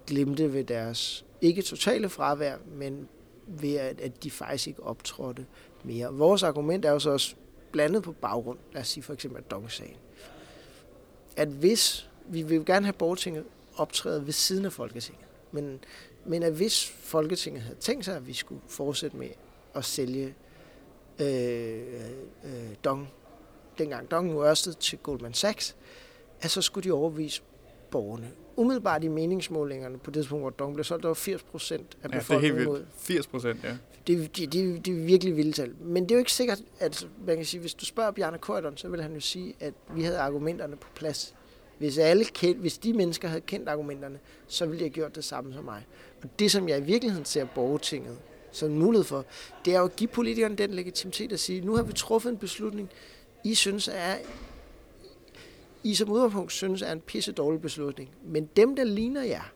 glemte 0.06 0.52
ved 0.52 0.64
deres 0.64 1.24
ikke 1.40 1.62
totale 1.62 2.08
fravær, 2.08 2.56
men 2.66 3.08
ved 3.46 3.74
at, 3.74 4.00
at 4.00 4.24
de 4.24 4.30
faktisk 4.30 4.66
ikke 4.66 4.82
optrådte 4.82 5.46
mere. 5.84 6.14
Vores 6.14 6.42
argument 6.42 6.84
er 6.84 6.90
jo 6.90 6.98
så 6.98 7.10
også 7.10 7.34
blandet 7.72 8.02
på 8.02 8.12
baggrund, 8.12 8.58
lad 8.72 8.80
os 8.80 8.88
sige 8.88 9.02
for 9.02 9.12
eksempel 9.12 9.42
Dong-sagen. 9.42 9.96
At 11.36 11.48
hvis, 11.48 12.10
vi 12.28 12.42
vil 12.42 12.64
gerne 12.64 12.86
have 12.86 12.92
borgertinget 12.92 13.44
optræde 13.76 14.26
ved 14.26 14.32
siden 14.32 14.64
af 14.64 14.72
Folketinget, 14.72 15.24
men, 15.52 15.80
men 16.26 16.42
at 16.42 16.52
hvis 16.52 16.88
Folketinget 16.88 17.62
havde 17.62 17.78
tænkt 17.78 18.04
sig, 18.04 18.16
at 18.16 18.26
vi 18.26 18.32
skulle 18.32 18.60
fortsætte 18.68 19.16
med 19.16 19.28
at 19.74 19.84
sælge 19.84 20.34
øh, 21.18 21.82
øh, 21.94 22.10
øh 22.44 22.74
Dong, 22.84 23.08
dengang 23.78 24.10
Dong 24.10 24.32
nu 24.32 24.44
Ørsted 24.44 24.74
til 24.74 24.98
Goldman 24.98 25.34
Sachs, 25.34 25.76
at 26.40 26.50
så 26.50 26.62
skulle 26.62 26.88
de 26.88 26.92
overvise 26.92 27.42
borgerne 27.90 28.30
umiddelbart 28.58 29.04
i 29.04 29.08
meningsmålingerne 29.08 29.98
på 29.98 30.10
det 30.10 30.14
tidspunkt, 30.14 30.42
hvor 30.42 30.50
Dong 30.50 30.74
blev 30.74 30.84
solgt, 30.84 31.02
der 31.02 31.08
var 31.08 31.14
80 31.14 31.42
procent 31.42 31.96
af 32.02 32.10
befolkningen 32.10 32.58
ja, 32.58 32.64
det 32.64 32.70
er 32.70 32.76
helt 32.76 32.88
80 32.98 33.26
procent, 33.26 33.64
ja. 33.64 33.76
Det, 34.06 34.36
det, 34.36 34.52
det, 34.52 34.86
det 34.86 35.00
er 35.00 35.04
virkelig 35.04 35.36
vildt 35.36 35.56
tal. 35.56 35.74
Men 35.80 36.02
det 36.02 36.10
er 36.10 36.14
jo 36.14 36.18
ikke 36.18 36.32
sikkert, 36.32 36.62
at 36.80 37.08
man 37.26 37.36
kan 37.36 37.44
sige, 37.44 37.60
hvis 37.60 37.74
du 37.74 37.84
spørger 37.84 38.10
Bjarne 38.10 38.38
Køjderen, 38.38 38.76
så 38.76 38.88
vil 38.88 39.02
han 39.02 39.14
jo 39.14 39.20
sige, 39.20 39.54
at 39.60 39.74
vi 39.94 40.02
havde 40.02 40.18
argumenterne 40.18 40.76
på 40.76 40.88
plads. 40.94 41.34
Hvis, 41.78 41.98
alle 41.98 42.24
kendt, 42.24 42.60
hvis 42.60 42.78
de 42.78 42.92
mennesker 42.92 43.28
havde 43.28 43.40
kendt 43.40 43.68
argumenterne, 43.68 44.18
så 44.46 44.66
ville 44.66 44.78
de 44.78 44.84
have 44.84 44.90
gjort 44.90 45.16
det 45.16 45.24
samme 45.24 45.54
som 45.54 45.64
mig. 45.64 45.86
Og 46.22 46.28
det, 46.38 46.50
som 46.50 46.68
jeg 46.68 46.78
i 46.78 46.82
virkeligheden 46.82 47.24
ser 47.24 47.46
borgertinget 47.54 48.18
som 48.52 48.70
en 48.70 48.78
mulighed 48.78 49.04
for, 49.04 49.24
det 49.64 49.74
er 49.74 49.78
jo 49.78 49.84
at 49.84 49.96
give 49.96 50.08
politikerne 50.08 50.56
den 50.56 50.70
legitimitet 50.70 51.32
at 51.32 51.40
sige, 51.40 51.60
nu 51.60 51.76
har 51.76 51.82
vi 51.82 51.92
truffet 51.92 52.30
en 52.30 52.38
beslutning, 52.38 52.90
I 53.44 53.54
synes 53.54 53.88
er 53.88 54.16
i 55.88 55.94
som 55.94 56.10
udgangspunkt 56.10 56.52
synes 56.52 56.82
er 56.82 56.92
en 56.92 57.00
pisse 57.00 57.32
dårlig 57.32 57.60
beslutning. 57.60 58.10
Men 58.24 58.48
dem, 58.56 58.76
der 58.76 58.84
ligner 58.84 59.22
jer, 59.22 59.52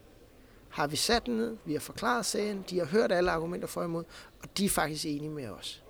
har 0.68 0.86
vi 0.86 0.96
sat 0.96 1.28
ned, 1.28 1.56
vi 1.64 1.72
har 1.72 1.80
forklaret 1.80 2.26
sagen, 2.26 2.64
de 2.70 2.78
har 2.78 2.86
hørt 2.86 3.12
alle 3.12 3.30
argumenter 3.30 3.68
for 3.68 3.84
imod, 3.84 4.04
og 4.42 4.58
de 4.58 4.64
er 4.64 4.68
faktisk 4.68 5.06
enige 5.06 5.30
med 5.30 5.48
os. 5.48 5.82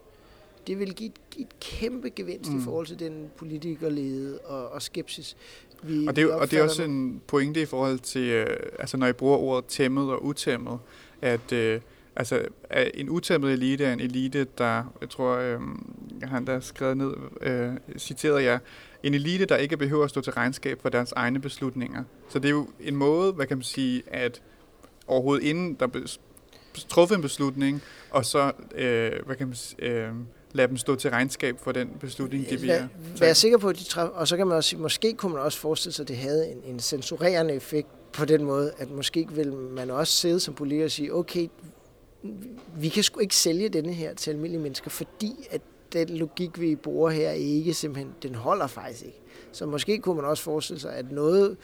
Det 0.66 0.78
vil 0.78 0.94
give 0.94 1.09
et, 1.09 1.40
et 1.40 1.61
kæmpe 1.61 2.11
gevinst 2.11 2.52
mm. 2.52 2.59
i 2.59 2.62
forhold 2.62 2.87
til 2.87 2.98
den 2.98 3.31
politikerlede 3.37 4.38
og, 4.38 4.68
og 4.68 4.83
skepsis, 4.83 5.37
vi 5.83 6.07
og 6.07 6.16
det, 6.16 6.33
og 6.33 6.50
det 6.50 6.59
er 6.59 6.62
også 6.62 6.83
en 6.83 7.22
pointe 7.26 7.62
i 7.62 7.66
forhold 7.66 7.98
til, 7.98 8.28
øh, 8.28 8.46
altså 8.78 8.96
når 8.96 9.07
I 9.07 9.12
bruger 9.12 9.37
ordet 9.37 9.64
tæmmet 9.64 10.11
og 10.11 10.24
utæmmet, 10.24 10.78
at 11.22 11.52
øh, 11.52 11.81
altså, 12.16 12.42
en 12.94 13.09
utæmmet 13.09 13.52
elite 13.52 13.85
er 13.85 13.92
en 13.92 14.00
elite, 14.00 14.46
der, 14.59 14.85
jeg 15.00 15.11
tror, 15.11 15.37
øh, 15.37 15.61
han 16.22 16.46
der 16.46 16.61
skrevet 16.61 16.96
ned, 16.96 17.14
øh, 17.40 17.98
citerede 17.98 18.42
jeg, 18.42 18.59
en 19.03 19.15
elite, 19.15 19.45
der 19.45 19.57
ikke 19.57 19.77
behøver 19.77 20.05
at 20.05 20.11
stå 20.11 20.21
til 20.21 20.33
regnskab 20.33 20.83
for 20.83 20.88
deres 20.88 21.12
egne 21.12 21.41
beslutninger. 21.41 22.05
Så 22.29 22.38
det 22.38 22.49
er 22.49 22.53
jo 22.53 22.69
en 22.81 22.97
måde, 22.97 23.33
hvad 23.33 23.47
kan 23.47 23.57
man 23.57 23.65
sige, 23.65 24.03
at 24.07 24.43
overhovedet 25.07 25.45
inden 25.45 25.75
der 25.75 26.17
truffet 26.88 27.17
en 27.17 27.23
beslutning, 27.23 27.83
og 28.11 28.25
så, 28.25 28.53
øh, 28.75 29.12
hvad 29.27 29.37
kan 29.37 29.47
man 29.47 29.57
sige, 29.57 29.83
øh, 29.83 30.12
lade 30.53 30.69
dem 30.69 30.77
stå 30.77 30.97
til 30.97 31.11
regnskab 31.11 31.61
for 31.61 31.73
den 31.73 31.88
beslutning, 32.01 32.51
de 32.51 32.59
bliver 32.59 32.79
Vær, 32.79 32.88
vær 33.19 33.33
sikker 33.33 33.59
på, 33.59 33.69
at 33.69 33.79
de 33.79 33.85
træffer, 33.85 34.15
og 34.15 34.29
så 34.29 34.37
kan 34.37 34.47
man 34.47 34.57
også 34.57 34.71
sige, 34.71 34.81
måske 34.81 35.15
kunne 35.15 35.33
man 35.33 35.43
også 35.43 35.59
forestille 35.59 35.93
sig, 35.93 36.03
at 36.03 36.09
det 36.09 36.17
havde 36.17 36.53
en, 36.53 36.59
en 36.65 36.81
censurerende 36.81 37.55
effekt 37.55 37.88
på 38.12 38.25
den 38.25 38.45
måde, 38.45 38.73
at 38.79 38.91
måske 38.91 39.29
vil 39.31 39.53
man 39.53 39.91
også 39.91 40.12
sidde 40.12 40.41
som 40.41 40.55
politiker 40.55 40.85
og 40.85 40.91
sige, 40.91 41.15
okay, 41.15 41.49
vi 42.77 42.88
kan 42.88 43.03
sgu 43.03 43.21
ikke 43.21 43.37
sælge 43.37 43.69
denne 43.69 43.93
her 43.93 44.15
til 44.15 44.31
almindelige 44.31 44.62
mennesker, 44.62 44.91
fordi 44.91 45.49
at 45.51 45.61
den 45.92 46.09
logik, 46.09 46.61
vi 46.61 46.76
bruger 46.76 47.11
her, 47.11 47.31
ikke 47.31 47.74
simpelthen, 47.74 48.14
den 48.22 48.35
holder 48.35 48.66
faktisk 48.66 49.05
ikke. 49.05 49.20
Så 49.52 49.66
måske 49.66 49.98
kunne 49.98 50.16
man 50.16 50.24
også 50.24 50.42
forestille 50.42 50.81
sig, 50.81 50.94
at 50.94 51.12
noget 51.12 51.57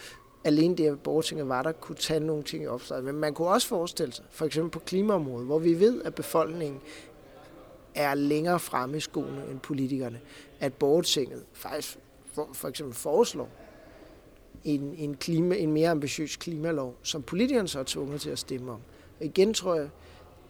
alene 0.45 0.77
det, 0.77 0.87
at 0.87 1.01
borgertinget 1.01 1.49
var 1.49 1.63
der, 1.63 1.73
kunne 1.73 1.97
tage 1.97 2.21
nogle 2.21 2.43
ting 2.43 2.65
i 2.65 2.67
opstart. 2.67 3.05
Men 3.05 3.15
man 3.15 3.35
kunne 3.35 3.49
også 3.49 3.69
forestille 3.69 4.13
sig, 4.13 4.25
for 4.31 4.47
eksempel 4.47 4.71
på 4.71 4.79
klimaområdet, 4.79 5.47
hvor 5.47 5.59
vi 5.59 5.81
ved, 5.81 6.03
at 6.03 6.15
befolkningen 6.15 6.81
er 7.95 8.15
længere 8.15 8.61
fremme 8.61 8.97
i 8.97 9.01
skoene 9.01 9.43
end 9.51 9.61
politikerne, 9.61 10.21
at 10.61 10.75
borgertinget 10.75 11.45
faktisk 11.53 11.99
for, 12.33 12.49
for 12.53 12.69
eksempel 12.69 12.95
foreslår 12.95 13.49
en, 14.65 14.95
en, 14.99 15.15
klima, 15.15 15.57
en 15.57 15.73
mere 15.73 15.91
ambitiøs 15.91 16.37
klimalov, 16.37 16.95
som 17.03 17.23
politikerne 17.23 17.69
så 17.69 17.79
er 17.79 17.85
tvunget 17.87 18.21
til 18.21 18.31
at 18.31 18.39
stemme 18.39 18.73
om. 18.73 18.81
Og 19.21 19.27
igen 19.27 19.55
tror 19.55 19.75
jeg, 19.75 19.89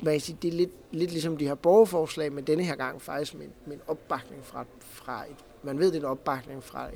man 0.03 0.15
kan 0.15 0.21
sige, 0.21 0.39
det 0.43 0.49
er 0.49 0.53
lidt, 0.53 0.71
lidt 0.93 1.11
ligesom 1.11 1.37
de 1.37 1.47
her 1.47 1.55
borgerforslag, 1.55 2.33
men 2.33 2.45
denne 2.45 2.65
her 2.65 2.77
gang 2.77 3.03
faktisk 3.03 3.35
med, 3.35 3.47
med 3.67 3.77
en 3.77 3.83
opbakning 3.87 4.45
fra, 4.45 4.65
fra 4.81 5.25
et, 5.31 5.37
man 5.63 5.79
ved, 5.79 5.87
det 5.87 5.95
er 5.95 6.01
en 6.01 6.05
opbakning 6.05 6.65
fra 6.65 6.89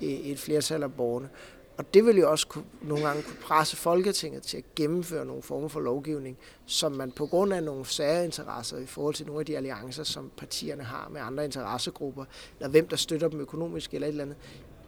et, 0.00 0.30
et 0.30 0.38
flertal 0.38 0.82
af 0.82 0.92
borgerne. 0.92 1.28
Og 1.76 1.94
det 1.94 2.06
vil 2.06 2.16
jo 2.16 2.30
også 2.30 2.46
kunne, 2.46 2.64
nogle 2.82 3.06
gange 3.06 3.22
kunne 3.22 3.36
presse 3.42 3.76
Folketinget 3.76 4.42
til 4.42 4.56
at 4.56 4.64
gennemføre 4.76 5.24
nogle 5.24 5.42
former 5.42 5.68
for 5.68 5.80
lovgivning, 5.80 6.38
som 6.66 6.92
man 6.92 7.12
på 7.12 7.26
grund 7.26 7.52
af 7.52 7.62
nogle 7.62 7.86
særinteresser 7.86 8.78
i 8.78 8.86
forhold 8.86 9.14
til 9.14 9.26
nogle 9.26 9.40
af 9.40 9.46
de 9.46 9.56
alliancer, 9.56 10.04
som 10.04 10.30
partierne 10.36 10.82
har 10.82 11.08
med 11.12 11.20
andre 11.20 11.44
interessegrupper, 11.44 12.24
eller 12.58 12.70
hvem 12.70 12.88
der 12.88 12.96
støtter 12.96 13.28
dem 13.28 13.40
økonomisk 13.40 13.94
eller 13.94 14.06
et 14.06 14.10
eller 14.10 14.24
andet, 14.24 14.36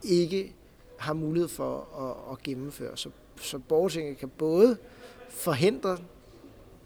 ikke 0.02 0.54
har 0.98 1.12
mulighed 1.12 1.48
for 1.48 1.88
at, 2.00 2.32
at 2.32 2.42
gennemføre. 2.42 2.96
Så, 2.96 3.10
så 3.40 3.58
borgertinget 3.58 4.18
kan 4.18 4.28
både 4.28 4.76
forhindre 5.28 5.98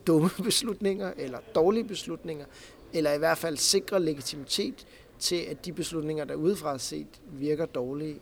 dumme 0.09 0.31
beslutninger 0.45 1.13
eller 1.17 1.39
dårlige 1.55 1.85
beslutninger, 1.85 2.47
eller 2.93 3.13
i 3.13 3.19
hvert 3.19 3.39
fald 3.39 3.57
sikre 3.57 4.03
legitimitet 4.03 4.87
til, 5.19 5.37
at 5.37 5.65
de 5.65 5.73
beslutninger, 5.73 6.25
der 6.25 6.35
udefra 6.35 6.79
set 6.79 7.21
virker 7.27 7.67
dårlige, 7.67 8.21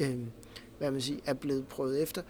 øh, 0.00 0.18
hvad 0.78 0.90
man 0.90 1.00
siger, 1.00 1.20
er 1.26 1.34
blevet 1.34 1.68
prøvet 1.68 2.02
efter. 2.02 2.22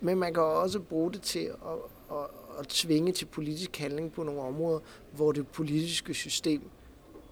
Men 0.00 0.18
man 0.18 0.34
kan 0.34 0.42
også 0.42 0.80
bruge 0.80 1.12
det 1.12 1.22
til 1.22 1.38
at, 1.44 2.16
at, 2.16 2.26
at 2.58 2.68
tvinge 2.68 3.12
til 3.12 3.26
politisk 3.26 3.76
handling 3.76 4.12
på 4.12 4.22
nogle 4.22 4.40
områder, 4.40 4.80
hvor 5.12 5.32
det 5.32 5.48
politiske 5.48 6.14
system 6.14 6.62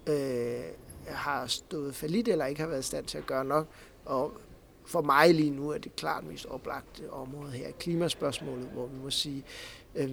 øh, 0.07 0.63
har 1.07 1.47
stået 1.47 1.95
for 1.95 2.07
lidt 2.07 2.27
eller 2.27 2.45
ikke 2.45 2.61
har 2.61 2.67
været 2.67 2.79
i 2.79 2.83
stand 2.83 3.05
til 3.05 3.17
at 3.17 3.25
gøre 3.25 3.45
nok. 3.45 3.67
Og 4.05 4.33
for 4.85 5.01
mig 5.01 5.33
lige 5.33 5.51
nu 5.51 5.69
er 5.69 5.77
det 5.77 5.95
klart 5.95 6.23
mest 6.23 6.45
oplagte 6.45 7.11
område 7.11 7.51
her, 7.51 7.71
klimaspørgsmålet, 7.71 8.67
hvor 8.73 8.85
vi 8.85 8.97
må 9.03 9.09
sige, 9.09 9.43
øh, 9.95 10.11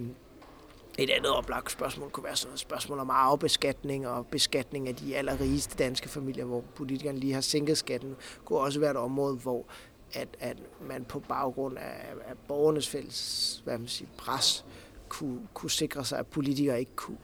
et 0.97 1.09
andet 1.09 1.31
oplagt 1.31 1.71
spørgsmål 1.71 2.09
kunne 2.09 2.23
være 2.23 2.35
sådan 2.35 2.53
et 2.53 2.59
spørgsmål 2.59 2.99
om 2.99 3.09
arvebeskatning 3.09 4.07
og 4.07 4.27
beskatning 4.27 4.87
af 4.87 4.95
de 4.95 5.15
allerrigeste 5.15 5.77
danske 5.77 6.09
familier, 6.09 6.45
hvor 6.45 6.63
politikerne 6.75 7.19
lige 7.19 7.33
har 7.33 7.41
sænket 7.41 7.77
skatten. 7.77 8.09
Det 8.09 8.45
kunne 8.45 8.59
også 8.59 8.79
være 8.79 8.91
et 8.91 8.97
område, 8.97 9.35
hvor 9.35 9.65
at, 10.13 10.27
at 10.39 10.57
man 10.81 11.05
på 11.05 11.19
baggrund 11.19 11.77
af, 11.77 12.13
af 12.27 12.37
borgernes 12.47 12.89
fælles 12.89 13.61
hvad 13.63 13.77
man 13.77 13.87
siger, 13.87 14.09
pres 14.17 14.65
kunne, 15.09 15.47
kunne 15.53 15.71
sikre 15.71 16.05
sig, 16.05 16.19
at 16.19 16.27
politikere 16.27 16.79
ikke 16.79 16.95
kunne, 16.95 17.17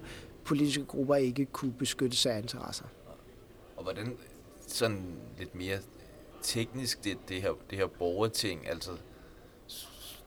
politiske 0.45 0.85
grupper 0.85 1.15
ikke 1.15 1.45
kunne 1.45 1.73
beskytte 1.73 2.17
sig 2.17 2.33
af 2.33 2.41
interesser. 2.41 2.85
Og 3.77 3.83
hvordan 3.83 4.17
sådan 4.67 5.19
lidt 5.37 5.55
mere 5.55 5.77
teknisk, 6.41 7.03
det, 7.03 7.17
det, 7.29 7.41
her, 7.41 7.51
det 7.69 7.77
her 7.77 7.87
borgerting, 7.87 8.69
altså 8.69 8.91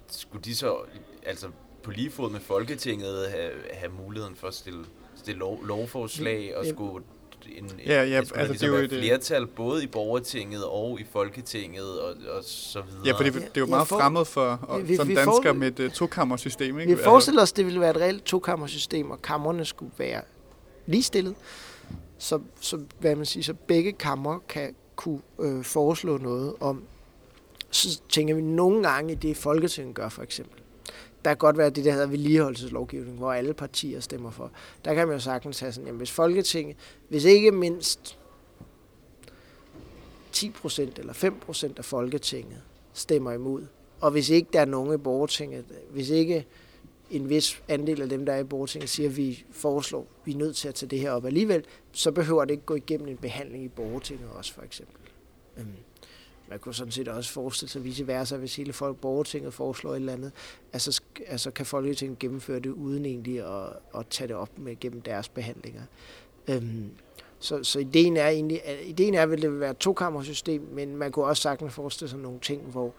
skulle 0.07 0.45
de 0.45 0.55
så, 0.55 0.79
altså 1.27 1.51
på 1.85 1.91
lige 1.91 2.11
fod 2.11 2.31
med 2.31 2.41
Folketinget, 2.41 3.29
have, 3.31 3.51
have 3.73 3.93
muligheden 4.05 4.37
for 4.37 4.47
at 4.49 4.55
stille, 4.55 4.85
stille 5.17 5.39
lov, 5.39 5.65
lovforslag 5.67 6.57
og 6.57 6.67
skulle 6.67 7.05
en, 7.59 7.71
ja, 7.87 8.05
ja, 8.05 8.17
altså, 8.17 8.35
altså, 8.35 8.53
ligesom 8.53 8.69
det 8.69 8.75
er 8.77 8.79
jo 8.81 8.85
et 8.85 8.93
et, 8.93 8.99
flertal 9.01 9.47
både 9.47 9.85
i 9.85 9.87
borgertinget 9.87 10.65
og 10.65 11.01
i 11.01 11.05
Folketinget 11.13 12.01
og, 12.01 12.09
og 12.37 12.45
så 12.45 12.83
videre. 12.83 13.07
Ja, 13.07 13.13
for 13.13 13.23
det, 13.23 13.33
det 13.35 13.41
er 13.45 13.49
jo 13.57 13.65
Ja, 13.65 13.71
meget 13.71 13.89
for- 13.89 13.97
fremmed 13.99 14.25
for 14.25 14.41
og, 14.63 14.89
vi- 14.89 14.97
som 14.97 15.09
vi 15.09 15.15
dansker 15.15 15.43
får- 15.43 15.53
med 15.53 15.81
et 15.81 15.87
uh, 15.87 15.93
tokammersystem. 15.93 16.79
Ikke? 16.81 16.97
Vi 16.97 17.03
forestiller 17.03 17.43
os, 17.43 17.53
det 17.53 17.65
ville 17.67 17.81
være 17.81 17.91
et 17.91 17.97
reelt 17.97 18.25
tokammersystem, 18.25 19.11
og 19.11 19.23
kammerne 19.23 19.65
skulle 19.65 19.93
være 19.99 20.21
ligestillet. 20.87 21.35
Så, 22.19 22.41
så, 22.61 22.81
hvad 23.01 23.17
man 23.17 23.27
siger, 23.27 23.45
så 23.45 23.55
begge 23.67 23.93
kammer 23.93 24.39
kan 24.49 24.75
kunne 24.97 25.21
øh, 25.41 25.65
foreslå 25.65 26.19
noget 26.19 26.55
om, 26.61 26.83
så 27.71 28.01
tænker 28.09 28.35
vi 28.35 28.43
nogle 28.43 28.89
gange 28.89 29.13
i 29.13 29.17
det, 29.17 29.37
Folketinget 29.37 29.95
gør 29.95 30.09
for 30.09 30.23
eksempel. 30.23 30.61
Der 31.25 31.31
kan 31.31 31.37
godt 31.37 31.59
være 31.59 31.71
det, 31.71 31.85
der 31.85 31.93
hedder 31.93 32.07
vedligeholdelseslovgivning, 32.07 33.17
hvor 33.17 33.33
alle 33.33 33.55
partier 33.55 34.01
stemmer 34.01 34.31
for. 34.31 34.51
Der 34.85 34.95
kan 34.95 35.09
man 35.09 35.17
jo 35.17 35.21
sagtens 35.21 35.61
have 35.61 35.73
sådan, 35.73 35.87
jamen 35.87 35.99
hvis 35.99 36.11
Folketinget, 36.11 36.77
hvis 37.09 37.25
ikke 37.25 37.51
mindst 37.51 38.19
10% 40.37 40.81
eller 40.97 41.13
5% 41.13 41.73
af 41.77 41.85
Folketinget 41.85 42.63
stemmer 42.93 43.33
imod, 43.33 43.67
og 44.01 44.11
hvis 44.11 44.31
ikke 44.31 44.49
der 44.53 44.61
er 44.61 44.65
nogen 44.65 44.95
i 44.95 44.97
borgertinget, 44.97 45.65
hvis 45.91 46.11
ikke 46.11 46.47
en 47.11 47.29
vis 47.29 47.63
andel 47.69 48.03
af 48.03 48.09
dem, 48.09 48.27
der 48.27 48.33
er 48.33 48.39
i 48.39 48.45
borgertinget, 48.45 48.91
siger, 48.91 49.09
at 49.09 49.17
vi 49.17 49.45
foreslår, 49.51 50.01
at 50.01 50.27
vi 50.27 50.33
er 50.33 50.37
nødt 50.37 50.57
til 50.57 50.69
at 50.69 50.75
tage 50.75 50.91
det 50.91 51.01
her 51.01 51.11
op 51.11 51.25
alligevel, 51.25 51.65
så 51.93 52.13
behøver 52.13 52.45
det 52.45 52.51
ikke 52.55 52.65
gå 52.65 52.75
igennem 52.75 53.09
en 53.09 53.17
behandling 53.17 53.65
i 53.65 53.69
borgertinget 53.69 54.29
også, 54.31 54.55
for 54.55 54.63
eksempel. 54.63 54.97
Mm. 55.57 55.65
Man 56.55 56.61
kunne 56.61 56.75
sådan 56.75 56.91
set 56.91 57.09
også 57.09 57.33
forestille 57.33 57.71
sig 57.71 57.85
vice 57.85 58.07
versa, 58.07 58.37
hvis 58.37 58.57
hele 58.57 58.73
folk 58.73 58.97
borgertinget 58.97 59.55
foreslår 59.55 59.91
et 59.91 59.97
eller 59.97 60.13
andet, 60.13 60.33
altså, 60.73 61.03
altså 61.27 61.51
kan 61.51 61.67
Folketinget 61.67 62.19
gennemføre 62.19 62.61
det 62.61 62.71
uden 62.71 63.07
egentlig 63.07 63.41
at, 63.41 63.69
at 63.99 64.07
tage 64.11 64.29
det 64.29 64.37
op 64.37 64.59
med 64.59 64.81
gennem 64.81 65.01
deres 65.01 65.29
behandlinger. 65.29 65.83
Øhm, 66.49 66.91
så, 67.39 67.65
så 67.65 67.79
ideen 67.79 68.17
er 68.17 68.29
egentlig, 68.29 68.65
at 68.65 68.79
ideen 68.87 69.15
er, 69.15 69.23
at 69.23 69.29
det 69.29 69.53
vil 69.53 69.61
være 69.61 69.71
et 69.71 69.79
tokammersystem, 69.79 70.69
men 70.73 70.97
man 70.97 71.13
kunne 71.13 71.25
også 71.25 71.43
sagtens 71.43 71.75
forestille 71.75 72.11
sig 72.11 72.19
nogle 72.19 72.41
ting, 72.41 72.63
hvor 72.63 72.93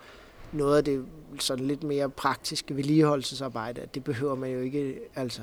noget 0.51 0.77
af 0.77 0.83
det 0.83 1.05
sådan 1.39 1.65
lidt 1.65 1.83
mere 1.83 2.09
praktiske 2.09 2.75
vedligeholdelsesarbejde, 2.75 3.87
det 3.93 4.03
behøver 4.03 4.35
man 4.35 4.51
jo 4.51 4.59
ikke, 4.59 4.99
altså 5.15 5.41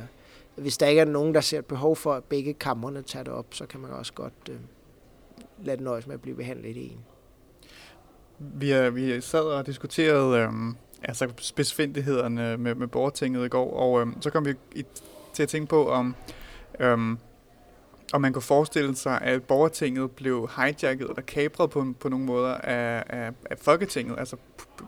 hvis 0.56 0.78
der 0.78 0.86
ikke 0.86 1.00
er 1.00 1.04
nogen, 1.04 1.34
der 1.34 1.40
ser 1.40 1.58
et 1.58 1.66
behov 1.66 1.96
for, 1.96 2.12
at 2.12 2.24
begge 2.24 2.54
kammerne 2.54 3.02
tager 3.02 3.22
det 3.22 3.32
op, 3.32 3.46
så 3.50 3.66
kan 3.66 3.80
man 3.80 3.90
også 3.90 4.12
godt 4.12 4.34
øh, 4.50 4.56
lade 5.64 5.76
det 5.76 5.84
nøjes 5.84 6.06
med 6.06 6.14
at 6.14 6.22
blive 6.22 6.36
behandlet 6.36 6.70
i 6.70 6.72
det 6.72 6.84
ene. 6.92 7.00
Vi, 8.54 8.74
øh, 8.74 8.96
vi 8.96 9.20
sad 9.20 9.40
og 9.40 9.66
diskuterede 9.66 10.38
øhm, 10.38 10.76
altså 11.02 11.28
spidsfindighederne 11.38 12.56
med, 12.56 12.74
med 12.74 12.86
borgertinget 12.86 13.46
i 13.46 13.48
går, 13.48 13.72
og 13.76 14.00
øhm, 14.00 14.22
så 14.22 14.30
kom 14.30 14.44
vi 14.44 14.54
i, 14.74 14.84
til 15.32 15.42
at 15.42 15.48
tænke 15.48 15.68
på, 15.68 15.88
om, 15.88 16.14
øhm, 16.80 17.18
om 18.12 18.20
man 18.20 18.32
kunne 18.32 18.42
forestille 18.42 18.96
sig, 18.96 19.20
at 19.20 19.42
borgertinget 19.42 20.10
blev 20.10 20.50
hijacket 20.56 21.08
eller 21.08 21.22
kapret 21.22 21.70
på, 21.70 21.86
på 22.00 22.08
nogle 22.08 22.24
måder 22.24 22.54
af, 22.54 23.04
af, 23.06 23.32
af 23.50 23.58
Folketinget, 23.58 24.18
altså 24.18 24.36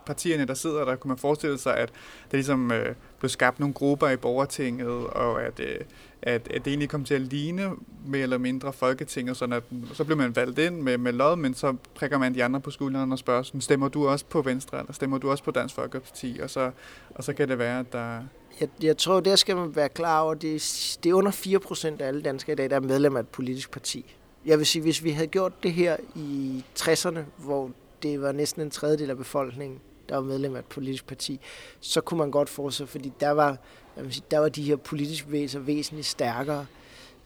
partierne, 0.07 0.45
der 0.45 0.55
sidder 0.55 0.85
der, 0.85 0.97
kunne 0.97 1.09
man 1.09 1.19
forestille 1.19 1.59
sig, 1.59 1.77
at 1.77 1.89
der 2.31 2.37
ligesom 2.37 2.73
øh, 2.73 2.95
blev 3.19 3.29
skabt 3.29 3.61
nogle 3.61 3.75
grupper 3.75 4.09
i 4.09 4.17
borgertinget, 4.17 5.07
og 5.07 5.43
at, 5.43 5.61
øh, 5.61 5.77
at, 6.23 6.49
at 6.51 6.65
det 6.65 6.67
egentlig 6.67 6.89
kom 6.89 7.05
til 7.05 7.15
at 7.15 7.21
ligne 7.21 7.71
mere 8.07 8.23
eller 8.23 8.39
mindre 8.39 8.73
Folketinget, 8.73 9.37
sådan 9.37 9.53
at 9.53 9.63
så 9.93 10.05
blev 10.05 10.17
man 10.17 10.37
valgt 10.37 10.59
ind 10.59 10.81
med, 10.81 10.99
med 10.99 11.13
lod, 11.13 11.37
men 11.37 11.55
så 11.55 11.77
prikker 11.95 12.19
man 12.19 12.35
de 12.35 12.45
andre 12.45 12.61
på 12.61 12.71
skulderen 12.71 13.13
og 13.13 13.19
spørger, 13.19 13.43
sådan, 13.43 13.61
stemmer 13.61 13.89
du 13.89 14.09
også 14.09 14.25
på 14.25 14.43
Venstre, 14.43 14.79
eller 14.79 14.93
stemmer 14.93 15.19
du 15.19 15.31
også 15.31 15.45
på 15.45 15.51
Dansk 15.51 15.75
Folkeparti, 15.75 16.39
og 16.43 16.51
så, 16.51 16.71
og 17.11 17.25
så 17.25 17.33
kan 17.33 17.49
det 17.49 17.59
være, 17.59 17.81
at 17.81 17.93
der... 17.93 18.21
Jeg, 18.61 18.69
jeg 18.83 18.97
tror, 18.97 19.21
der 19.21 19.37
skal 19.37 19.57
man 19.57 19.77
være 19.77 19.89
klar 19.89 20.21
over, 20.21 20.35
det, 20.35 20.99
det 21.05 21.11
er 21.11 21.15
under 21.15 21.31
4% 21.31 22.03
af 22.03 22.07
alle 22.09 22.23
danskere 22.23 22.53
i 22.53 22.57
dag, 22.57 22.71
der 22.71 22.77
er 22.77 22.81
medlem 22.81 23.17
af 23.17 23.21
et 23.21 23.29
politisk 23.29 23.71
parti. 23.71 24.17
Jeg 24.47 24.59
vil 24.59 24.67
sige, 24.67 24.83
hvis 24.83 25.05
vi 25.05 25.11
havde 25.11 25.27
gjort 25.27 25.63
det 25.63 25.73
her 25.73 25.97
i 26.15 26.65
60'erne, 26.79 27.19
hvor 27.39 27.71
det 28.05 28.23
var 28.23 28.33
næsten 28.33 28.63
en 28.63 28.71
tredjedel 28.71 29.11
af 29.11 29.17
befolkningen, 29.17 29.81
der 30.09 30.15
var 30.15 30.23
medlem 30.23 30.55
af 30.55 30.59
et 30.59 30.65
politisk 30.65 31.07
parti, 31.07 31.41
så 31.81 32.01
kunne 32.01 32.19
man 32.19 32.31
godt 32.31 32.49
forestille, 32.49 32.89
fordi 32.89 33.13
der 33.21 33.31
var, 33.31 33.59
jeg 33.97 34.05
sige, 34.11 34.25
der 34.31 34.39
var 34.39 34.49
de 34.49 34.63
her 34.63 34.77
politiske 34.77 35.27
bevægelser 35.27 35.59
væsentligt 35.59 36.07
stærkere 36.07 36.67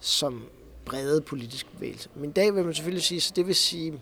som 0.00 0.44
brede 0.84 1.20
politiske 1.20 1.70
bevægelser. 1.70 2.10
Men 2.14 2.30
i 2.30 2.32
dag 2.32 2.54
vil 2.54 2.64
man 2.64 2.74
selvfølgelig 2.74 3.04
sige, 3.04 3.20
så 3.20 3.32
det 3.36 3.46
vil 3.46 3.54
sige 3.54 4.00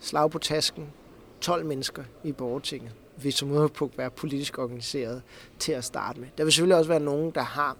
slag 0.00 0.30
på 0.30 0.38
tasken, 0.38 0.92
12 1.40 1.66
mennesker 1.66 2.04
i 2.24 2.32
borgertinget 2.32 2.92
vil 3.16 3.32
som 3.32 3.50
udgangspunkt 3.50 3.98
være 3.98 4.10
politisk 4.10 4.58
organiseret 4.58 5.22
til 5.58 5.72
at 5.72 5.84
starte 5.84 6.20
med. 6.20 6.28
Der 6.38 6.44
vil 6.44 6.52
selvfølgelig 6.52 6.76
også 6.76 6.88
være 6.88 7.00
nogen, 7.00 7.30
der 7.30 7.42
har 7.42 7.76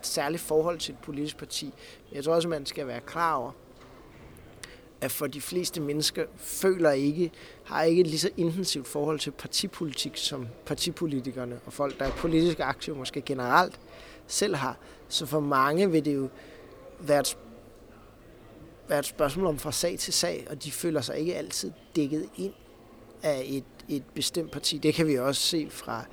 et 0.00 0.06
særligt 0.06 0.42
forhold 0.42 0.78
til 0.78 0.92
et 0.92 0.98
politisk 0.98 1.36
parti. 1.36 1.64
Men 2.08 2.16
jeg 2.16 2.24
tror 2.24 2.34
også, 2.34 2.48
at 2.48 2.50
man 2.50 2.66
skal 2.66 2.86
være 2.86 3.00
klar 3.00 3.34
over, 3.34 3.52
at 5.02 5.10
for 5.10 5.26
de 5.26 5.40
fleste 5.40 5.80
mennesker 5.80 6.24
føler 6.36 6.90
ikke, 6.90 7.30
har 7.64 7.82
ikke 7.82 8.00
et 8.00 8.06
lige 8.06 8.18
så 8.18 8.30
intensivt 8.36 8.88
forhold 8.88 9.18
til 9.18 9.30
partipolitik, 9.30 10.16
som 10.16 10.46
partipolitikerne 10.66 11.60
og 11.66 11.72
folk, 11.72 11.98
der 11.98 12.04
er 12.04 12.10
politisk 12.10 12.60
aktive 12.60 12.96
måske 12.96 13.20
generelt 13.20 13.80
selv 14.26 14.54
har. 14.54 14.76
Så 15.08 15.26
for 15.26 15.40
mange 15.40 15.90
vil 15.90 16.04
det 16.04 16.14
jo 16.14 16.28
være 17.00 17.20
et, 17.20 17.38
være 18.88 18.98
et 18.98 19.06
spørgsmål 19.06 19.46
om 19.46 19.58
fra 19.58 19.72
sag 19.72 19.98
til 19.98 20.12
sag, 20.12 20.46
og 20.50 20.64
de 20.64 20.70
føler 20.70 21.00
sig 21.00 21.18
ikke 21.18 21.34
altid 21.34 21.72
dækket 21.96 22.28
ind 22.36 22.52
af 23.22 23.42
et, 23.46 23.64
et 23.88 24.04
bestemt 24.14 24.50
parti. 24.50 24.78
Det 24.78 24.94
kan 24.94 25.06
vi 25.06 25.18
også 25.18 25.40
se 25.40 25.70
fra, 25.70 26.04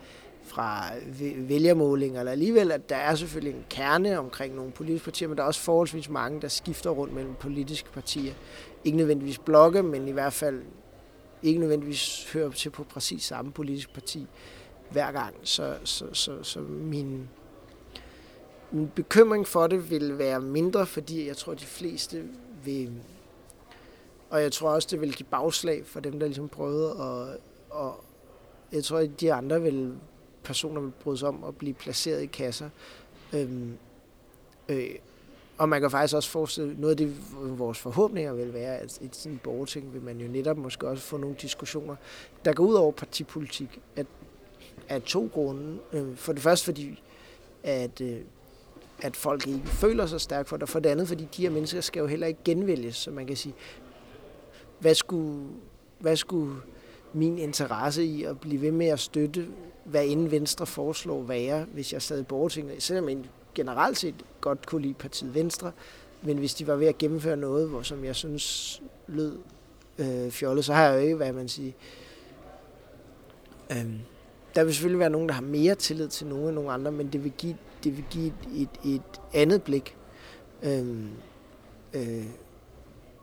fra 0.60 0.92
vælgermålinger, 1.38 2.20
eller 2.20 2.32
alligevel, 2.32 2.72
at 2.72 2.90
der 2.90 2.96
er 2.96 3.16
selvfølgelig 3.16 3.58
en 3.58 3.66
kerne 3.70 4.20
omkring 4.20 4.56
nogle 4.56 4.72
politiske 4.72 5.06
partier, 5.06 5.28
men 5.28 5.38
der 5.38 5.44
er 5.44 5.48
også 5.48 5.62
forholdsvis 5.62 6.10
mange, 6.10 6.42
der 6.42 6.48
skifter 6.48 6.90
rundt 6.90 7.14
mellem 7.14 7.34
politiske 7.36 7.90
partier. 7.92 8.34
Ikke 8.84 8.98
nødvendigvis 8.98 9.40
blokke, 9.40 9.84
men 9.84 10.08
i 10.08 10.12
hvert 10.12 10.34
fald 10.34 10.62
ikke 11.44 11.60
nødvendigvis 11.60 12.32
hører 12.34 12.52
til 12.52 12.70
på 12.70 12.84
præcis 12.84 13.24
samme 13.24 13.52
politisk 13.52 13.94
parti 13.94 14.28
hver 14.92 15.12
gang. 15.12 15.36
Så, 15.44 15.76
så, 15.84 16.06
så, 16.14 16.44
så 16.44 16.60
min, 16.60 17.30
min 18.72 18.92
bekymring 18.96 19.48
for 19.48 19.68
det 19.68 19.92
vil 19.92 20.18
være 20.18 20.42
mindre, 20.42 20.86
fordi 20.86 21.28
jeg 21.28 21.38
tror, 21.38 21.52
at 21.52 21.60
de 21.60 21.66
fleste 21.66 22.24
vil... 22.66 22.92
Og 24.30 24.42
jeg 24.42 24.52
tror 24.52 24.70
også, 24.70 24.88
det 24.92 25.02
vil 25.02 25.14
give 25.14 25.28
bagslag 25.32 25.86
for 25.86 26.00
dem, 26.00 26.20
der 26.20 26.28
ligesom 26.28 26.50
prøvede 26.50 26.90
at... 26.90 27.38
Og 27.70 28.04
jeg 28.72 28.84
tror, 28.84 28.98
at 28.98 29.22
de 29.22 29.34
andre 29.34 29.62
vil, 29.62 29.94
personer 30.44 30.82
vil 30.82 30.92
bryde 31.04 31.18
sig 31.18 31.28
om 31.28 31.44
at 31.44 31.56
blive 31.58 31.74
placeret 31.74 32.22
i 32.22 32.26
kasser. 32.26 32.70
Øhm, 33.34 33.78
øh, 34.70 34.90
og 35.58 35.70
man 35.70 35.82
kan 35.82 35.92
faktisk 35.92 36.16
også 36.16 36.30
forestille, 36.30 36.76
noget 36.78 36.92
af 36.92 36.98
det, 36.98 37.16
vores 37.60 37.78
forhåbninger 37.80 38.34
vil 38.34 38.54
være, 38.54 38.78
at 38.78 38.98
i 39.02 39.10
sådan 39.12 39.40
borgerting 39.44 39.94
vil 39.94 40.02
man 40.02 40.18
jo 40.18 40.28
netop 40.28 40.58
måske 40.58 40.88
også 40.88 41.04
få 41.04 41.18
nogle 41.18 41.36
diskussioner, 41.42 41.96
der 42.46 42.54
går 42.54 42.64
ud 42.64 42.74
over 42.74 42.92
partipolitik, 42.92 43.80
at, 43.96 44.06
af 44.90 45.02
to 45.02 45.30
grunde. 45.34 45.80
Øh, 45.94 46.16
For 46.16 46.34
det 46.34 46.42
første, 46.42 46.66
fordi 46.66 47.04
at, 47.64 48.02
øh, 48.02 48.18
at 49.02 49.16
folk 49.16 49.48
ikke 49.48 49.68
føler 49.68 50.06
sig 50.06 50.22
stærkt 50.22 50.50
for 50.50 50.58
det, 50.58 50.64
og 50.64 50.70
for 50.70 50.80
det 50.80 50.90
andet, 50.90 51.08
fordi 51.08 51.28
de 51.38 51.42
her 51.42 51.50
mennesker 51.50 51.82
skal 51.82 52.00
jo 52.00 52.08
heller 52.08 52.28
ikke 52.28 52.40
genvælges, 52.46 52.96
så 52.96 53.12
man 53.12 53.28
kan 53.28 53.36
sige, 53.38 53.56
hvad 54.80 54.96
skulle, 54.96 55.48
hvad 56.00 56.16
skulle 56.16 56.56
min 57.14 57.38
interesse 57.38 58.04
i 58.04 58.24
at 58.24 58.40
blive 58.40 58.62
ved 58.62 58.72
med 58.72 58.88
at 58.88 59.00
støtte, 59.00 59.48
hvad 59.90 60.06
inden 60.06 60.32
Venstre 60.32 60.66
foreslår 60.66 61.22
være, 61.24 61.66
hvis 61.74 61.94
jeg 61.94 62.02
sad 62.02 62.20
i 62.20 62.24
borgertinget, 62.24 62.84
selvom 62.84 63.10
jeg 63.10 63.18
generelt 63.56 63.98
set 63.98 64.16
godt 64.42 64.66
kunne 64.66 64.82
lide 64.82 64.94
partiet 64.94 65.34
Venstre, 65.34 65.72
men 66.22 66.38
hvis 66.38 66.54
de 66.54 66.68
var 66.68 66.76
ved 66.76 66.88
at 66.88 66.98
gennemføre 66.98 67.38
noget, 67.38 67.70
hvor, 67.70 67.82
som 67.82 68.04
jeg 68.06 68.16
synes 68.16 68.82
lød 69.08 69.38
øh, 69.98 70.32
fjollet, 70.32 70.66
så 70.66 70.74
har 70.74 70.84
jeg 70.86 70.96
jo 70.96 71.00
ikke, 71.04 71.16
hvad 71.16 71.34
man 71.34 71.48
siger, 71.48 71.72
øhm, 73.72 74.00
der 74.56 74.64
vil 74.64 74.74
selvfølgelig 74.74 75.00
være 75.00 75.10
nogen, 75.10 75.28
der 75.28 75.34
har 75.34 75.42
mere 75.42 75.76
tillid 75.76 76.08
til 76.08 76.28
nogen 76.28 76.46
end 76.46 76.56
nogen 76.56 76.70
andre, 76.70 76.92
men 76.92 77.14
det 77.14 77.24
vil 77.24 77.32
give, 77.38 77.58
det 77.84 77.98
vil 77.98 78.06
give 78.10 78.28
et, 78.28 78.70
et, 78.84 78.94
et 78.96 79.22
andet 79.34 79.64
blik 79.64 79.98
øhm, 80.64 81.10
øh, 81.94 82.26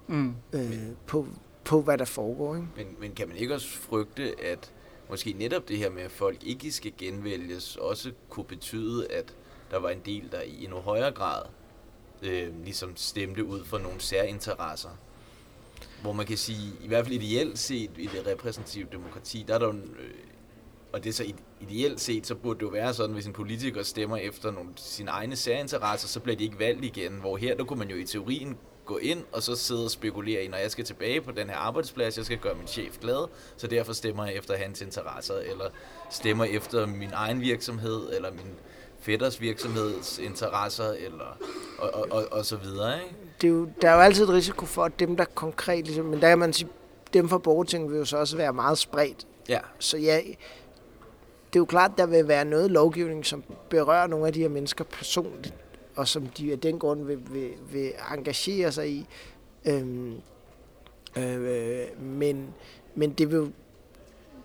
Mm. 0.08 0.34
øh, 0.52 0.78
på, 1.06 1.26
på, 1.64 1.80
hvad 1.80 1.98
der 1.98 2.04
foregår. 2.04 2.54
Ikke? 2.54 2.68
Men, 2.76 2.86
men 3.00 3.12
kan 3.12 3.28
man 3.28 3.36
ikke 3.36 3.54
også 3.54 3.68
frygte, 3.68 4.34
at 4.44 4.72
måske 5.10 5.32
netop 5.32 5.68
det 5.68 5.78
her 5.78 5.90
med, 5.90 6.02
at 6.02 6.10
folk 6.10 6.44
ikke 6.44 6.72
skal 6.72 6.92
genvælges, 6.98 7.76
også 7.76 8.12
kunne 8.28 8.44
betyde, 8.44 9.12
at 9.12 9.34
der 9.70 9.78
var 9.78 9.90
en 9.90 10.00
del, 10.04 10.32
der 10.32 10.40
i 10.40 10.64
endnu 10.64 10.78
højere 10.78 11.12
grad 11.12 11.42
øh, 12.22 12.64
ligesom 12.64 12.96
stemte 12.96 13.44
ud 13.44 13.64
for 13.64 13.78
nogle 13.78 14.00
særinteresser? 14.00 14.90
Hvor 16.02 16.12
man 16.12 16.26
kan 16.26 16.36
sige, 16.36 16.72
i 16.80 16.88
hvert 16.88 17.04
fald 17.04 17.22
ideelt 17.22 17.58
set 17.58 17.90
i 17.98 18.06
det 18.06 18.26
repræsentative 18.26 18.88
demokrati, 18.92 19.44
der 19.48 19.54
er 19.54 19.58
der 19.58 19.66
jo, 19.66 19.72
en, 19.72 19.96
øh, 19.98 20.10
og 20.92 21.04
det 21.04 21.10
er 21.10 21.14
så 21.14 21.32
ideelt 21.60 22.00
set, 22.00 22.26
så 22.26 22.34
burde 22.34 22.58
det 22.58 22.62
jo 22.62 22.70
være 22.70 22.94
sådan, 22.94 23.14
hvis 23.14 23.26
en 23.26 23.32
politiker 23.32 23.82
stemmer 23.82 24.16
efter 24.16 24.50
nogle, 24.50 24.70
sine 24.76 25.10
egne 25.10 25.36
særinteresser, 25.36 26.08
så 26.08 26.20
bliver 26.20 26.36
de 26.36 26.44
ikke 26.44 26.58
valgt 26.58 26.84
igen. 26.84 27.12
Hvor 27.12 27.36
her, 27.36 27.56
der 27.56 27.64
kunne 27.64 27.78
man 27.78 27.90
jo 27.90 27.96
i 27.96 28.04
teorien 28.04 28.56
gå 28.86 28.96
ind 28.96 29.24
og 29.32 29.42
så 29.42 29.56
sidde 29.56 29.84
og 29.84 29.90
spekulere 29.90 30.44
i, 30.44 30.48
når 30.48 30.58
jeg 30.58 30.70
skal 30.70 30.84
tilbage 30.84 31.20
på 31.20 31.32
den 31.32 31.48
her 31.50 31.56
arbejdsplads, 31.56 32.16
jeg 32.16 32.24
skal 32.24 32.38
gøre 32.38 32.54
min 32.54 32.66
chef 32.66 32.98
glad, 33.00 33.28
så 33.56 33.66
derfor 33.66 33.92
stemmer 33.92 34.26
jeg 34.26 34.34
efter 34.34 34.56
hans 34.56 34.80
interesser, 34.80 35.34
eller 35.34 35.64
stemmer 36.10 36.44
efter 36.44 36.86
min 36.86 37.10
egen 37.12 37.40
virksomhed, 37.40 38.16
eller 38.16 38.30
min 38.30 38.54
fætters 39.00 39.40
virksomheds 39.40 40.18
interesser, 40.18 40.92
eller 40.92 41.38
og, 41.78 41.94
og, 41.94 42.06
og, 42.10 42.26
og 42.30 42.44
så 42.44 42.56
videre, 42.56 43.02
ikke? 43.02 43.14
Det 43.40 43.46
er 43.46 43.52
jo, 43.52 43.68
der 43.82 43.90
er 43.90 43.94
jo 43.94 44.00
altid 44.00 44.24
et 44.24 44.30
risiko 44.30 44.66
for, 44.66 44.84
at 44.84 45.00
dem, 45.00 45.16
der 45.16 45.24
konkret, 45.24 45.84
ligesom, 45.84 46.04
men 46.04 46.20
der 46.20 46.28
kan 46.28 46.38
man 46.38 46.52
sige, 46.52 46.68
dem 47.12 47.28
fra 47.28 47.38
borgertinget 47.38 47.90
vil 47.90 47.98
jo 47.98 48.04
så 48.04 48.16
også 48.16 48.36
være 48.36 48.52
meget 48.52 48.78
spredt. 48.78 49.26
Ja. 49.48 49.60
Så 49.78 49.98
ja, 49.98 50.20
det 51.46 51.56
er 51.56 51.60
jo 51.60 51.64
klart, 51.64 51.90
der 51.98 52.06
vil 52.06 52.28
være 52.28 52.44
noget 52.44 52.70
lovgivning, 52.70 53.26
som 53.26 53.44
berører 53.70 54.06
nogle 54.06 54.26
af 54.26 54.32
de 54.32 54.40
her 54.40 54.48
mennesker 54.48 54.84
personligt, 54.84 55.54
og 55.96 56.08
som 56.08 56.26
de 56.26 56.52
af 56.52 56.60
den 56.60 56.78
grund 56.78 57.04
vil, 57.04 57.18
vil, 57.30 57.50
vil 57.72 57.92
engagere 58.12 58.72
sig 58.72 58.90
i. 58.90 59.06
Øhm, 59.64 60.20
øh, 61.16 62.00
men, 62.00 62.54
men 62.94 63.12
det 63.12 63.30
vil 63.30 63.52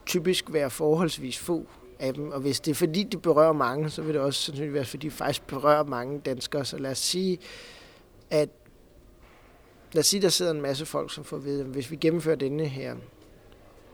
typisk 0.05 0.53
være 0.53 0.69
forholdsvis 0.69 1.39
få 1.39 1.65
af 1.99 2.13
dem, 2.13 2.31
og 2.31 2.39
hvis 2.39 2.59
det 2.59 2.71
er 2.71 2.75
fordi, 2.75 3.03
det 3.03 3.21
berører 3.21 3.53
mange, 3.53 3.89
så 3.89 4.01
vil 4.01 4.13
det 4.13 4.21
også 4.21 4.41
sandsynligvis 4.41 4.73
være, 4.73 4.85
fordi 4.85 5.07
det 5.07 5.13
faktisk 5.13 5.47
berører 5.47 5.83
mange 5.83 6.19
danskere. 6.19 6.65
Så 6.65 6.77
lad 6.77 6.91
os 6.91 6.97
sige, 6.97 7.39
at 8.29 8.49
lad 9.93 9.99
os 9.99 10.07
sige, 10.07 10.21
der 10.21 10.29
sidder 10.29 10.51
en 10.51 10.61
masse 10.61 10.85
folk, 10.85 11.13
som 11.13 11.23
får 11.23 11.37
at 11.37 11.45
vide, 11.45 11.61
at 11.61 11.67
hvis 11.67 11.91
vi 11.91 11.95
gennemfører 11.95 12.35
denne 12.35 12.67
her 12.67 12.95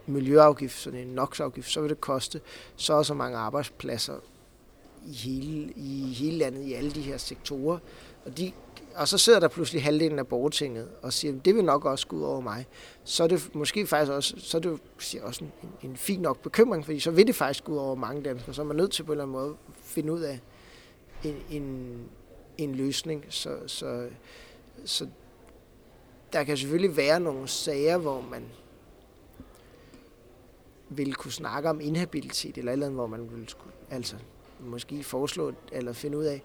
miljøafgift, 0.05 0.80
sådan 0.80 0.99
en 0.99 1.08
NOx-afgift, 1.08 1.72
så 1.72 1.82
vil 1.82 1.89
det 1.89 2.01
koste 2.01 2.41
så 2.76 2.93
og 2.93 3.05
så 3.05 3.14
mange 3.14 3.38
arbejdspladser 3.38 4.14
i 5.08 5.14
hele, 5.14 5.74
i 5.76 6.14
hele 6.14 6.38
landet, 6.38 6.64
i 6.64 6.74
alle 6.74 6.91
de 6.91 7.01
her 7.01 7.18
sektorer. 7.18 7.80
Og, 8.26 8.38
de, 8.38 8.51
og 8.95 9.08
så 9.08 9.18
sidder 9.18 9.39
der 9.39 9.47
pludselig 9.47 9.84
halvdelen 9.84 10.20
af 10.20 10.28
borgertinget 10.28 10.89
og 11.01 11.14
siger, 11.14 11.39
det 11.45 11.55
vil 11.55 11.64
nok 11.64 11.86
også 11.86 12.08
gå 12.08 12.16
ud 12.16 12.24
over 12.24 12.41
mig. 12.41 12.66
Så 13.03 13.24
er 13.24 13.28
det 13.28 13.55
måske 13.55 13.88
faktisk 13.88 14.12
også, 14.12 14.36
så 14.38 14.58
er 14.58 14.62
det 14.62 14.80
siger 14.99 15.24
også 15.24 15.43
en, 15.43 15.51
en 15.89 15.97
fin 15.97 16.20
nok 16.20 16.41
bekymring, 16.41 16.86
fordi 16.86 16.99
så 16.99 17.12
vil 17.12 17.28
det 17.28 17.36
faktisk 17.36 17.64
gå 17.64 17.72
ud 17.72 17.78
over 17.78 17.95
mange 17.95 18.24
danskere. 18.24 18.53
Så 18.53 18.62
er 18.62 18.66
man 18.66 18.76
nødt 18.76 18.91
til 18.91 19.03
på 19.03 19.12
en 19.12 19.14
eller 19.14 19.24
anden 19.24 19.38
måde 19.38 19.49
at 19.49 19.74
finde 19.84 20.14
ud 20.14 20.22
af 20.22 20.39
en, 21.24 21.36
en, 21.51 21.97
en 22.58 22.76
løsning. 22.76 23.26
Så, 23.30 23.58
så, 23.68 24.08
så 24.86 25.08
der 26.34 26.43
kan 26.43 26.58
selvfølgelig 26.58 26.97
være 26.97 27.20
nogle 27.20 27.47
sager, 27.47 27.97
hvor 27.97 28.22
man 28.22 28.43
vil 30.89 31.16
kunne 31.16 31.32
snakke 31.32 31.70
om 31.70 31.82
inhabilitet, 31.82 32.58
eller 32.58 32.72
et 32.72 32.74
eller 32.74 32.86
andet, 32.86 32.97
hvor 32.97 33.08
man 33.08 33.32
ville 33.32 33.49
skulle, 33.49 33.74
altså 33.89 34.16
måske 34.60 35.03
foreslå, 35.03 35.53
eller 35.72 35.93
finde 35.93 36.18
ud 36.18 36.24
af, 36.24 36.41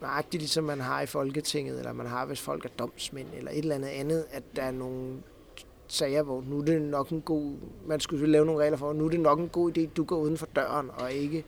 nøjagtigt 0.00 0.40
ligesom 0.40 0.64
man 0.64 0.80
har 0.80 1.00
i 1.00 1.06
Folketinget, 1.06 1.78
eller 1.78 1.92
man 1.92 2.06
har, 2.06 2.26
hvis 2.26 2.40
folk 2.40 2.64
er 2.64 2.68
domsmænd, 2.68 3.28
eller 3.36 3.50
et 3.50 3.58
eller 3.58 3.74
andet 3.74 3.88
andet, 3.88 4.24
at 4.30 4.42
der 4.56 4.62
er 4.62 4.70
nogle 4.70 5.22
sager, 5.88 6.22
hvor 6.22 6.44
nu 6.46 6.58
er 6.58 6.64
det 6.64 6.82
nok 6.82 7.10
en 7.10 7.20
god, 7.20 7.54
man 7.86 8.00
skulle 8.00 8.26
lave 8.26 8.46
nogle 8.46 8.62
regler 8.62 8.78
for, 8.78 8.92
nu 8.92 9.06
er 9.06 9.10
det 9.10 9.20
nok 9.20 9.38
en 9.38 9.48
god 9.48 9.78
idé, 9.78 9.86
du 9.96 10.04
går 10.04 10.16
uden 10.16 10.36
for 10.36 10.46
døren, 10.46 10.90
og 10.90 11.12
ikke 11.12 11.44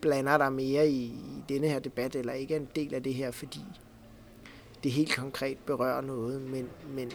blander 0.00 0.38
dig 0.38 0.52
mere 0.52 0.88
i, 0.88 1.02
i 1.04 1.42
denne 1.48 1.68
her 1.68 1.78
debat, 1.78 2.16
eller 2.16 2.32
ikke 2.32 2.54
er 2.54 2.60
en 2.60 2.68
del 2.76 2.94
af 2.94 3.02
det 3.02 3.14
her, 3.14 3.30
fordi 3.30 3.60
det 4.84 4.92
helt 4.92 5.16
konkret 5.16 5.58
berører 5.66 6.00
noget, 6.00 6.42
men, 6.42 6.68
men 6.88 7.12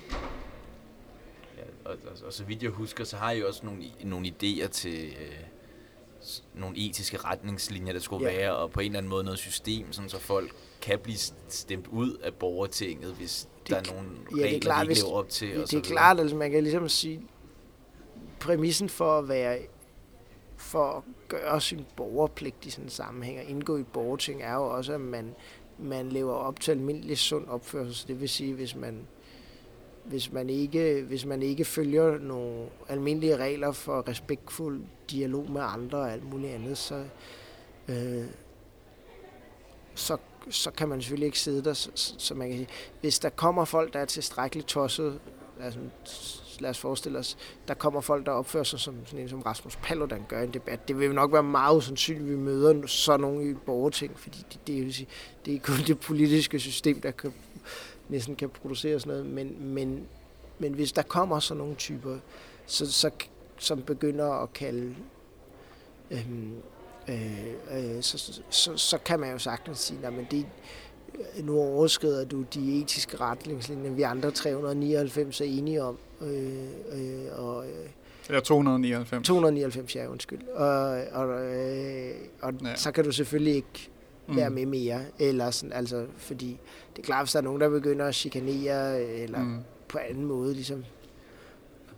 Ja, 1.57 1.91
og, 1.91 1.97
og, 2.05 2.25
og 2.25 2.33
så 2.33 2.43
vidt 2.43 2.63
jeg 2.63 2.71
husker, 2.71 3.03
så 3.03 3.17
har 3.17 3.31
I 3.31 3.43
også 3.43 3.65
nogle, 3.65 3.83
nogle 4.03 4.27
idéer 4.27 4.67
til 4.67 5.05
øh, 5.05 5.39
nogle 6.53 6.77
etiske 6.77 7.17
retningslinjer, 7.17 7.93
der 7.93 7.99
skulle 7.99 8.29
Ja. 8.31 8.37
være, 8.37 8.55
og 8.55 8.71
på 8.71 8.79
en 8.79 8.85
eller 8.85 8.97
anden 8.97 9.09
måde 9.09 9.23
noget 9.23 9.39
system, 9.39 9.91
sådan 9.93 10.09
så 10.09 10.19
folk 10.19 10.51
kan 10.81 10.99
blive 10.99 11.17
stemt 11.49 11.87
ud 11.87 12.13
af 12.13 12.33
borgertinget, 12.33 13.13
hvis 13.13 13.47
Det 13.63 13.69
der 13.69 13.75
er 13.91 13.93
nogle 13.93 14.09
ja, 14.31 14.35
det 14.35 14.41
er 14.41 14.45
regler, 14.47 14.59
klart, 14.59 14.85
de 14.85 14.91
ikke 14.91 15.01
lever 15.03 15.13
op 15.13 15.29
til. 15.29 15.47
og 15.55 15.61
det 15.61 15.69
så 15.69 15.77
er 15.77 15.81
videre. 15.81 15.91
klart, 15.93 16.19
altså 16.19 16.35
man 16.35 16.51
kan 16.51 16.63
ligesom 16.63 16.89
sige, 16.89 17.21
præmissen 18.39 18.89
for 18.89 19.17
at 19.19 19.27
være 19.29 19.57
for 20.57 20.83
at 20.97 21.03
gøre 21.27 21.61
sin 21.61 21.85
borgerpligt 21.95 22.65
i 22.65 22.69
sådan 22.69 22.85
en 22.85 22.89
sammenhæng 22.89 23.39
og 23.39 23.45
indgå 23.45 23.77
i 23.77 23.83
borgerting, 23.83 24.41
er 24.43 24.53
jo 24.53 24.63
også, 24.65 24.93
at 24.93 25.01
man, 25.01 25.35
man 25.77 26.09
lever 26.09 26.33
op 26.33 26.59
til 26.59 26.71
almindelig 26.71 27.17
sund 27.17 27.47
opførsel. 27.47 28.07
Det 28.07 28.21
vil 28.21 28.29
sige, 28.29 28.53
hvis 28.53 28.75
man, 28.75 29.07
hvis 30.09 30.31
man, 30.31 30.49
ikke, 30.49 31.03
hvis 31.07 31.25
man 31.25 31.41
ikke 31.41 31.65
følger 31.65 32.17
nogle 32.19 32.65
almindelige 32.87 33.37
regler 33.37 33.71
for 33.71 34.07
respektfuld 34.09 34.81
dialog 35.11 35.51
med 35.51 35.61
andre 35.63 35.97
og 35.97 36.11
alt 36.13 36.29
muligt 36.29 36.53
andet, 36.53 36.77
så, 36.77 37.03
øh, 37.87 38.23
så, 39.95 40.17
så 40.49 40.71
kan 40.71 40.89
man 40.89 41.01
selvfølgelig 41.01 41.25
ikke 41.25 41.39
sidde 41.39 41.63
der. 41.63 41.73
Så, 41.73 41.89
så- 41.95 42.35
man 42.35 42.47
kan 42.49 42.57
sige, 42.57 42.67
hvis 43.01 43.19
der 43.19 43.29
kommer 43.29 43.65
folk, 43.65 43.93
der 43.93 43.99
er 43.99 44.05
tilstrækkeligt 44.05 44.67
tosset, 44.67 45.19
altså, 45.61 45.79
lad 46.59 46.69
os 46.69 46.79
forestille 46.79 47.19
os, 47.19 47.37
der 47.67 47.73
kommer 47.73 48.01
folk, 48.01 48.25
der 48.25 48.31
opfører 48.31 48.63
sig 48.63 48.79
som 48.79 48.95
sådan 49.05 49.19
en 49.19 49.29
som 49.29 49.41
Rasmus 49.41 49.75
Paludan 49.75 50.25
gør 50.29 50.41
i 50.41 50.43
en 50.43 50.53
debat. 50.53 50.87
Det 50.87 50.99
vil 50.99 51.13
nok 51.15 51.33
være 51.33 51.43
meget 51.43 51.77
usandsynligt, 51.77 52.23
at 52.25 52.29
vi 52.31 52.35
møder 52.37 52.87
sådan 52.87 53.19
nogen 53.19 53.51
i 53.51 53.53
borgerting, 53.53 54.19
fordi 54.19 54.45
det, 54.53 54.59
det, 54.67 54.75
vil 54.85 54.93
sige, 54.93 55.07
det 55.45 55.55
er 55.55 55.59
kun 55.59 55.75
det 55.87 55.99
politiske 55.99 56.59
system, 56.59 57.01
der 57.01 57.11
kan, 57.11 57.33
næsten 58.09 58.35
kan 58.35 58.49
producere 58.49 58.99
sådan 58.99 59.11
noget. 59.11 59.25
Men, 59.25 59.73
men, 59.73 60.07
men 60.59 60.73
hvis 60.73 60.91
der 60.91 61.01
kommer 61.01 61.39
sådan 61.39 61.57
nogle 61.57 61.75
typer, 61.75 62.17
så, 62.65 62.91
så, 62.91 63.09
som 63.57 63.81
begynder 63.81 64.43
at 64.43 64.53
kalde 64.53 64.95
øhm, 66.11 66.53
øh, 67.09 67.95
øh, 67.95 68.01
så, 68.01 68.17
så, 68.17 68.41
så, 68.49 68.77
så 68.77 68.97
kan 68.97 69.19
man 69.19 69.31
jo 69.31 69.37
sagtens 69.37 69.79
sige, 69.79 69.99
at 70.07 70.13
det, 70.31 70.45
nu 71.43 71.59
overskrider 71.59 72.25
du 72.25 72.41
de 72.53 72.81
etiske 72.81 73.17
retningslinjer, 73.17 73.91
vi 73.91 74.01
andre 74.01 74.31
399 74.31 75.41
er 75.41 75.45
enige 75.45 75.83
om. 75.83 75.97
Øh, 76.21 76.63
øh, 76.91 77.45
og, 77.45 77.65
øh, 77.65 77.89
Eller 78.27 78.41
299. 78.41 79.27
299, 79.27 79.95
ja, 79.95 80.07
undskyld. 80.07 80.47
Og, 80.47 81.03
og, 81.11 81.45
øh, 81.45 82.15
og 82.41 82.53
ja. 82.63 82.75
så 82.75 82.91
kan 82.91 83.03
du 83.03 83.11
selvfølgelig 83.11 83.55
ikke 83.55 83.89
være 84.35 84.49
med 84.49 84.65
mere. 84.65 85.01
Eller 85.19 85.51
sådan, 85.51 85.73
altså, 85.73 86.05
fordi 86.17 86.59
det 86.95 87.01
er 87.01 87.05
klart, 87.05 87.25
hvis 87.25 87.31
der 87.31 87.39
er 87.39 87.43
nogen, 87.43 87.61
der 87.61 87.69
begynder 87.69 88.05
at 88.05 88.15
chikanere, 88.15 89.01
eller 89.01 89.39
mm. 89.39 89.45
Mm. 89.45 89.59
på 89.87 89.97
anden 89.97 90.25
måde, 90.25 90.53
ligesom, 90.53 90.85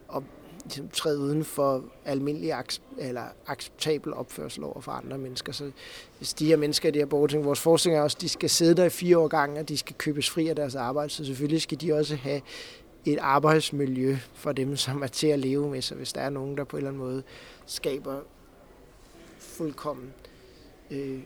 og 0.07 0.23
ligesom 0.63 0.89
træde 0.89 1.19
uden 1.19 1.43
for 1.43 1.83
almindelig 2.05 2.53
eller 2.97 3.23
acceptabel 3.47 4.13
opførsel 4.13 4.63
over 4.63 4.81
for 4.81 4.91
andre 4.91 5.17
mennesker. 5.17 5.51
Så 5.51 5.71
hvis 6.17 6.33
de 6.33 6.45
her 6.45 6.57
mennesker 6.57 6.89
i 6.89 6.91
det 6.91 7.01
her 7.01 7.05
borgerting, 7.05 7.45
vores 7.45 7.59
forskning 7.59 7.97
er 7.97 8.01
også, 8.01 8.17
de 8.21 8.29
skal 8.29 8.49
sidde 8.49 8.75
der 8.75 8.85
i 8.85 8.89
fire 8.89 9.17
år 9.17 9.27
gange, 9.27 9.59
og 9.59 9.69
de 9.69 9.77
skal 9.77 9.95
købes 9.95 10.29
fri 10.29 10.47
af 10.47 10.55
deres 10.55 10.75
arbejde, 10.75 11.09
så 11.09 11.25
selvfølgelig 11.25 11.61
skal 11.61 11.81
de 11.81 11.93
også 11.93 12.15
have 12.15 12.41
et 13.05 13.17
arbejdsmiljø 13.21 14.17
for 14.33 14.51
dem, 14.51 14.75
som 14.75 15.03
er 15.03 15.07
til 15.07 15.27
at 15.27 15.39
leve 15.39 15.69
med. 15.69 15.81
Så 15.81 15.95
hvis 15.95 16.13
der 16.13 16.21
er 16.21 16.29
nogen, 16.29 16.57
der 16.57 16.63
på 16.63 16.77
en 16.77 16.79
eller 16.79 16.89
anden 16.89 17.03
måde 17.03 17.23
skaber 17.65 18.19
fuldkommen 19.39 20.13
øh, 20.91 21.19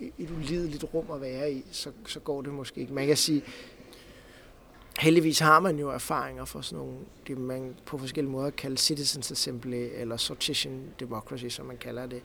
et 0.00 0.30
ulideligt 0.30 0.84
rum 0.94 1.10
at 1.10 1.20
være 1.20 1.52
i, 1.52 1.64
så, 1.72 1.90
så 2.06 2.20
går 2.20 2.42
det 2.42 2.52
måske 2.52 2.80
ikke. 2.80 2.92
Man 2.92 3.06
kan 3.06 3.16
sige, 3.16 3.42
heldigvis 4.98 5.38
har 5.38 5.60
man 5.60 5.78
jo 5.78 5.90
erfaringer 5.90 6.44
for 6.44 6.60
sådan 6.60 6.84
nogle, 6.84 6.98
det 7.26 7.38
man 7.38 7.74
på 7.86 7.98
forskellige 7.98 8.32
måder 8.32 8.50
kalder 8.50 8.76
citizens 8.76 9.30
assembly, 9.30 9.88
eller 9.94 10.16
sortition 10.16 10.82
democracy, 11.00 11.46
som 11.48 11.66
man 11.66 11.76
kalder 11.76 12.06
det, 12.06 12.22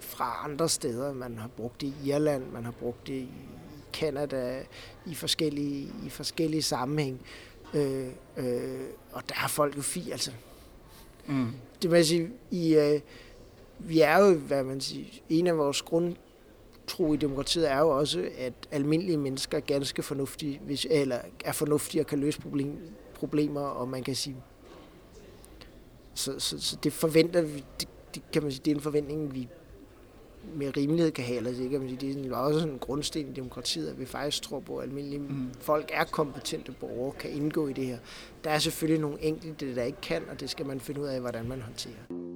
fra 0.00 0.40
andre 0.44 0.68
steder. 0.68 1.12
Man 1.12 1.38
har 1.38 1.48
brugt 1.48 1.80
det 1.80 1.86
i 2.04 2.08
Irland, 2.10 2.44
man 2.52 2.64
har 2.64 2.72
brugt 2.72 3.06
det 3.06 3.14
i 3.14 3.28
Kanada, 3.92 4.62
i 5.06 5.14
forskellige, 5.14 5.92
i 6.06 6.08
forskellige 6.08 6.62
sammenhæng. 6.62 7.20
Øh, 7.74 8.06
øh, 8.36 8.80
og 9.12 9.28
der 9.28 9.34
er 9.44 9.48
folk 9.48 9.76
jo 9.76 9.82
fi, 9.82 10.10
altså 10.10 10.32
Mm. 11.28 11.46
det 11.82 11.90
vil 11.90 12.06
sige, 12.06 12.30
i, 12.50 12.74
øh, 12.74 13.00
vi 13.78 14.00
er 14.00 14.18
jo, 14.18 14.34
hvad 14.34 14.64
man 14.64 14.80
siger, 14.80 15.06
en 15.28 15.46
af 15.46 15.58
vores 15.58 15.82
grundtro 16.86 17.14
i 17.14 17.16
demokratiet 17.16 17.70
er 17.70 17.78
jo 17.78 17.88
også, 17.88 18.28
at 18.38 18.52
almindelige 18.70 19.16
mennesker 19.16 19.58
er 19.58 19.60
ganske 19.60 20.02
fornuftige, 20.02 20.60
hvis, 20.64 20.86
eller 20.90 21.18
er 21.44 21.52
fornuftige 21.52 22.02
og 22.02 22.06
kan 22.06 22.18
løse 22.18 22.40
problem, 22.40 22.78
problemer, 23.14 23.60
og 23.60 23.88
man 23.88 24.02
kan 24.02 24.14
sige, 24.14 24.36
så, 26.14 26.38
så, 26.38 26.60
så 26.60 26.76
det 26.82 26.92
forventer 26.92 27.42
vi, 27.42 27.64
det, 27.80 27.88
det, 28.14 28.22
kan 28.32 28.42
man 28.42 28.52
sige, 28.52 28.62
det 28.64 28.70
er 28.70 28.74
en 28.74 28.80
forventning, 28.80 29.34
vi 29.34 29.48
med 30.54 30.76
rimelighed 30.76 31.12
kan 31.12 31.24
have, 31.24 31.36
eller 31.36 31.50
det, 31.50 31.70
kan 31.70 31.80
man 31.80 31.88
sige, 31.88 32.14
det 32.14 32.32
er 32.32 32.36
også 32.36 32.60
sådan 32.60 32.72
en 32.72 32.78
grundsten 32.78 33.28
i 33.28 33.32
demokratiet, 33.32 33.88
at 33.88 34.00
vi 34.00 34.06
faktisk 34.06 34.42
tror 34.42 34.60
på, 34.60 34.78
at 34.78 34.88
almindelige 34.88 35.18
Mm. 35.18 35.50
folk 35.60 35.90
er 35.92 36.04
kompetente 36.04 36.72
borgere, 36.72 37.12
kan 37.12 37.30
indgå 37.30 37.68
i 37.68 37.72
det 37.72 37.86
her. 37.86 37.98
Der 38.44 38.50
er 38.50 38.58
selvfølgelig 38.58 39.00
nogle 39.00 39.22
enkelte, 39.22 39.74
der 39.74 39.82
ikke 39.82 40.00
kan, 40.00 40.22
og 40.30 40.40
det 40.40 40.50
skal 40.50 40.66
man 40.66 40.80
finde 40.80 41.00
ud 41.00 41.06
af, 41.06 41.20
hvordan 41.20 41.48
man 41.48 41.60
håndterer. 41.60 42.35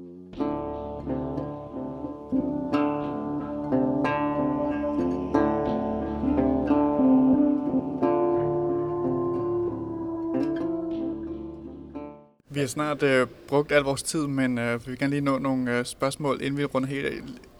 Vi 12.53 12.61
har 12.61 12.67
snart 12.67 13.03
øh, 13.03 13.27
brugt 13.49 13.73
al 13.73 13.83
vores 13.83 14.03
tid, 14.03 14.27
men 14.27 14.59
øh, 14.59 14.87
vi 14.87 14.91
vil 14.91 14.99
gerne 14.99 15.11
lige 15.11 15.21
nå 15.21 15.39
nogle 15.39 15.79
øh, 15.79 15.85
spørgsmål, 15.85 16.43
inden 16.43 16.59
vi 16.59 16.65
runder 16.65 16.89
helt 16.89 17.07
af. 17.07 17.13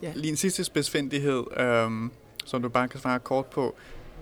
Ja. 0.03 0.13
Lige 0.15 0.31
en 0.31 0.37
sidste 0.37 0.65
spidsfindighed, 0.65 1.45
øh, 1.57 1.91
som 2.45 2.63
du 2.63 2.69
bare 2.69 2.89
kan 2.89 3.01
svare 3.01 3.19
kort 3.19 3.47
på. 3.47 3.75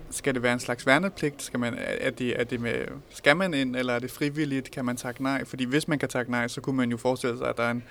skal 0.09 0.33
det 0.33 0.43
være 0.43 0.53
en 0.53 0.59
slags 0.59 0.85
værnepligt? 0.85 1.41
Skal, 1.41 1.59
man, 1.59 1.75
er 1.77 2.09
det, 2.09 2.39
er 2.39 2.43
det 2.43 2.61
med, 2.61 2.85
skal 3.09 3.37
man 3.37 3.53
ind, 3.53 3.75
eller 3.75 3.93
er 3.93 3.99
det 3.99 4.11
frivilligt? 4.11 4.71
Kan 4.71 4.85
man 4.85 4.97
takke 4.97 5.23
nej? 5.23 5.45
Fordi 5.45 5.65
hvis 5.65 5.87
man 5.87 5.99
kan 5.99 6.09
takke 6.09 6.31
nej, 6.31 6.47
så 6.47 6.61
kunne 6.61 6.77
man 6.77 6.91
jo 6.91 6.97
forestille 6.97 7.37
sig, 7.37 7.47
at 7.47 7.57
der 7.57 7.63
er 7.63 7.71
en 7.71 7.83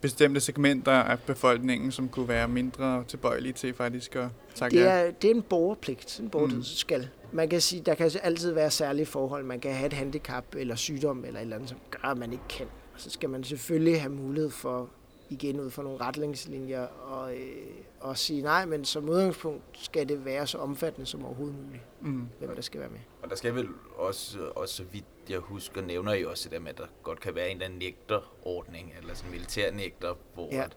bestemte 0.00 0.40
segmenter 0.40 0.92
af 0.92 1.20
befolkningen, 1.20 1.92
som 1.92 2.08
kunne 2.08 2.28
være 2.28 2.48
mindre 2.48 3.04
tilbøjelige 3.08 3.52
til 3.52 3.74
faktisk 3.74 4.16
at 4.16 4.28
takke 4.54 4.78
det 4.78 4.88
er, 4.88 5.10
det 5.10 5.30
er 5.30 5.34
en 5.34 5.42
borgerpligt, 5.42 6.20
en 6.20 6.30
borgerpligt 6.30 6.58
mm. 6.58 6.64
skal. 6.64 7.08
Man 7.32 7.48
kan 7.48 7.60
sige, 7.60 7.82
der 7.82 7.94
kan 7.94 8.10
altid 8.22 8.52
være 8.52 8.70
særlige 8.70 9.06
forhold. 9.06 9.44
Man 9.44 9.60
kan 9.60 9.74
have 9.74 9.86
et 9.86 9.92
handicap 9.92 10.44
eller 10.56 10.74
sygdom 10.74 11.24
eller 11.24 11.40
et 11.40 11.42
eller 11.42 11.56
andet, 11.56 11.68
som 11.68 11.78
gør, 11.90 12.08
at 12.08 12.18
man 12.18 12.32
ikke 12.32 12.48
kan. 12.48 12.66
Så 12.96 13.10
skal 13.10 13.30
man 13.30 13.44
selvfølgelig 13.44 14.00
have 14.00 14.12
mulighed 14.12 14.50
for 14.50 14.90
igen 15.30 15.60
ud 15.60 15.70
fra 15.70 15.82
nogle 15.82 16.00
retningslinjer 16.00 16.86
og, 16.86 17.36
øh, 17.36 17.66
og 18.00 18.18
sige 18.18 18.42
nej, 18.42 18.66
men 18.66 18.84
som 18.84 19.08
udgangspunkt 19.08 19.62
skal 19.72 20.08
det 20.08 20.24
være 20.24 20.46
så 20.46 20.58
omfattende 20.58 21.06
som 21.06 21.24
overhovedet 21.24 21.56
muligt, 21.64 21.82
mm. 22.00 22.28
hvem 22.38 22.54
der 22.54 22.62
skal 22.62 22.80
være 22.80 22.90
med. 22.90 22.98
Og 23.22 23.30
der 23.30 23.36
skal 23.36 23.54
vel 23.54 23.68
også, 23.96 24.38
også 24.56 24.74
så 24.74 24.84
vidt 24.92 25.04
jeg 25.28 25.38
husker, 25.38 25.82
nævner 25.82 26.12
I 26.12 26.24
også 26.24 26.44
det 26.44 26.52
der 26.52 26.60
med, 26.60 26.70
at 26.70 26.78
der 26.78 26.86
godt 27.02 27.20
kan 27.20 27.34
være 27.34 27.46
en 27.46 27.56
eller 27.56 27.64
anden 27.64 27.78
nægterordning, 27.78 28.94
eller 29.00 29.14
sådan 29.14 29.28
en 29.28 29.32
militær 29.32 29.72
nægter, 29.72 30.14
hvor 30.34 30.48
ja. 30.52 30.64
at, 30.64 30.76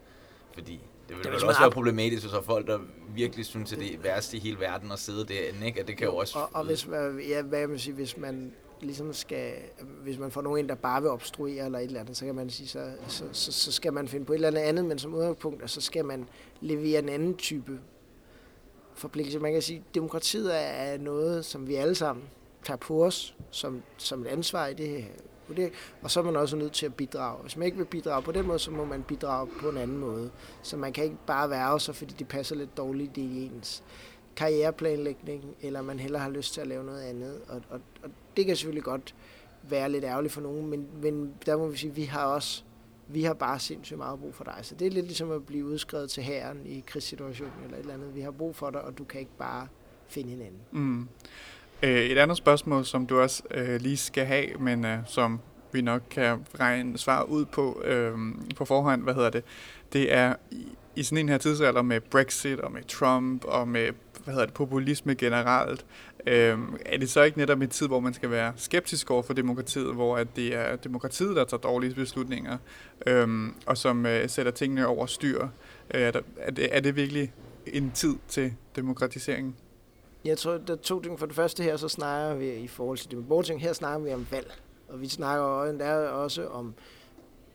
fordi 0.54 0.82
det 1.08 1.18
vil 1.18 1.24
det 1.24 1.34
vel 1.34 1.46
også 1.46 1.60
være 1.60 1.72
problematisk, 1.72 2.24
hvis 2.24 2.32
der 2.32 2.40
er 2.40 2.44
folk, 2.44 2.68
der 2.68 2.80
virkelig 3.16 3.46
synes, 3.46 3.74
at 3.74 3.80
det 3.80 3.94
er 3.94 3.98
værst 3.98 4.34
i 4.34 4.40
hele 4.40 4.60
verden 4.60 4.92
at 4.92 5.00
sidde 5.00 5.26
derinde, 5.26 5.68
ikke? 5.68 5.80
At 5.80 5.88
det 5.88 5.98
kan 5.98 6.08
jo, 6.08 6.14
jo 6.14 6.18
også... 6.18 6.40
Og, 6.40 6.50
og 6.54 6.66
hvis 6.66 6.88
man, 6.88 7.20
ja, 7.30 7.42
hvad 7.42 7.60
jeg 7.60 7.70
vil 7.70 7.80
sige, 7.80 7.94
hvis 7.94 8.18
man 8.18 8.54
ligesom 8.82 9.14
skal, 9.14 9.54
hvis 10.04 10.20
man 10.20 10.32
får 10.32 10.42
nogen 10.42 10.60
ind, 10.60 10.70
der 10.70 10.76
bare 10.76 11.02
vil 11.02 11.12
obstruere 11.12 11.66
eller 11.66 11.80
et 11.80 11.84
eller 11.84 12.00
andet, 12.00 12.18
så 12.18 12.26
kan 12.26 12.36
man 12.36 12.50
sige, 12.50 12.68
så, 12.68 12.92
så, 13.08 13.24
så, 13.32 13.52
så 13.52 13.72
skal 13.72 13.94
man 13.94 14.08
finde 14.08 14.26
på 14.26 14.34
et 14.34 14.36
eller 14.36 14.48
andet 14.48 14.62
andet, 14.62 14.86
men 14.86 15.00
som 15.00 15.14
udgangspunkt, 15.14 15.72
så 15.72 15.82
skal 15.82 16.06
man 16.06 16.30
levere 16.62 17.00
en 17.00 17.10
anden 17.10 17.38
type 17.38 17.80
forpligtelse. 18.94 19.40
Man 19.40 19.54
kan 19.54 19.62
sige, 19.62 19.78
at 19.90 19.96
demokratiet 19.96 20.52
er 20.56 20.98
noget, 20.98 21.46
som 21.46 21.68
vi 21.68 21.76
alle 21.76 21.96
sammen 21.96 22.26
tager 22.64 22.78
på 22.78 23.06
os 23.06 23.36
som, 23.52 23.82
som 23.98 24.22
et 24.22 24.28
ansvar 24.28 24.68
i 24.68 24.74
det 24.74 24.88
her. 24.88 25.06
Og 26.02 26.12
så 26.12 26.20
er 26.20 26.24
man 26.24 26.36
også 26.36 26.56
nødt 26.56 26.74
til 26.74 26.86
at 26.86 26.96
bidrage. 26.96 27.42
Hvis 27.42 27.58
man 27.58 27.66
ikke 27.66 27.78
vil 27.78 27.86
bidrage 27.86 28.22
på 28.22 28.32
den 28.32 28.48
måde, 28.48 28.60
så 28.60 28.72
må 28.72 28.86
man 28.86 29.04
bidrage 29.04 29.48
på 29.62 29.70
en 29.70 29.78
anden 29.78 29.98
måde. 29.98 30.32
Så 30.62 30.78
man 30.78 30.94
kan 30.94 31.04
ikke 31.04 31.18
bare 31.28 31.50
være 31.50 31.80
så, 31.80 31.94
fordi 31.94 32.16
det 32.20 32.28
passer 32.28 32.56
lidt 32.56 32.78
dårligt 32.78 33.18
i 33.18 33.46
ens 33.46 33.84
karriereplanlægning, 34.36 35.56
eller 35.62 35.82
man 35.82 36.00
heller 36.00 36.20
har 36.20 36.30
lyst 36.30 36.54
til 36.54 36.62
at 36.62 36.68
lave 36.68 36.84
noget 36.84 37.02
andet. 37.02 37.42
Og, 37.48 37.62
og, 37.70 37.80
og 38.04 38.10
det 38.40 38.46
kan 38.46 38.56
selvfølgelig 38.56 38.84
godt 38.84 39.16
være 39.64 39.92
lidt 39.92 40.04
ærgerligt 40.04 40.34
for 40.34 40.42
nogen, 40.42 40.68
men, 40.68 40.88
men 41.02 41.34
der 41.46 41.58
må 41.58 41.68
vi 41.68 41.78
sige, 41.78 41.90
at 41.90 41.98
vi 41.98 42.04
har 42.04 42.26
også 42.26 42.64
vi 43.12 43.24
har 43.24 43.34
bare 43.34 43.60
sindssygt 43.60 43.98
meget 43.98 44.20
brug 44.20 44.36
for 44.36 44.44
dig. 44.44 44.56
Så 44.62 44.76
det 44.76 44.88
er 44.88 44.92
lidt 44.92 45.06
ligesom 45.06 45.32
at 45.32 45.46
blive 45.46 45.66
udskrevet 45.66 46.10
til 46.10 46.24
herren 46.24 46.66
i 46.66 46.84
krigssituationen 46.88 47.54
eller 47.64 47.78
et 47.78 47.82
eller 47.82 47.94
andet. 47.94 48.16
Vi 48.16 48.22
har 48.22 48.32
brug 48.32 48.56
for 48.56 48.70
dig, 48.70 48.82
og 48.82 48.98
du 48.98 49.04
kan 49.04 49.20
ikke 49.20 49.38
bare 49.38 49.68
finde 50.08 50.30
hinanden. 50.30 50.60
Mm. 50.72 51.08
Øh, 51.84 51.90
et 51.90 52.18
andet 52.18 52.38
spørgsmål, 52.38 52.86
som 52.86 53.08
du 53.08 53.20
også 53.20 53.44
øh, 53.52 53.82
lige 53.82 53.98
skal 53.98 54.26
have, 54.26 54.48
men 54.60 54.86
øh, 54.86 54.98
som 55.06 55.40
vi 55.72 55.82
nok 55.82 56.02
kan 56.10 56.46
regne 56.60 56.98
svar 56.98 57.24
ud 57.24 57.46
på 57.46 57.82
øh, 57.86 58.18
på 58.56 58.66
forhånd, 58.66 59.04
hvad 59.04 59.14
hedder 59.14 59.30
det, 59.30 59.44
det 59.94 60.14
er 60.14 60.36
i, 60.52 60.68
i 60.96 61.04
sådan 61.04 61.18
en 61.18 61.30
her 61.30 61.38
tidsalder 61.38 61.82
med 61.82 62.02
Brexit 62.02 62.60
og 62.60 62.72
med 62.72 62.84
Trump 62.84 63.46
og 63.46 63.68
med 63.68 63.92
hvad 64.24 64.34
hedder 64.34 64.46
det, 64.46 64.56
populisme 64.56 65.16
generelt, 65.16 65.86
øh, 66.30 66.60
er 66.86 66.98
det 66.98 67.10
så 67.10 67.24
ikke 67.24 67.38
netop 67.38 67.62
en 67.62 67.70
tid, 67.70 67.88
hvor 67.88 68.00
man 68.00 68.14
skal 68.14 68.32
være 68.32 68.54
skeptisk 68.56 69.12
over 69.12 69.24
for 69.24 69.34
demokratiet, 69.34 69.94
hvor 69.94 70.18
at 70.18 70.28
det 70.36 70.56
er 70.56 70.76
demokratiet, 70.76 71.36
der 71.36 71.46
tager 71.46 71.62
dårlige 71.62 71.96
beslutninger, 71.96 72.58
øh, 73.08 73.28
og 73.66 73.78
som 73.78 74.06
øh, 74.06 74.30
sætter 74.30 74.52
tingene 74.52 74.88
over 74.88 75.06
styr? 75.06 75.48
Øh, 75.94 76.02
er, 76.38 76.52
det, 76.52 76.76
er 76.76 76.80
det 76.80 76.96
virkelig 76.96 77.34
en 77.68 77.92
tid 77.92 78.16
til 78.28 78.54
demokratisering? 78.76 79.56
Jeg 80.26 80.38
tror, 80.38 80.58
der 80.58 80.74
er 80.74 80.78
to 80.78 81.02
ting. 81.02 81.20
For 81.20 81.26
det 81.26 81.36
første 81.36 81.64
her, 81.64 81.78
så 81.78 81.88
snakker 81.88 82.36
vi 82.36 82.54
i 82.54 82.68
forhold 82.68 82.98
til 82.98 83.12
demokratisering, 83.12 83.62
her 83.62 83.74
snakker 83.74 84.08
vi 84.08 84.14
om 84.14 84.28
valg. 84.32 84.52
Og 84.88 85.02
vi 85.02 85.08
snakker 85.08 85.46
også 86.10 86.48
om, 86.48 86.74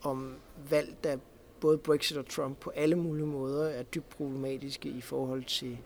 om 0.02 0.34
valg, 0.70 0.94
der 1.04 1.16
både 1.60 1.78
Brexit 1.78 2.16
og 2.16 2.28
Trump 2.28 2.58
på 2.60 2.70
alle 2.70 2.96
mulige 2.96 3.26
måder 3.26 3.68
er 3.68 3.82
dybt 3.82 4.08
problematiske 4.08 4.88
i 4.88 5.00
forhold 5.00 5.44
til 5.44 5.78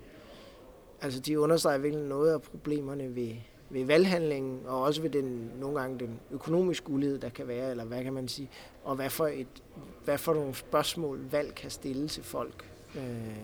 Altså, 1.03 1.21
de 1.21 1.41
understreger 1.41 1.79
virkelig 1.79 2.05
noget 2.05 2.33
af 2.33 2.43
problemerne 2.43 3.15
ved, 3.15 3.35
ved 3.71 3.85
valghandlingen, 3.85 4.61
og 4.67 4.83
også 4.83 5.03
ved 5.03 5.11
den, 5.11 5.53
nogle 5.61 5.81
gange 5.81 5.99
den 5.99 6.21
økonomiske 6.31 6.91
ulighed, 6.91 7.19
der 7.19 7.29
kan 7.29 7.49
være, 7.49 7.71
eller 7.71 7.85
hvad 7.85 8.05
kan 8.05 8.13
man 8.13 8.29
sige, 8.29 8.51
og 8.85 8.97
hvad 8.97 9.11
for, 9.11 9.27
et, 9.27 9.63
hvad 10.05 10.19
for 10.19 10.35
nogle 10.35 10.55
spørgsmål 10.55 11.21
valg 11.31 11.55
kan 11.55 11.71
stille 11.71 12.09
til 12.09 12.23
folk. 12.23 12.71
Øh, 12.97 13.39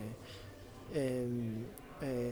øh, 0.95 1.27
øh, 2.03 2.31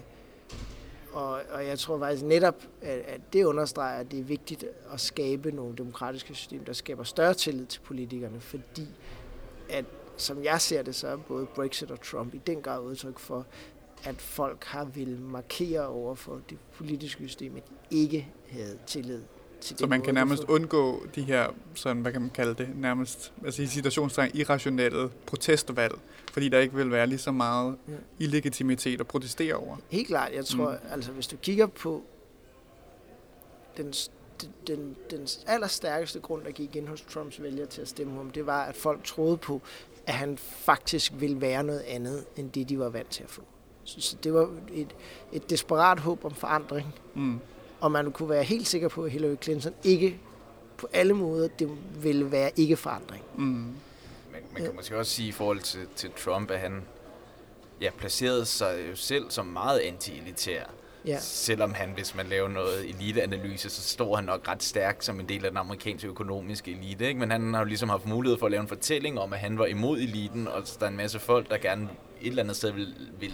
og, 1.14 1.42
og 1.52 1.66
jeg 1.66 1.80
tror 1.80 2.00
faktisk 2.00 2.24
netop, 2.24 2.64
at, 2.82 3.00
at 3.00 3.22
det 3.34 3.44
understreger, 3.44 4.00
at 4.00 4.12
det 4.12 4.20
er 4.20 4.24
vigtigt 4.24 4.66
at 4.94 5.00
skabe 5.00 5.52
nogle 5.52 5.76
demokratiske 5.76 6.36
system, 6.36 6.66
der 6.66 6.74
skaber 6.74 7.04
større 7.04 7.34
tillid 7.34 7.66
til 7.66 7.80
politikerne, 7.80 8.40
fordi 8.40 8.88
at 9.70 9.86
som 10.18 10.44
jeg 10.44 10.62
ser 10.62 10.82
det, 10.82 10.96
så 10.96 11.08
er 11.08 11.18
både 11.18 11.46
Brexit 11.46 11.92
og 11.92 12.02
Trump 12.02 12.34
i 12.34 12.42
den 12.48 12.62
grad 12.62 12.82
udtryk 12.82 13.20
for, 13.20 13.46
at 14.04 14.22
folk 14.22 14.64
har 14.64 14.86
vil 14.86 15.20
markere 15.20 15.88
over 15.88 16.16
for 16.16 16.42
det 16.50 16.58
politiske 16.78 17.28
system, 17.28 17.56
at 17.56 17.64
de 17.70 17.98
ikke 17.98 18.28
havde 18.50 18.78
tillid 18.88 19.22
til 19.62 19.78
Så 19.78 19.88
man 19.88 20.02
kan 20.02 20.14
nærmest 20.14 20.44
undgå 20.44 21.06
de 21.16 21.22
her, 21.22 21.48
sådan, 21.74 22.02
hvad 22.02 22.12
kan 22.12 22.22
man 22.22 22.30
kalde 22.30 22.54
det, 22.54 22.70
nærmest, 22.76 23.34
altså 23.46 23.62
i 23.62 23.66
situationstegn, 23.66 24.32
irrationelle 24.34 25.10
protestvalg, 25.26 25.94
fordi 26.32 26.50
der 26.50 26.60
ikke 26.60 26.76
vil 26.76 26.92
være 26.92 27.08
lige 27.08 27.20
så 27.20 27.32
meget 27.32 27.78
ja. 27.88 27.94
illegitimitet 28.20 29.00
at 29.00 29.08
protestere 29.08 29.56
over. 29.56 29.78
Helt 29.90 30.08
klart, 30.08 30.34
jeg 30.34 30.46
tror, 30.46 30.72
mm. 30.72 30.92
altså 30.92 31.12
hvis 31.12 31.28
du 31.28 31.38
kigger 31.38 31.68
på 31.68 32.04
den, 33.78 33.94
den, 34.68 34.96
den 35.12 35.28
allerstærkeste 35.48 36.20
grund, 36.20 36.44
der 36.44 36.52
gik 36.52 36.76
ind 36.76 36.88
hos 36.88 37.02
Trumps 37.02 37.42
vælger 37.42 37.66
til 37.66 37.82
at 37.82 37.88
stemme 37.88 38.14
ham, 38.14 38.30
det 38.30 38.46
var, 38.46 38.64
at 38.64 38.76
folk 38.76 39.04
troede 39.04 39.38
på, 39.38 39.62
at 40.08 40.14
han 40.14 40.38
faktisk 40.38 41.14
ville 41.16 41.42
være 41.42 41.64
noget 41.64 41.82
andet, 41.82 42.26
end 42.36 42.52
det, 42.52 42.70
de 42.70 42.80
var 42.80 42.90
vant 42.90 43.10
til 43.10 43.24
at 43.24 43.30
få. 43.30 43.42
Så, 43.86 44.16
det 44.24 44.34
var 44.34 44.50
et, 44.74 44.96
et 45.32 45.50
desperat 45.50 46.00
håb 46.00 46.26
om 46.26 46.36
forandring. 46.36 46.96
Mm. 47.14 47.40
Og 47.80 47.92
man 47.92 48.12
kunne 48.12 48.30
være 48.30 48.44
helt 48.44 48.68
sikker 48.68 48.88
på, 48.88 49.04
at 49.04 49.12
Hillary 49.12 49.36
Clinton 49.42 49.74
ikke 49.84 50.20
på 50.78 50.88
alle 50.94 51.14
måder, 51.14 51.48
det 51.48 51.70
ville 52.02 52.32
være 52.32 52.52
ikke 52.56 52.78
forandring. 52.78 53.24
Mm. 53.36 53.44
Man, 53.44 53.76
man 54.54 54.64
kan 54.64 54.76
måske 54.76 54.98
også 54.98 55.12
sige 55.12 55.28
i 55.28 55.32
forhold 55.32 55.60
til, 55.60 55.88
til 55.96 56.12
Trump, 56.18 56.52
at 56.52 56.60
han 56.60 56.82
ja, 57.82 57.90
placerede 57.98 58.46
sig 58.46 58.86
jo 58.90 58.96
selv 58.96 59.32
som 59.32 59.46
meget 59.46 59.80
anti-elitær. 59.80 60.64
Ja. 61.06 61.20
Selvom 61.20 61.74
han, 61.74 61.90
hvis 61.90 62.16
man 62.16 62.26
laver 62.28 62.48
noget 62.48 62.90
eliteanalyse, 62.90 63.70
så 63.70 63.82
står 63.82 64.16
han 64.16 64.26
nok 64.26 64.48
ret 64.48 64.64
stærk 64.64 65.02
som 65.02 65.20
en 65.20 65.30
del 65.30 65.46
af 65.46 65.52
den 65.52 65.58
amerikanske 65.58 66.08
økonomiske 66.08 66.72
elite. 66.72 67.08
Ikke? 67.08 67.20
Men 67.20 67.32
han 67.32 67.54
har 67.54 67.62
jo 67.62 67.66
ligesom 67.66 67.90
haft 67.90 68.08
mulighed 68.08 68.40
for 68.40 68.46
at 68.46 68.52
lave 68.52 68.62
en 68.62 68.68
fortælling 68.68 69.20
om, 69.20 69.34
at 69.34 69.40
han 69.40 69.58
var 69.58 69.66
imod 69.66 70.00
eliten, 70.00 70.48
og 70.48 70.64
der 70.80 70.86
er 70.86 70.90
en 70.90 70.98
masse 70.98 71.20
folk, 71.20 71.50
der 71.50 71.58
gerne 71.58 71.90
et 72.22 72.28
eller 72.28 72.44
andet 72.44 72.56
sted 72.56 72.72
vil, 72.72 72.96
vil 73.20 73.34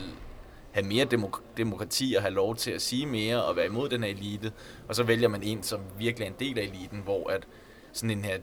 have 0.72 0.86
mere 0.86 1.06
demok- 1.14 1.42
demokrati 1.58 2.14
og 2.18 2.22
have 2.22 2.34
lov 2.34 2.56
til 2.56 2.72
at 2.72 2.82
sige 2.82 3.06
mere 3.06 3.44
og 3.44 3.56
være 3.56 3.66
imod 3.66 3.90
den 3.90 4.04
her 4.04 4.10
elite. 4.10 4.52
Og 4.88 4.96
så 4.96 5.04
vælger 5.04 5.28
man 5.28 5.44
en, 5.44 5.64
som 5.64 5.80
virkelig 5.98 6.26
er 6.26 6.30
en 6.30 6.36
del 6.40 6.60
af 6.60 6.64
eliten, 6.64 7.02
hvor 7.04 7.30
at 7.30 7.48
sådan 7.94 8.18
en 8.18 8.24
her 8.26 8.38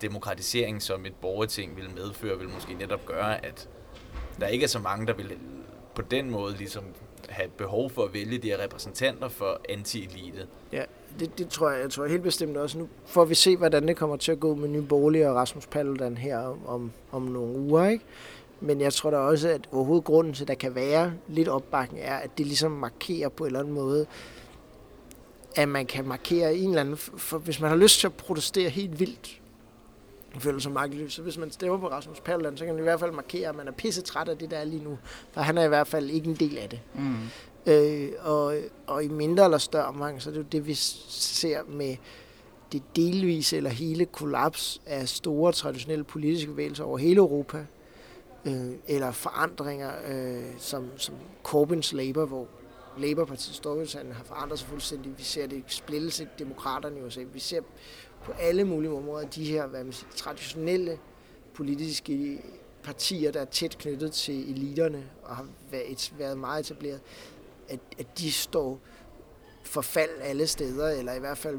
demokratisering, 0.00 0.82
som 0.82 1.06
et 1.06 1.14
borgerting 1.14 1.76
vil 1.76 1.90
medføre, 1.96 2.38
vil 2.38 2.48
måske 2.48 2.74
netop 2.74 3.06
gøre, 3.06 3.44
at 3.46 3.68
der 4.40 4.46
ikke 4.46 4.64
er 4.64 4.68
så 4.68 4.78
mange, 4.78 5.06
der 5.06 5.14
vil 5.14 5.32
på 5.94 6.02
den 6.02 6.30
måde 6.30 6.56
ligesom 6.56 6.84
have 7.28 7.48
behov 7.48 7.90
for 7.90 8.04
at 8.04 8.14
vælge 8.14 8.38
de 8.38 8.48
her 8.48 8.62
repræsentanter 8.62 9.28
for 9.28 9.60
anti-elite. 9.68 10.46
Ja, 10.72 10.82
det, 11.20 11.38
det 11.38 11.48
tror 11.48 11.70
jeg, 11.70 11.82
jeg 11.82 11.90
tror 11.90 12.06
helt 12.06 12.22
bestemt 12.22 12.56
også. 12.56 12.78
Nu 12.78 12.88
får 13.06 13.24
vi 13.24 13.34
se, 13.34 13.56
hvordan 13.56 13.88
det 13.88 13.96
kommer 13.96 14.16
til 14.16 14.32
at 14.32 14.40
gå 14.40 14.54
med 14.54 14.68
Nye 14.68 14.82
Borgerlige 14.82 15.28
og 15.30 15.36
Rasmus 15.36 15.66
Paludan 15.66 16.16
her 16.16 16.38
om, 16.66 16.92
om 17.12 17.22
nogle 17.22 17.58
uger. 17.58 17.88
Ikke? 17.88 18.04
Men 18.60 18.80
jeg 18.80 18.92
tror 18.92 19.10
da 19.10 19.16
også, 19.16 19.48
at 19.48 19.68
overhovedet 19.72 20.04
grunden 20.04 20.34
til, 20.34 20.44
at 20.44 20.48
der 20.48 20.54
kan 20.54 20.74
være 20.74 21.12
lidt 21.28 21.48
opbakning, 21.48 22.04
er, 22.04 22.16
at 22.16 22.38
det 22.38 22.46
ligesom 22.46 22.70
markerer 22.70 23.28
på 23.28 23.44
en 23.44 23.46
eller 23.46 23.60
anden 23.60 23.74
måde, 23.74 24.06
at 25.56 25.68
man 25.68 25.86
kan 25.86 26.04
markere 26.04 26.56
en 26.56 26.68
eller 26.68 26.80
anden... 26.80 26.96
For 26.96 27.38
hvis 27.38 27.60
man 27.60 27.70
har 27.70 27.76
lyst 27.76 28.00
til 28.00 28.06
at 28.06 28.14
protestere 28.14 28.68
helt 28.68 29.00
vildt, 29.00 29.40
føler 30.38 30.58
sig 30.58 30.72
magtløs, 30.72 31.12
så 31.12 31.22
hvis 31.22 31.38
man 31.38 31.50
stemmer 31.50 31.78
på 31.78 31.88
Rasmus 31.88 32.20
Paludan, 32.20 32.56
så 32.56 32.64
kan 32.64 32.74
man 32.74 32.82
i 32.82 32.82
hvert 32.82 33.00
fald 33.00 33.12
markere, 33.12 33.48
at 33.48 33.56
man 33.56 33.68
er 33.68 33.72
pisse 33.72 34.02
træt 34.02 34.28
af 34.28 34.38
det, 34.38 34.50
der 34.50 34.56
er 34.56 34.64
lige 34.64 34.84
nu. 34.84 34.98
For 35.32 35.40
han 35.40 35.58
er 35.58 35.64
i 35.64 35.68
hvert 35.68 35.86
fald 35.86 36.10
ikke 36.10 36.28
en 36.28 36.36
del 36.36 36.58
af 36.58 36.68
det. 36.68 36.80
Mm. 36.94 37.16
Øh, 37.66 38.08
og, 38.20 38.56
og 38.86 39.04
i 39.04 39.08
mindre 39.08 39.44
eller 39.44 39.58
større 39.58 39.84
omfang, 39.84 40.22
så 40.22 40.30
er 40.30 40.34
det 40.34 40.40
jo 40.40 40.46
det, 40.52 40.66
vi 40.66 40.74
ser 40.74 41.60
med 41.68 41.96
det 42.72 42.82
delvise 42.96 43.56
eller 43.56 43.70
hele 43.70 44.04
kollaps 44.04 44.80
af 44.86 45.08
store 45.08 45.52
traditionelle 45.52 46.04
politiske 46.04 46.50
bevægelser 46.50 46.84
over 46.84 46.98
hele 46.98 47.16
Europa, 47.16 47.64
øh, 48.48 48.74
eller 48.86 49.10
forandringer 49.10 49.92
øh, 50.08 50.44
som, 50.58 50.90
som 50.96 51.14
Corbyns 51.42 51.92
Labour, 51.92 52.26
hvor 52.26 52.48
Labour-partiet 52.98 53.56
Storbritannien 53.56 54.14
har 54.14 54.24
forandret 54.24 54.58
sig 54.58 54.68
fuldstændig. 54.68 55.18
Vi 55.18 55.22
ser 55.22 55.46
det 55.46 55.62
splittelse 55.66 56.24
i 56.24 56.26
demokraterne 56.38 56.98
i 56.98 57.02
USA. 57.02 57.20
Vi 57.32 57.40
ser 57.40 57.60
på 58.24 58.32
alle 58.32 58.64
mulige 58.64 58.90
områder 58.90 59.28
de 59.28 59.44
her 59.44 59.66
hvad 59.66 59.84
man 59.84 59.92
siger, 59.92 60.10
traditionelle 60.16 60.98
politiske 61.54 62.42
partier, 62.82 63.32
der 63.32 63.40
er 63.40 63.44
tæt 63.44 63.78
knyttet 63.78 64.12
til 64.12 64.50
eliterne 64.50 65.10
og 65.22 65.36
har 65.36 65.46
været, 65.70 66.12
været 66.18 66.38
meget 66.38 66.60
etableret, 66.60 67.00
at, 67.68 67.80
at 67.98 68.18
de 68.18 68.32
står 68.32 68.80
forfald 69.64 70.10
alle 70.20 70.46
steder, 70.46 70.88
eller 70.88 71.12
i 71.12 71.18
hvert 71.18 71.38
fald, 71.38 71.56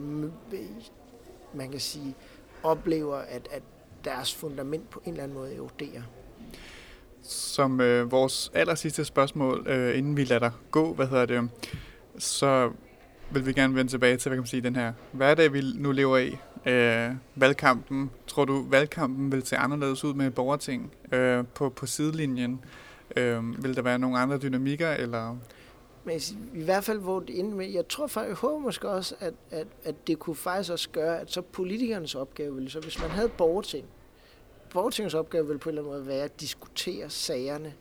man 1.54 1.72
kan 1.72 1.80
sige, 1.80 2.16
oplever, 2.64 3.16
at, 3.16 3.48
at 3.52 3.64
deres 4.04 4.36
fundament 4.36 4.90
på 4.90 5.02
en 5.06 5.12
eller 5.12 5.24
anden 5.24 5.38
måde 5.38 5.56
eroderer. 5.56 6.02
Som 7.24 7.82
øh, 7.82 8.12
vores 8.12 8.52
aller 8.54 8.76
sidste 8.76 9.06
spørgsmål, 9.06 9.68
øh, 9.68 9.98
inden 9.98 10.18
vi 10.18 10.24
lader 10.24 10.40
dig 10.40 10.52
gå, 10.72 10.94
hvad 10.94 11.08
hedder 11.08 11.26
det, 11.26 11.50
så 12.18 12.72
vil 13.32 13.46
vi 13.46 13.54
gerne 13.54 13.76
vende 13.76 13.92
tilbage 13.92 14.18
til, 14.18 14.30
hvad 14.30 14.38
kan 14.38 14.42
man 14.42 14.48
sige, 14.48 14.62
den 14.62 14.76
her 14.76 14.94
hverdag, 15.12 15.54
vi 15.54 15.62
nu 15.76 15.92
lever 15.92 16.18
i. 16.18 16.38
Øh, 16.66 17.12
valgkampen. 17.36 18.12
Tror 18.28 18.46
du, 18.46 18.66
valgkampen 18.70 19.32
vil 19.32 19.46
se 19.46 19.58
anderledes 19.58 20.04
ud 20.04 20.14
med 20.14 20.32
borgerting 20.32 20.92
øh, 21.12 21.44
på, 21.54 21.70
på 21.70 21.86
sidelinjen? 21.86 22.62
Øh, 23.16 23.64
vil 23.64 23.76
der 23.76 23.82
være 23.82 24.00
nogle 24.00 24.20
andre 24.20 24.38
dynamikker, 24.38 24.92
eller 24.92 25.36
men 26.04 26.20
i 26.54 26.64
hvert 26.64 26.84
fald, 26.84 27.00
hvor 27.00 27.20
det 27.20 27.40
ender 27.40 27.56
med, 27.56 27.70
jeg 27.70 27.88
tror 27.88 28.08
faktisk, 28.08 28.30
jeg 28.30 28.36
håber 28.36 28.60
måske 28.60 28.90
også, 28.90 29.16
at, 29.20 29.34
at, 29.52 29.68
at 29.84 30.08
det 30.08 30.20
kunne 30.20 30.36
faktisk 30.36 30.72
også 30.72 30.90
gøre, 30.90 31.20
at 31.20 31.32
så 31.32 31.42
politikernes 31.42 32.16
opgave 32.16 32.56
ville, 32.56 32.70
så 32.70 32.80
hvis 32.80 33.02
man 33.02 33.10
havde 33.10 33.30
borgerting, 33.30 33.86
borgertingets 34.70 35.16
opgave 35.16 35.48
vil 35.48 35.58
på 35.58 35.70
en 35.70 35.78
eller 35.78 35.82
anden 35.82 35.94
måde 35.94 36.08
være 36.08 36.24
at 36.24 36.42
diskutere 36.42 37.10
sagerne 37.10 37.74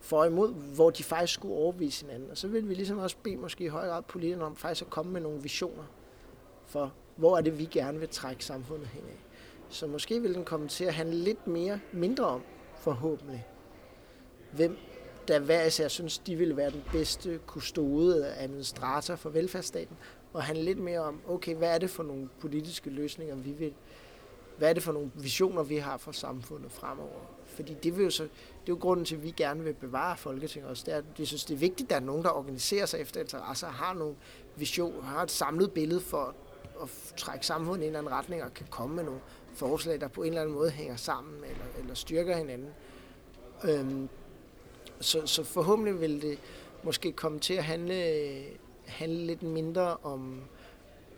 for 0.00 0.20
og 0.20 0.26
imod, 0.26 0.54
hvor 0.74 0.90
de 0.90 1.04
faktisk 1.04 1.34
skulle 1.34 1.54
overbevise 1.54 2.06
hinanden. 2.06 2.30
Og 2.30 2.38
så 2.38 2.48
vil 2.48 2.68
vi 2.68 2.74
ligesom 2.74 2.98
også 2.98 3.16
bede 3.22 3.36
måske 3.36 3.64
i 3.64 3.68
høj 3.68 3.88
grad 3.88 4.02
politikerne 4.02 4.44
om 4.44 4.56
faktisk 4.56 4.82
at 4.82 4.90
komme 4.90 5.12
med 5.12 5.20
nogle 5.20 5.42
visioner 5.42 5.84
for, 6.66 6.94
hvor 7.16 7.36
er 7.36 7.40
det, 7.40 7.58
vi 7.58 7.64
gerne 7.64 7.98
vil 7.98 8.08
trække 8.08 8.44
samfundet 8.44 8.86
hen 8.88 9.02
af. 9.02 9.18
Så 9.68 9.86
måske 9.86 10.22
vil 10.22 10.34
den 10.34 10.44
komme 10.44 10.68
til 10.68 10.84
at 10.84 10.94
handle 10.94 11.16
lidt 11.16 11.46
mere, 11.46 11.80
mindre 11.92 12.24
om, 12.24 12.42
forhåbentlig, 12.76 13.46
hvem 14.52 14.76
der 15.28 15.38
hver 15.38 15.64
især 15.64 15.88
synes, 15.88 16.18
de 16.18 16.36
ville 16.36 16.56
være 16.56 16.70
den 16.70 16.82
bedste 16.92 17.40
kustode 17.46 18.34
administrator 18.34 19.16
for 19.16 19.30
velfærdsstaten, 19.30 19.96
og 20.32 20.42
handle 20.42 20.64
lidt 20.64 20.78
mere 20.78 21.00
om, 21.00 21.20
okay, 21.28 21.54
hvad 21.54 21.74
er 21.74 21.78
det 21.78 21.90
for 21.90 22.02
nogle 22.02 22.28
politiske 22.40 22.90
løsninger, 22.90 23.34
vi 23.34 23.52
vil, 23.52 23.74
hvad 24.58 24.68
er 24.70 24.72
det 24.72 24.82
for 24.82 24.92
nogle 24.92 25.10
visioner, 25.14 25.62
vi 25.62 25.76
har 25.76 25.96
for 25.96 26.12
samfundet 26.12 26.72
fremover. 26.72 27.20
Fordi 27.46 27.76
det, 27.82 27.96
vil 27.96 28.04
jo 28.04 28.10
så, 28.10 28.22
det 28.22 28.30
er 28.30 28.68
jo 28.68 28.78
grunden 28.80 29.04
til, 29.04 29.14
at 29.14 29.22
vi 29.22 29.30
gerne 29.30 29.64
vil 29.64 29.74
bevare 29.74 30.16
Folketinget 30.16 30.70
også. 30.70 30.82
Det 30.86 30.94
er, 30.94 31.02
vi 31.16 31.24
synes, 31.24 31.44
det 31.44 31.54
er 31.54 31.58
vigtigt, 31.58 31.86
at 31.86 31.90
der 31.90 31.96
er 31.96 32.00
nogen, 32.00 32.22
der 32.22 32.30
organiserer 32.30 32.86
sig 32.86 33.00
efter 33.00 33.20
interesser, 33.20 33.68
har 33.68 33.94
nogle 33.94 34.14
visioner, 34.56 35.02
har 35.02 35.22
et 35.22 35.30
samlet 35.30 35.72
billede 35.72 36.00
for 36.00 36.34
at 36.82 36.88
trække 37.16 37.46
samfundet 37.46 37.84
i 37.84 37.84
en 37.84 37.86
eller 37.86 37.98
anden 37.98 38.12
retning, 38.12 38.42
og 38.42 38.54
kan 38.54 38.66
komme 38.70 38.96
med 38.96 39.04
nogle 39.04 39.20
forslag, 39.54 40.00
der 40.00 40.08
på 40.08 40.22
en 40.22 40.28
eller 40.28 40.40
anden 40.40 40.54
måde 40.54 40.70
hænger 40.70 40.96
sammen, 40.96 41.34
eller, 41.34 41.64
eller 41.78 41.94
styrker 41.94 42.36
hinanden. 42.36 42.70
Øhm, 43.64 44.08
så, 45.00 45.26
så 45.26 45.44
forhåbentlig 45.44 46.00
vil 46.00 46.22
det 46.22 46.38
måske 46.82 47.12
komme 47.12 47.38
til 47.38 47.54
at 47.54 47.64
handle, 47.64 48.04
handle 48.86 49.26
lidt 49.26 49.42
mindre 49.42 49.96
om, 49.96 50.40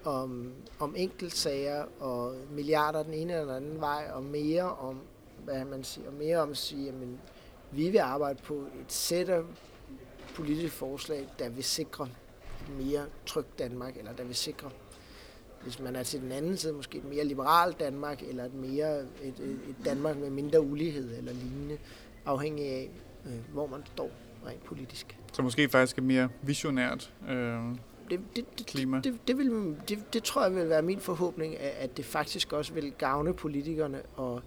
om, 0.05 0.53
om 0.79 0.95
enkeltsager 0.97 1.85
og 2.01 2.35
milliarder 2.51 3.03
den 3.03 3.15
ene 3.15 3.33
eller 3.33 3.55
den 3.55 3.65
anden 3.65 3.81
vej, 3.81 4.11
og 4.13 4.23
mere 4.23 4.63
om, 4.63 5.01
hvad 5.45 5.65
man 5.65 5.85
siger, 5.85 6.07
og 6.07 6.15
mere 6.15 6.39
om 6.39 6.51
at 6.51 6.57
sige, 6.57 6.89
at 6.89 6.95
vi 7.71 7.91
vil 7.91 7.99
arbejde 7.99 8.39
på 8.43 8.55
et 8.55 8.93
sæt 8.93 9.29
af 9.29 9.43
politiske 10.35 10.71
forslag, 10.71 11.29
der 11.39 11.49
vil 11.49 11.65
sikre 11.65 12.09
et 12.61 12.87
mere 12.87 13.07
trygt 13.27 13.59
Danmark, 13.59 13.97
eller 13.97 14.13
der 14.13 14.25
vil 14.25 14.35
sikre, 14.35 14.71
hvis 15.63 15.81
man 15.81 15.97
er 15.97 16.03
til 16.03 16.21
den 16.21 16.33
anden 16.33 16.57
side, 16.57 16.73
måske 16.73 16.99
et 16.99 17.05
mere 17.05 17.25
liberalt 17.25 17.81
Danmark, 17.81 18.23
eller 18.23 18.45
et 18.45 18.55
mere 18.55 19.01
et, 19.01 19.07
et, 19.23 19.61
et 19.69 19.77
Danmark 19.85 20.17
med 20.17 20.31
mindre 20.31 20.61
ulighed 20.61 21.19
eller 21.19 21.33
lignende, 21.33 21.79
afhængig 22.27 22.67
af, 22.67 22.91
øh, 23.27 23.53
hvor 23.53 23.67
man 23.67 23.83
står 23.87 24.11
rent 24.47 24.65
politisk. 24.65 25.19
Så 25.33 25.43
måske 25.43 25.69
faktisk 25.69 25.99
et 25.99 26.05
mere 26.05 26.29
visionært 26.43 27.13
øh, 27.29 27.59
det, 28.11 28.21
det, 28.37 28.59
det, 28.59 28.67
klima? 28.67 29.01
Det, 29.01 29.19
det, 29.29 29.39
vil, 29.39 29.77
det, 29.89 30.13
det 30.13 30.23
tror 30.23 30.43
jeg 30.43 30.57
vil 30.57 30.69
være 30.69 30.83
min 30.83 31.01
forhåbning, 31.01 31.59
at 31.59 31.97
det 31.97 32.05
faktisk 32.05 32.53
også 32.53 32.73
vil 32.73 32.93
gavne 32.99 33.35
politikerne 33.35 34.03
og, 34.17 34.43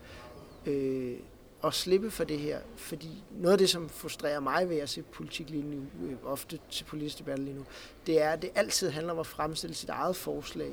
øh, 0.66 1.14
og 1.62 1.74
slippe 1.74 2.12
for 2.12 2.24
det 2.24 2.40
her. 2.40 2.60
Fordi 2.76 3.24
noget 3.32 3.52
af 3.52 3.58
det, 3.58 3.70
som 3.70 3.90
frustrerer 3.90 4.40
mig 4.40 4.70
ved 4.70 4.78
at 4.78 4.90
se 4.90 5.02
politik 5.02 5.50
lige 5.50 5.64
nu, 5.64 6.08
øh, 6.08 6.16
ofte 6.26 6.60
til 6.70 6.84
politisk 6.84 7.20
debat 7.20 7.40
lige 7.40 7.56
nu, 7.56 7.66
det 8.08 8.22
er, 8.22 8.30
at 8.30 8.42
det 8.42 8.50
altid 8.56 8.90
handler 8.90 9.14
om 9.14 9.20
at 9.20 9.28
fremstille 9.28 9.76
sit 9.76 9.90
eget 9.90 10.16
forslag 10.16 10.72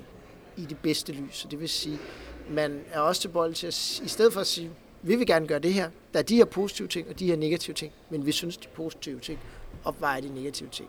i 0.56 0.64
det 0.64 0.78
bedste 0.78 1.12
lys. 1.12 1.36
Så 1.36 1.48
det 1.48 1.60
vil 1.60 1.68
sige, 1.68 1.98
man 2.50 2.80
er 2.92 3.00
også 3.00 3.20
tilbøjelig 3.20 3.56
til 3.56 3.66
at, 3.66 4.00
i 4.04 4.08
stedet 4.08 4.32
for 4.32 4.40
at 4.40 4.46
sige, 4.46 4.70
vi 5.02 5.16
vil 5.16 5.26
gerne 5.26 5.46
gøre 5.46 5.58
det 5.58 5.74
her. 5.74 5.90
Der 6.12 6.18
er 6.18 6.22
de 6.22 6.36
her 6.36 6.44
positive 6.44 6.88
ting 6.88 7.08
og 7.08 7.18
de 7.18 7.26
her 7.26 7.36
negative 7.36 7.74
ting, 7.74 7.92
men 8.10 8.26
vi 8.26 8.32
synes, 8.32 8.56
de 8.56 8.68
positive 8.68 9.20
ting 9.20 9.38
opvejer 9.84 10.20
de 10.20 10.34
negative 10.34 10.68
ting. 10.68 10.88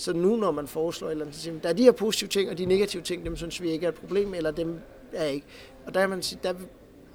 Så 0.00 0.12
nu, 0.12 0.36
når 0.36 0.50
man 0.50 0.66
foreslår 0.66 1.08
et 1.08 1.10
eller 1.10 1.24
andet, 1.24 1.36
så 1.36 1.42
siger 1.42 1.52
man, 1.52 1.62
der 1.62 1.68
er 1.68 1.72
de 1.72 1.82
her 1.82 1.92
positive 1.92 2.28
ting, 2.28 2.50
og 2.50 2.58
de 2.58 2.64
negative 2.66 3.02
ting, 3.02 3.24
dem 3.24 3.36
synes 3.36 3.62
vi 3.62 3.70
ikke 3.70 3.84
er 3.84 3.88
et 3.88 3.94
problem, 3.94 4.34
eller 4.34 4.50
dem 4.50 4.80
er 5.12 5.24
ikke. 5.24 5.46
Og 5.86 5.94
der, 5.94 6.06
man 6.06 6.22
sige, 6.22 6.40
der, 6.42 6.54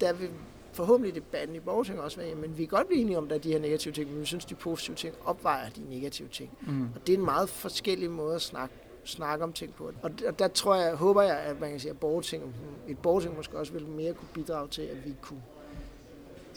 der 0.00 0.12
vil 0.12 0.28
forhåbentlig 0.72 1.14
debatten 1.14 1.56
i 1.56 1.60
borgertinget 1.60 2.04
også 2.04 2.20
være, 2.20 2.34
men 2.34 2.58
vi 2.58 2.64
kan 2.64 2.76
godt 2.76 2.86
blive 2.86 3.00
enige 3.00 3.18
om, 3.18 3.24
at 3.24 3.30
der 3.30 3.36
er 3.36 3.40
de 3.40 3.52
her 3.52 3.58
negative 3.58 3.94
ting, 3.94 4.10
men 4.10 4.20
vi 4.20 4.26
synes, 4.26 4.44
de 4.44 4.54
positive 4.54 4.96
ting 4.96 5.14
opvejer 5.24 5.68
de 5.68 5.80
negative 5.90 6.28
ting. 6.28 6.50
Mm. 6.66 6.82
Og 6.94 7.06
det 7.06 7.12
er 7.12 7.18
en 7.18 7.24
meget 7.24 7.48
forskellig 7.48 8.10
måde 8.10 8.34
at 8.34 8.42
snakke, 8.42 8.74
snakke 9.04 9.44
om 9.44 9.52
ting 9.52 9.74
på. 9.74 9.90
Og 10.02 10.18
der, 10.18 10.30
der 10.30 10.48
tror 10.48 10.74
jeg, 10.74 10.94
håber 10.94 11.22
jeg, 11.22 11.38
at 11.38 11.60
man 11.60 11.70
kan 11.70 11.80
sige, 11.80 11.90
at 11.90 11.98
borgerting, 11.98 12.54
et 12.88 12.98
borgerting 12.98 13.36
måske 13.36 13.58
også 13.58 13.72
vil 13.72 13.86
mere 13.86 14.14
kunne 14.14 14.28
bidrage 14.34 14.68
til, 14.68 14.82
at 14.82 15.06
vi 15.06 15.14
kunne 15.22 15.42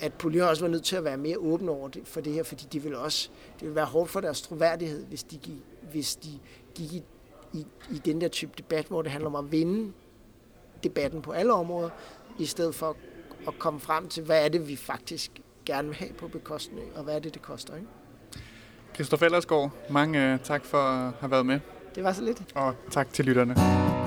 at 0.02 0.14
politikerne 0.14 0.50
også 0.50 0.64
var 0.64 0.72
nødt 0.72 0.84
til 0.84 0.96
at 0.96 1.04
være 1.04 1.18
mere 1.18 1.38
åbne 1.38 1.72
over 1.72 1.88
det, 1.88 2.02
for 2.06 2.22
det 2.22 2.34
her, 2.34 2.44
fordi 2.44 2.68
det 2.72 2.84
ville 2.84 2.98
også 2.98 3.30
det 3.54 3.62
ville 3.62 3.76
være 3.76 3.86
hårdt 3.86 4.10
for 4.10 4.20
deres 4.20 4.42
troværdighed, 4.42 5.06
hvis 5.06 5.24
de 5.24 5.38
gik, 5.38 5.58
hvis 5.92 6.16
de 6.16 6.30
gik 6.76 6.94
i, 6.94 7.04
i, 7.54 7.66
i 7.92 8.02
den 8.06 8.22
der 8.22 8.28
type 8.28 8.52
debat, 8.58 8.86
hvor 8.86 9.02
det 9.02 9.12
handler 9.12 9.30
om 9.30 9.46
at 9.46 9.52
vinde 9.52 9.94
debatten 10.84 11.22
på 11.22 11.32
alle 11.32 11.54
områder, 11.54 11.90
i 12.40 12.46
stedet 12.46 12.76
for 12.76 12.96
at 13.48 13.60
komme 13.60 13.80
frem 13.80 14.08
til, 14.08 14.24
hvad 14.24 14.46
er 14.46 14.50
det, 14.50 14.68
vi 14.68 14.76
faktisk 14.76 15.32
gerne 15.66 15.88
vil 15.88 15.98
have 15.98 16.14
på 16.14 16.28
bekostning, 16.28 16.88
og 16.96 17.04
hvad 17.04 17.16
er 17.16 17.20
det, 17.20 17.34
det 17.34 17.42
koster. 17.42 17.76
Ikke? 17.76 17.88
Christoffer 18.94 19.26
Ellersgaard, 19.26 19.72
mange 19.90 20.40
tak 20.44 20.66
for 20.66 20.78
at 20.78 21.14
have 21.20 21.32
været 21.32 21.46
med. 21.46 21.60
Det 21.96 22.04
var 22.04 22.14
så 22.14 22.24
lidt. 22.24 22.44
Og 22.56 22.76
tak 22.92 23.14
til 23.14 23.26
lytterne. 23.26 23.99